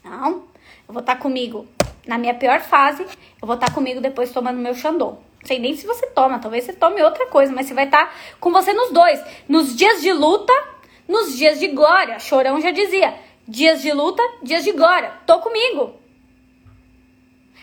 Não. 0.04 0.46
Eu 0.88 0.94
vou 0.94 1.02
estar 1.02 1.16
tá 1.16 1.22
comigo 1.22 1.68
na 2.08 2.18
minha 2.18 2.34
pior 2.34 2.62
fase. 2.62 3.04
Eu 3.04 3.46
vou 3.48 3.56
estar 3.56 3.68
tá 3.68 3.74
comigo 3.74 4.00
depois 4.00 4.32
tomando 4.32 4.60
meu 4.60 4.74
Xandô. 4.74 5.18
Sei 5.44 5.60
nem 5.60 5.76
se 5.76 5.88
você 5.88 6.08
toma, 6.08 6.40
talvez 6.40 6.66
você 6.66 6.74
tome 6.74 7.02
outra 7.02 7.26
coisa, 7.26 7.52
mas 7.52 7.66
você 7.66 7.74
vai 7.74 7.86
estar 7.86 8.06
tá 8.06 8.14
com 8.40 8.52
você 8.52 8.74
nos 8.74 8.92
dois. 8.92 9.22
Nos 9.50 9.76
dias 9.76 10.02
de 10.02 10.14
luta, 10.14 10.54
nos 11.08 11.38
dias 11.38 11.60
de 11.60 11.68
glória. 11.68 12.20
Chorão 12.20 12.62
já 12.62 12.72
dizia: 12.72 13.14
dias 13.48 13.82
de 13.82 13.92
luta, 13.92 14.22
dias 14.42 14.64
de 14.64 14.72
glória. 14.72 15.12
Tô 15.26 15.40
comigo. 15.40 16.01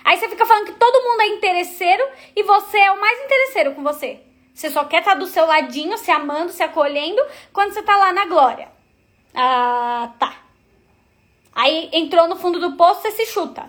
Aí 0.09 0.17
você 0.17 0.27
fica 0.27 0.47
falando 0.47 0.65
que 0.65 0.73
todo 0.73 1.05
mundo 1.05 1.21
é 1.21 1.27
interesseiro 1.27 2.03
e 2.35 2.43
você 2.43 2.79
é 2.79 2.91
o 2.91 2.99
mais 2.99 3.21
interesseiro 3.21 3.75
com 3.75 3.83
você. 3.83 4.19
Você 4.55 4.71
só 4.71 4.83
quer 4.87 5.01
estar 5.01 5.13
tá 5.13 5.19
do 5.19 5.27
seu 5.27 5.45
ladinho, 5.45 5.99
se 5.99 6.11
amando, 6.11 6.51
se 6.51 6.63
acolhendo, 6.63 7.23
quando 7.53 7.75
você 7.75 7.83
tá 7.83 7.95
lá 7.95 8.11
na 8.11 8.25
glória. 8.25 8.71
Ah, 9.35 10.11
tá. 10.19 10.35
Aí 11.55 11.91
entrou 11.93 12.27
no 12.27 12.37
fundo 12.37 12.59
do 12.59 12.75
poço, 12.75 13.03
você 13.03 13.11
se 13.11 13.27
chuta. 13.27 13.69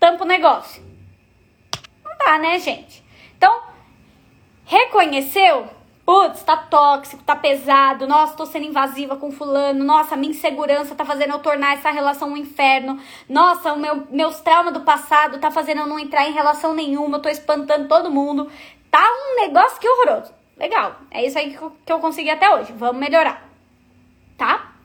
Tampa 0.00 0.24
o 0.24 0.26
negócio. 0.26 0.82
Não 2.04 2.18
dá, 2.18 2.38
né, 2.38 2.58
gente? 2.58 3.04
Então, 3.36 3.62
reconheceu? 4.64 5.70
Putz, 6.06 6.44
tá 6.44 6.56
tóxico, 6.56 7.24
tá 7.24 7.34
pesado, 7.34 8.06
nossa, 8.06 8.36
tô 8.36 8.46
sendo 8.46 8.66
invasiva 8.66 9.16
com 9.16 9.32
fulano, 9.32 9.84
nossa, 9.84 10.14
minha 10.14 10.30
insegurança 10.30 10.94
tá 10.94 11.04
fazendo 11.04 11.32
eu 11.32 11.40
tornar 11.40 11.74
essa 11.74 11.90
relação 11.90 12.28
um 12.28 12.36
inferno, 12.36 13.00
nossa, 13.28 13.72
o 13.72 13.78
meu, 13.78 14.06
meus 14.08 14.40
traumas 14.40 14.72
do 14.72 14.82
passado 14.82 15.40
tá 15.40 15.50
fazendo 15.50 15.80
eu 15.80 15.86
não 15.88 15.98
entrar 15.98 16.28
em 16.28 16.32
relação 16.32 16.76
nenhuma, 16.76 17.16
eu 17.16 17.22
tô 17.22 17.28
espantando 17.28 17.88
todo 17.88 18.08
mundo, 18.08 18.48
tá 18.88 19.02
um 19.02 19.40
negócio 19.40 19.80
que 19.80 19.88
horroroso. 19.88 20.32
Legal, 20.56 20.94
é 21.10 21.26
isso 21.26 21.36
aí 21.36 21.58
que 21.84 21.92
eu, 21.92 21.98
consegui 21.98 22.30
até 22.30 22.54
hoje, 22.54 22.72
vamos 22.72 23.00
melhorar, 23.00 23.44
tá? 24.38 24.75